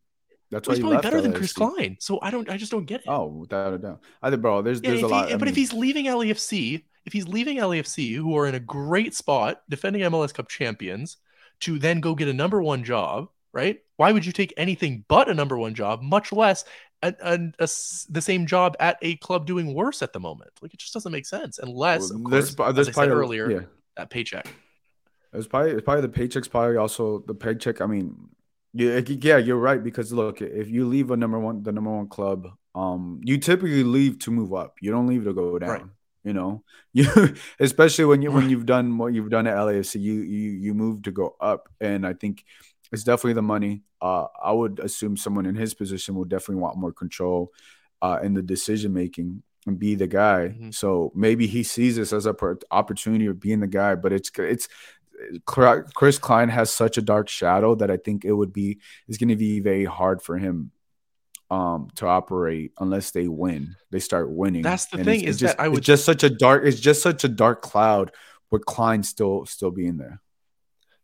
That's 0.52 0.68
why 0.68 0.74
he's 0.76 0.82
probably 0.82 0.98
better 0.98 1.20
LAFC. 1.20 1.24
than 1.24 1.34
Chris 1.34 1.54
Klein. 1.54 1.98
So 2.00 2.20
I 2.22 2.32
don't, 2.32 2.50
I 2.50 2.58
just 2.58 2.72
don't 2.72 2.86
get 2.86 3.02
it. 3.02 3.08
Oh, 3.08 3.28
without 3.28 3.74
a 3.74 3.78
doubt. 3.78 4.02
I 4.22 4.30
think, 4.30 4.42
bro, 4.42 4.62
there's, 4.62 4.82
there's 4.82 5.04
a 5.04 5.08
lot. 5.08 5.30
But 5.30 5.42
mean... 5.42 5.48
if 5.50 5.56
he's 5.56 5.74
leaving 5.74 6.06
LAFC, 6.06 6.84
if 7.06 7.14
he's 7.14 7.28
leaving 7.28 7.58
LAFC, 7.58 8.16
who 8.16 8.36
are 8.38 8.48
in 8.48 8.56
a 8.56 8.60
great 8.60 9.16
spot 9.16 9.62
defending 9.70 10.02
MLS 10.04 10.34
Cup 10.34 10.50
champions, 10.50 11.18
to 11.62 11.80
then 11.80 12.00
go 12.00 12.16
get 12.16 12.28
a 12.28 12.34
number 12.34 12.62
one 12.62 12.84
job, 12.84 13.30
right? 13.54 13.80
Why 13.98 14.12
would 14.12 14.26
you 14.26 14.32
take 14.32 14.54
anything 14.58 15.06
but 15.08 15.30
a 15.30 15.34
number 15.34 15.58
one 15.58 15.76
job, 15.76 16.02
much 16.02 16.32
less 16.32 16.66
a, 17.02 17.14
a, 17.22 17.34
a, 17.60 17.68
the 18.10 18.22
same 18.22 18.46
job 18.46 18.76
at 18.80 18.98
a 19.02 19.16
club 19.18 19.46
doing 19.46 19.74
worse 19.74 20.02
at 20.02 20.14
the 20.14 20.20
moment. 20.20 20.52
Like 20.62 20.74
it 20.74 20.80
just 20.80 20.94
doesn't 20.94 21.12
make 21.12 21.26
sense 21.26 21.60
unless, 21.60 22.12
well, 22.12 22.22
course, 22.22 22.56
this, 22.56 22.56
this 22.56 22.88
as 22.88 22.90
I 22.90 22.92
said 22.92 23.10
earlier, 23.10 23.50
yeah. 23.50 23.60
that 23.98 24.10
paycheck. 24.10 24.48
It's 25.34 25.48
probably 25.48 25.72
it's 25.72 25.84
probably 25.84 26.02
the 26.02 26.10
paycheck's 26.10 26.48
probably 26.48 26.78
also 26.78 27.20
the 27.28 27.36
paycheck. 27.36 27.82
I 27.82 27.86
mean, 27.86 28.16
yeah, 28.74 29.00
yeah, 29.06 29.38
you're 29.38 29.58
right 29.58 29.84
because 29.84 30.12
look, 30.12 30.42
if 30.42 30.70
you 30.70 30.88
leave 30.88 31.12
a 31.12 31.18
number 31.18 31.40
one, 31.40 31.64
the 31.64 31.72
number 31.72 31.92
one 31.92 32.08
club, 32.08 32.48
um, 32.76 33.22
you 33.24 33.38
typically 33.38 33.84
leave 33.84 34.20
to 34.20 34.32
move 34.32 34.54
up. 34.54 34.78
You 34.82 34.92
don't 34.92 35.08
leave 35.08 35.26
to 35.26 35.34
go 35.34 35.60
down. 35.60 35.70
Right. 35.70 35.84
You 36.24 36.34
know, 36.34 36.64
you 36.94 37.08
especially 37.60 38.06
when 38.06 38.22
you 38.22 38.32
when 38.32 38.50
you've 38.50 38.66
done 38.66 38.98
what 38.98 39.14
you've 39.14 39.30
done 39.30 39.48
at 39.48 39.56
LAFC, 39.56 40.02
you 40.02 40.22
you 40.22 40.52
you 40.52 40.74
move 40.74 41.04
to 41.04 41.12
go 41.12 41.36
up, 41.40 41.70
and 41.80 42.06
I 42.06 42.14
think 42.14 42.44
it's 42.92 43.04
definitely 43.04 43.34
the 43.34 43.42
money. 43.42 43.84
Uh, 44.02 44.26
I 44.42 44.52
would 44.52 44.80
assume 44.80 45.18
someone 45.18 45.46
in 45.46 45.56
his 45.56 45.74
position 45.74 46.16
will 46.16 46.26
definitely 46.26 46.62
want 46.62 46.78
more 46.78 46.94
control 46.94 47.52
uh, 48.02 48.20
in 48.24 48.34
the 48.34 48.42
decision 48.42 48.94
making 48.94 49.44
and 49.68 49.78
be 49.78 49.96
the 49.96 50.08
guy. 50.08 50.54
Mm-hmm. 50.54 50.72
So 50.72 51.12
maybe 51.16 51.48
he 51.48 51.64
sees 51.64 51.96
this 51.96 52.14
as 52.14 52.26
a 52.26 52.36
opportunity 52.72 53.28
of 53.28 53.40
being 53.40 53.60
the 53.60 53.68
guy. 53.68 53.96
But 53.96 54.14
it's 54.14 54.32
it's 54.38 54.68
Chris 55.46 56.18
Klein 56.18 56.50
has 56.50 56.72
such 56.72 56.98
a 56.98 57.02
dark 57.02 57.30
shadow 57.30 57.76
that 57.76 57.92
I 57.92 57.98
think 57.98 58.26
it 58.26 58.32
would 58.32 58.54
be 58.54 58.80
it's 59.08 59.18
going 59.18 59.30
to 59.30 59.36
be 59.36 59.60
very 59.60 59.86
hard 59.86 60.22
for 60.22 60.38
him 60.38 60.72
um 61.52 61.90
to 61.96 62.06
operate 62.06 62.72
unless 62.80 63.12
they 63.12 63.28
win. 63.28 63.76
They 63.92 64.00
start 64.00 64.32
winning. 64.32 64.62
That's 64.62 64.86
the 64.86 64.98
and 64.98 65.06
thing 65.06 65.22
it's, 65.22 65.30
is 65.30 65.36
it's 65.36 65.42
just, 65.42 65.58
that 65.58 65.64
I 65.64 65.68
would 65.68 65.80
it's 65.80 65.88
just 65.88 66.06
such 66.06 66.24
a 66.24 66.30
dark. 66.30 66.64
It's 66.66 66.80
just 66.80 67.02
such 67.02 67.24
a 67.24 67.30
dark 67.30 67.62
cloud 67.62 68.12
with 68.52 68.66
Klein 68.66 69.04
still 69.04 69.46
still 69.46 69.72
being 69.72 69.98
there. 69.98 70.22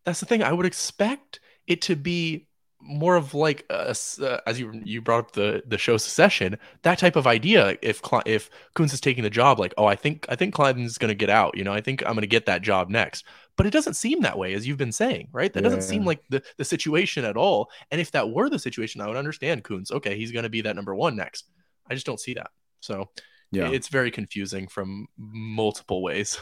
That's 0.06 0.20
the 0.20 0.28
thing. 0.28 0.44
I 0.44 0.54
would 0.54 0.68
expect 0.68 1.40
it 1.68 1.82
to 1.84 1.96
be 1.96 2.48
more 2.88 3.16
of 3.16 3.34
like 3.34 3.66
a, 3.70 3.96
uh, 4.22 4.38
as 4.46 4.60
you 4.60 4.72
you 4.84 5.02
brought 5.02 5.20
up 5.20 5.32
the 5.32 5.64
the 5.66 5.78
show 5.78 5.98
Succession, 5.98 6.58
that 6.84 7.00
type 7.00 7.16
of 7.16 7.26
idea. 7.26 7.78
If 7.82 8.02
if 8.26 8.50
Kuntz 8.76 8.94
is 8.94 9.02
taking 9.02 9.24
the 9.24 9.30
job, 9.30 9.60
like 9.60 9.74
oh, 9.78 9.86
I 9.86 9.96
think 9.96 10.26
I 10.30 10.36
think 10.36 10.54
Klein's 10.54 10.98
going 10.98 11.10
to 11.10 11.16
get 11.16 11.30
out. 11.30 11.58
You 11.58 11.64
know, 11.64 11.74
I 11.74 11.82
think 11.82 12.04
I'm 12.04 12.14
going 12.14 12.22
to 12.22 12.28
get 12.28 12.46
that 12.46 12.62
job 12.62 12.90
next. 12.90 13.26
But 13.58 13.66
it 13.66 13.72
doesn't 13.72 13.94
seem 13.96 14.22
that 14.22 14.38
way, 14.38 14.54
as 14.54 14.68
you've 14.68 14.78
been 14.78 14.92
saying, 14.92 15.30
right? 15.32 15.52
That 15.52 15.64
yeah. 15.64 15.70
doesn't 15.70 15.84
seem 15.84 16.06
like 16.06 16.22
the 16.30 16.44
the 16.58 16.66
situation 16.66 17.26
at 17.26 17.38
all. 17.38 17.70
And 17.90 18.00
if 18.00 18.12
that 18.12 18.30
were 18.30 18.50
the 18.50 18.60
situation, 18.60 19.02
I 19.02 19.08
would 19.08 19.18
understand 19.18 19.64
Kuntz. 19.64 19.92
Okay, 19.92 20.18
he's 20.18 20.32
going 20.32 20.44
to 20.44 20.50
be 20.50 20.62
that 20.62 20.76
number 20.76 20.94
one 20.94 21.16
next. 21.16 21.46
I 21.90 21.94
just 21.94 22.06
don't 22.06 22.20
see 22.20 22.34
that. 22.36 22.52
So 22.82 23.10
yeah, 23.52 23.72
it's 23.72 23.88
very 23.88 24.12
confusing 24.12 24.68
from 24.68 25.08
multiple 25.18 26.04
ways. 26.04 26.38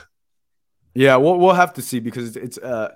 Yeah, 0.95 1.15
we'll 1.17 1.37
we'll 1.37 1.53
have 1.53 1.73
to 1.75 1.81
see 1.81 1.99
because 1.99 2.35
it's 2.35 2.57
uh 2.57 2.95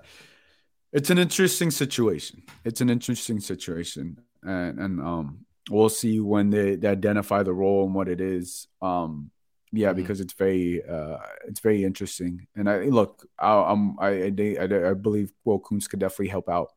it's 0.92 1.10
an 1.10 1.18
interesting 1.18 1.70
situation. 1.70 2.42
It's 2.64 2.80
an 2.80 2.90
interesting 2.90 3.40
situation, 3.40 4.20
and 4.42 4.78
and 4.78 5.00
um, 5.00 5.46
we'll 5.70 5.88
see 5.88 6.20
when 6.20 6.50
they, 6.50 6.76
they 6.76 6.88
identify 6.88 7.42
the 7.42 7.52
role 7.52 7.84
and 7.84 7.94
what 7.94 8.08
it 8.08 8.20
is. 8.20 8.66
Um, 8.80 9.30
yeah, 9.70 9.88
mm-hmm. 9.88 9.96
because 9.96 10.20
it's 10.20 10.32
very 10.32 10.82
uh, 10.82 11.18
it's 11.46 11.60
very 11.60 11.84
interesting. 11.84 12.46
And 12.56 12.70
I 12.70 12.84
look, 12.84 13.26
I, 13.38 13.52
I'm 13.52 13.98
I 14.00 14.32
I, 14.60 14.90
I, 14.90 14.94
believe 14.94 15.32
Will 15.44 15.58
Kuntz 15.58 15.88
could 15.88 16.00
definitely 16.00 16.28
help 16.28 16.48
out 16.48 16.72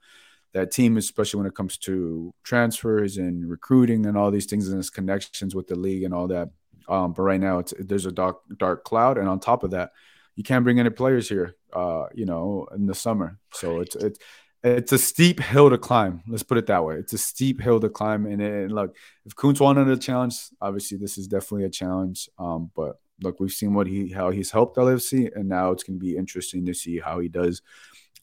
that 0.53 0.71
team, 0.71 0.97
especially 0.97 1.37
when 1.37 1.47
it 1.47 1.55
comes 1.55 1.77
to 1.77 2.33
transfers 2.43 3.17
and 3.17 3.49
recruiting 3.49 4.05
and 4.05 4.17
all 4.17 4.31
these 4.31 4.45
things 4.45 4.67
and 4.67 4.77
his 4.77 4.89
connections 4.89 5.55
with 5.55 5.67
the 5.67 5.75
league 5.75 6.03
and 6.03 6.13
all 6.13 6.27
that. 6.27 6.49
Um, 6.89 7.13
but 7.13 7.21
right 7.21 7.39
now, 7.39 7.59
it's 7.59 7.73
there's 7.79 8.05
a 8.05 8.11
dark 8.11 8.41
dark 8.57 8.83
cloud, 8.83 9.17
and 9.17 9.29
on 9.29 9.39
top 9.39 9.63
of 9.63 9.71
that, 9.71 9.91
you 10.35 10.43
can't 10.43 10.63
bring 10.63 10.79
any 10.79 10.89
players 10.89 11.29
here. 11.29 11.55
Uh, 11.73 12.05
you 12.13 12.25
know, 12.25 12.67
in 12.75 12.85
the 12.85 12.95
summer, 12.95 13.39
so 13.53 13.79
it's 13.79 13.95
it's 13.95 14.19
it's 14.63 14.91
a 14.91 14.97
steep 14.97 15.39
hill 15.39 15.69
to 15.69 15.77
climb. 15.77 16.21
Let's 16.27 16.43
put 16.43 16.57
it 16.57 16.67
that 16.67 16.85
way. 16.85 16.95
It's 16.95 17.13
a 17.13 17.17
steep 17.17 17.59
hill 17.59 17.79
to 17.79 17.89
climb. 17.89 18.25
And, 18.27 18.41
and 18.41 18.71
look, 18.71 18.95
if 19.25 19.35
Kuntz 19.35 19.59
wanted 19.59 19.87
a 19.87 19.97
challenge, 19.97 20.35
obviously 20.61 20.97
this 20.97 21.17
is 21.17 21.27
definitely 21.27 21.65
a 21.65 21.69
challenge. 21.69 22.29
Um, 22.37 22.69
but 22.75 22.99
look, 23.21 23.39
we've 23.39 23.51
seen 23.51 23.73
what 23.73 23.87
he 23.87 24.09
how 24.09 24.29
he's 24.29 24.51
helped 24.51 24.77
LAFC, 24.77 25.35
and 25.35 25.49
now 25.49 25.71
it's 25.71 25.83
going 25.83 25.99
to 25.99 26.05
be 26.05 26.15
interesting 26.15 26.65
to 26.65 26.73
see 26.73 26.99
how 26.99 27.19
he 27.19 27.27
does 27.27 27.61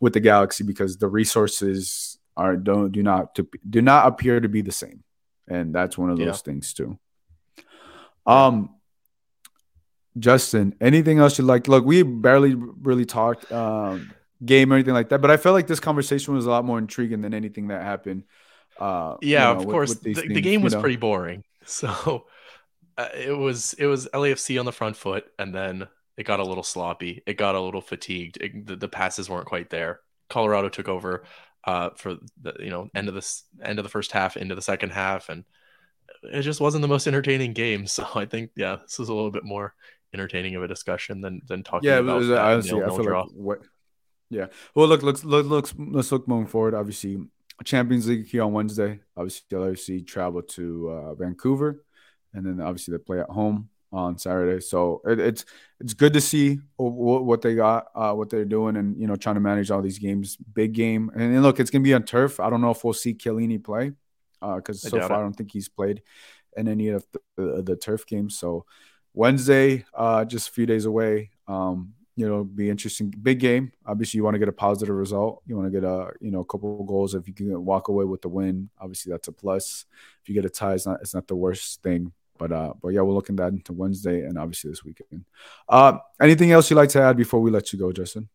with 0.01 0.13
the 0.13 0.21
Galaxy 0.21 0.65
because 0.65 0.97
the 0.99 1.09
resources 1.09 2.19
are 2.37 2.57
don't 2.57 2.93
do 2.93 3.03
not 3.03 3.35
to, 3.35 3.49
do 3.69 3.83
not 3.83 4.07
appear 4.07 4.39
to 4.39 4.49
be 4.49 4.63
the 4.63 4.73
same, 4.73 5.03
and 5.49 5.75
that's 5.75 5.99
one 5.99 6.11
of 6.11 6.19
those 6.19 6.27
yeah. 6.27 6.33
things 6.33 6.73
too. 6.73 6.99
Um, 8.27 8.78
Justin, 10.19 10.75
anything 10.81 11.19
else 11.19 11.39
you 11.39 11.45
like? 11.45 11.69
Look, 11.69 11.85
we 11.85 12.03
barely 12.03 12.55
really 12.55 13.05
talked. 13.05 13.51
Um, 13.53 14.13
game 14.45 14.73
or 14.73 14.77
anything 14.77 14.95
like 14.95 15.09
that. 15.09 15.21
But 15.21 15.31
I 15.31 15.37
felt 15.37 15.55
like 15.55 15.67
this 15.67 15.81
conversation 15.81 16.35
was 16.35 16.47
a 16.47 16.51
lot 16.51 16.65
more 16.65 16.79
intriguing 16.79 17.23
than 17.23 17.35
anything 17.35 17.69
that 17.69 17.83
happened. 17.83 18.25
Uh, 18.79 19.17
yeah, 19.21 19.49
you 19.49 19.55
know, 19.55 19.61
of 19.61 19.69
course. 19.69 19.91
With, 19.91 20.05
with 20.05 20.15
the, 20.15 20.21
things, 20.23 20.35
the, 20.35 20.41
game 20.41 20.63
was 20.63 20.75
know. 20.75 20.81
pretty 20.81 20.97
boring. 20.97 21.45
So 21.71 22.25
uh, 22.97 23.09
it 23.15 23.37
was 23.37 23.75
it 23.75 23.85
was 23.85 24.09
LAFC 24.15 24.59
on 24.59 24.65
the 24.65 24.73
front 24.73 24.97
foot, 24.97 25.27
and 25.39 25.55
then 25.55 25.87
it 26.17 26.25
got 26.25 26.41
a 26.41 26.45
little 26.45 26.63
sloppy. 26.63 27.23
It 27.27 27.37
got 27.37 27.55
a 27.55 27.61
little 27.61 27.83
fatigued. 27.83 28.39
It, 28.39 28.67
the, 28.67 28.75
the, 28.75 28.89
passes 28.89 29.29
weren't 29.29 29.45
quite 29.45 29.69
there. 29.69 30.01
Colorado 30.31 30.71
took 30.71 30.89
over 30.89 31.25
uh, 31.65 31.91
for 31.95 32.17
the 32.41 32.55
you 32.59 32.71
know 32.71 32.89
end 32.95 33.09
of 33.09 33.15
this 33.15 33.45
end 33.63 33.79
of 33.79 33.83
the 33.83 33.91
first 33.91 34.13
half 34.13 34.39
into 34.39 34.55
the 34.55 34.63
second 34.63 34.93
half, 34.93 35.29
and 35.29 35.45
it 36.23 36.41
just 36.41 36.59
wasn't 36.59 36.81
the 36.81 36.89
most 36.89 37.07
entertaining 37.07 37.53
game. 37.53 37.87
So 37.87 38.07
I 38.15 38.25
think 38.25 38.53
yeah, 38.57 38.77
this 38.77 38.99
is 38.99 39.11
a 39.11 39.15
little 39.15 39.31
bit 39.31 39.45
more 39.45 39.75
entertaining 40.15 40.55
of 40.57 40.63
a 40.63 40.69
discussion 40.69 41.21
than 41.21 41.43
than 41.47 41.63
talking 41.63 41.89
yeah, 41.89 41.99
about. 41.99 42.23
Yeah, 42.23 42.43
honestly, 42.43 42.83
I 42.83 42.87
feel 42.89 43.03
draw. 43.03 43.23
like 43.23 43.31
what 43.33 43.61
yeah. 44.31 44.47
Well, 44.75 44.89
look, 44.89 45.03
look, 45.03 45.23
look, 45.25 45.71
let's 45.79 46.13
look 46.13 46.29
moving 46.29 46.47
forward. 46.47 46.75
Obviously, 46.75 47.19
Champions 47.65 48.07
League 48.09 48.27
here 48.27 48.43
on 48.43 48.53
Wednesday. 48.53 49.01
Obviously, 49.17 49.57
LAFC 49.57 50.07
travel 50.07 50.43
to 50.43 50.89
uh, 50.91 51.15
Vancouver, 51.15 51.85
and 52.35 52.45
then 52.45 52.61
obviously 52.61 52.93
they 52.93 53.03
play 53.03 53.21
at 53.21 53.31
home 53.31 53.71
on 53.91 54.19
Saturday. 54.19 54.61
So 54.61 55.01
it, 55.07 55.19
it's 55.19 55.45
it's 55.81 55.95
good 55.95 56.13
to 56.13 56.21
see 56.21 56.59
what, 56.77 57.25
what 57.25 57.43
they 57.43 57.55
got, 57.55 57.87
uh, 57.95 58.13
what 58.13 58.29
they're 58.29 58.45
doing, 58.45 58.77
and 58.77 59.01
you 59.01 59.07
know 59.07 59.17
trying 59.17 59.37
to 59.37 59.41
manage 59.41 59.71
all 59.71 59.83
these 59.83 59.99
games. 59.99 60.37
Big 60.37 60.75
game, 60.75 61.11
and, 61.15 61.23
and 61.23 61.43
look, 61.43 61.59
it's 61.59 61.71
gonna 61.71 61.83
be 61.83 61.95
on 61.95 62.03
turf. 62.03 62.39
I 62.39 62.51
don't 62.51 62.61
know 62.61 62.71
if 62.71 62.85
we'll 62.85 62.93
see 62.93 63.15
Chiellini 63.15 63.63
play 63.63 63.93
because 64.41 64.85
uh, 64.85 64.91
so 64.91 65.01
far 65.01 65.13
it. 65.13 65.21
I 65.21 65.23
don't 65.23 65.35
think 65.35 65.53
he's 65.53 65.69
played 65.69 66.03
in 66.57 66.69
any 66.69 66.89
of 66.89 67.05
the, 67.13 67.21
the, 67.37 67.63
the 67.63 67.77
turf 67.77 68.07
games. 68.07 68.39
So 68.39 68.67
Wednesday, 69.15 69.85
uh, 69.95 70.25
just 70.25 70.49
a 70.49 70.53
few 70.53 70.67
days 70.67 70.85
away. 70.85 71.31
Um, 71.47 71.95
you 72.17 72.29
know, 72.29 72.43
be 72.43 72.69
interesting. 72.69 73.11
Big 73.11 73.39
game. 73.39 73.71
Obviously, 73.87 74.19
you 74.19 74.25
want 74.25 74.35
to 74.35 74.41
get 74.41 74.49
a 74.49 74.53
positive 74.53 74.95
result. 74.95 75.43
You 75.47 75.57
want 75.57 75.73
to 75.73 75.81
get 75.81 75.89
a 75.89 76.11
you 76.21 76.33
know 76.33 76.41
a 76.41 76.45
couple 76.45 76.83
goals. 76.85 77.15
If 77.15 77.29
you 77.29 77.35
can 77.35 77.65
walk 77.65 77.89
away 77.89 78.05
with 78.05 78.23
the 78.23 78.29
win, 78.29 78.71
obviously 78.81 79.13
that's 79.13 79.29
a 79.29 79.33
plus. 79.33 79.85
If 80.23 80.29
you 80.29 80.35
get 80.35 80.45
a 80.45 80.51
tie, 80.51 80.75
it's 80.75 80.87
not 80.87 80.99
it's 81.01 81.15
not 81.15 81.29
the 81.29 81.37
worst 81.37 81.81
thing. 81.83 82.13
But 82.37 82.51
uh, 82.51 82.73
but 82.83 82.89
yeah, 82.89 83.03
we're 83.03 83.15
looking 83.15 83.37
that 83.37 83.53
into 83.53 83.73
Wednesday 83.73 84.23
and 84.23 84.37
obviously 84.37 84.71
this 84.71 84.85
weekend. 84.85 85.25
Uh, 85.69 85.99
anything 86.21 86.51
else 86.51 86.69
you'd 86.71 86.77
like 86.77 86.89
to 86.91 87.03
add 87.03 87.17
before 87.17 87.41
we 87.41 87.51
let 87.51 87.73
you 87.73 87.79
go, 87.79 87.93
Justin? 87.93 88.29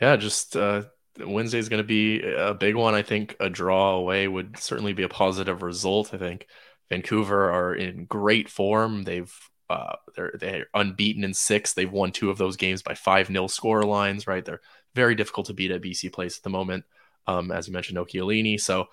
Yeah, 0.00 0.16
just 0.16 0.56
uh, 0.56 0.82
Wednesday 1.18 1.58
is 1.58 1.68
going 1.68 1.82
to 1.82 1.86
be 1.86 2.22
a 2.22 2.54
big 2.54 2.74
one. 2.74 2.94
I 2.94 3.02
think 3.02 3.36
a 3.40 3.50
draw 3.50 3.96
away 3.96 4.28
would 4.28 4.58
certainly 4.58 4.92
be 4.92 5.02
a 5.02 5.08
positive 5.08 5.62
result. 5.62 6.14
I 6.14 6.18
think 6.18 6.46
Vancouver 6.90 7.50
are 7.50 7.74
in 7.74 8.06
great 8.06 8.48
form. 8.48 9.04
They've 9.04 9.32
uh, 9.70 9.96
they're 10.16 10.32
they're 10.38 10.66
unbeaten 10.74 11.24
in 11.24 11.34
six. 11.34 11.74
They've 11.74 11.90
won 11.90 12.12
two 12.12 12.30
of 12.30 12.38
those 12.38 12.56
games 12.56 12.82
by 12.82 12.94
five 12.94 13.28
nil 13.28 13.48
score 13.48 13.82
lines. 13.82 14.26
Right, 14.26 14.44
they're 14.44 14.62
very 14.94 15.14
difficult 15.14 15.46
to 15.46 15.54
beat 15.54 15.70
at 15.70 15.82
BC 15.82 16.12
Place 16.12 16.38
at 16.38 16.42
the 16.42 16.50
moment. 16.50 16.84
Um, 17.26 17.50
as 17.52 17.66
you 17.68 17.74
mentioned, 17.74 17.96
no 17.96 18.04
Chiellini. 18.04 18.58
So 18.58 18.86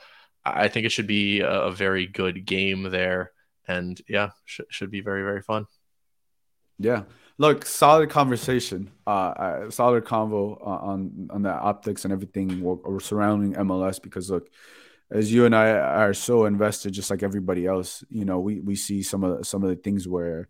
I 0.44 0.68
think 0.68 0.86
it 0.86 0.92
should 0.92 1.08
be 1.08 1.40
a, 1.40 1.50
a 1.50 1.72
very 1.72 2.06
good 2.06 2.46
game 2.46 2.84
there, 2.84 3.32
and 3.68 4.00
yeah, 4.08 4.32
sh- 4.44 4.62
should 4.70 4.92
be 4.92 5.02
very 5.02 5.24
very 5.24 5.42
fun. 5.42 5.66
Yeah, 6.78 7.04
look, 7.38 7.66
solid 7.66 8.10
conversation, 8.10 8.92
uh, 9.08 9.70
solid 9.70 10.04
convo 10.04 10.60
uh, 10.62 10.66
on 10.66 11.30
on 11.32 11.42
the 11.42 11.52
optics 11.54 12.04
and 12.04 12.12
everything 12.12 12.62
surrounding 13.00 13.54
MLS. 13.54 14.02
Because 14.02 14.30
look, 14.30 14.50
as 15.12 15.32
you 15.32 15.46
and 15.46 15.56
I 15.56 15.70
are 15.72 16.14
so 16.14 16.46
invested, 16.46 16.94
just 16.94 17.12
like 17.12 17.24
everybody 17.24 17.66
else, 17.66 18.04
you 18.10 18.26
know, 18.26 18.40
we 18.40 18.60
we 18.60 18.76
see 18.76 19.04
some 19.04 19.24
of 19.24 19.38
the, 19.38 19.46
some 19.46 19.64
of 19.64 19.70
the 19.70 19.76
things 19.76 20.08
where 20.08 20.48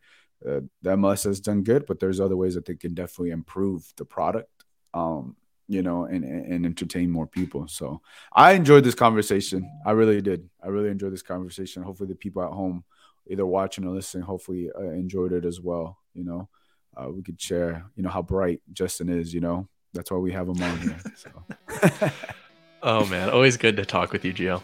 uh, 0.47 0.61
the 0.81 0.91
MLS 0.91 1.25
has 1.25 1.39
done 1.39 1.63
good, 1.63 1.85
but 1.85 1.99
there's 1.99 2.19
other 2.19 2.37
ways 2.37 2.55
that 2.55 2.65
they 2.65 2.75
can 2.75 2.93
definitely 2.93 3.31
improve 3.31 3.91
the 3.97 4.05
product, 4.05 4.49
um, 4.93 5.35
you 5.67 5.81
know, 5.81 6.05
and 6.05 6.23
and 6.23 6.65
entertain 6.65 7.09
more 7.09 7.27
people. 7.27 7.67
So 7.67 8.01
I 8.33 8.53
enjoyed 8.53 8.83
this 8.85 8.95
conversation. 8.95 9.69
I 9.85 9.91
really 9.91 10.21
did. 10.21 10.49
I 10.63 10.67
really 10.67 10.89
enjoyed 10.89 11.13
this 11.13 11.21
conversation. 11.21 11.83
Hopefully, 11.83 12.09
the 12.09 12.15
people 12.15 12.43
at 12.43 12.51
home, 12.51 12.85
either 13.27 13.45
watching 13.45 13.85
or 13.85 13.91
listening, 13.91 14.23
hopefully 14.23 14.69
uh, 14.77 14.91
enjoyed 14.91 15.33
it 15.33 15.43
as 15.43 15.59
well. 15.59 15.97
You 16.13 16.23
know, 16.23 16.49
uh, 16.95 17.09
we 17.09 17.23
could 17.23 17.41
share, 17.41 17.85
you 17.95 18.03
know, 18.03 18.09
how 18.09 18.21
bright 18.21 18.61
Justin 18.71 19.09
is. 19.09 19.33
You 19.33 19.41
know, 19.41 19.67
that's 19.93 20.11
why 20.11 20.17
we 20.17 20.31
have 20.31 20.47
him 20.47 20.63
on 20.63 20.79
here. 20.79 21.01
So. 21.17 22.11
Oh 22.87 23.03
man, 23.07 23.31
always 23.31 23.57
good 23.57 23.77
to 23.77 23.85
talk 23.85 24.11
with 24.13 24.23
you, 24.23 24.31
Gio. 24.31 24.61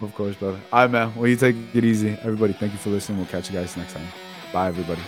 Of 0.00 0.12
course, 0.16 0.34
brother. 0.34 0.60
All 0.72 0.80
right, 0.80 0.90
man. 0.90 1.14
Well, 1.14 1.28
you 1.28 1.36
take 1.36 1.54
it 1.72 1.84
easy. 1.84 2.18
Everybody, 2.20 2.52
thank 2.52 2.72
you 2.72 2.78
for 2.78 2.90
listening. 2.90 3.18
We'll 3.18 3.28
catch 3.28 3.48
you 3.48 3.56
guys 3.56 3.76
next 3.76 3.92
time. 3.92 4.08
Bye, 4.52 4.66
everybody. 4.66 5.00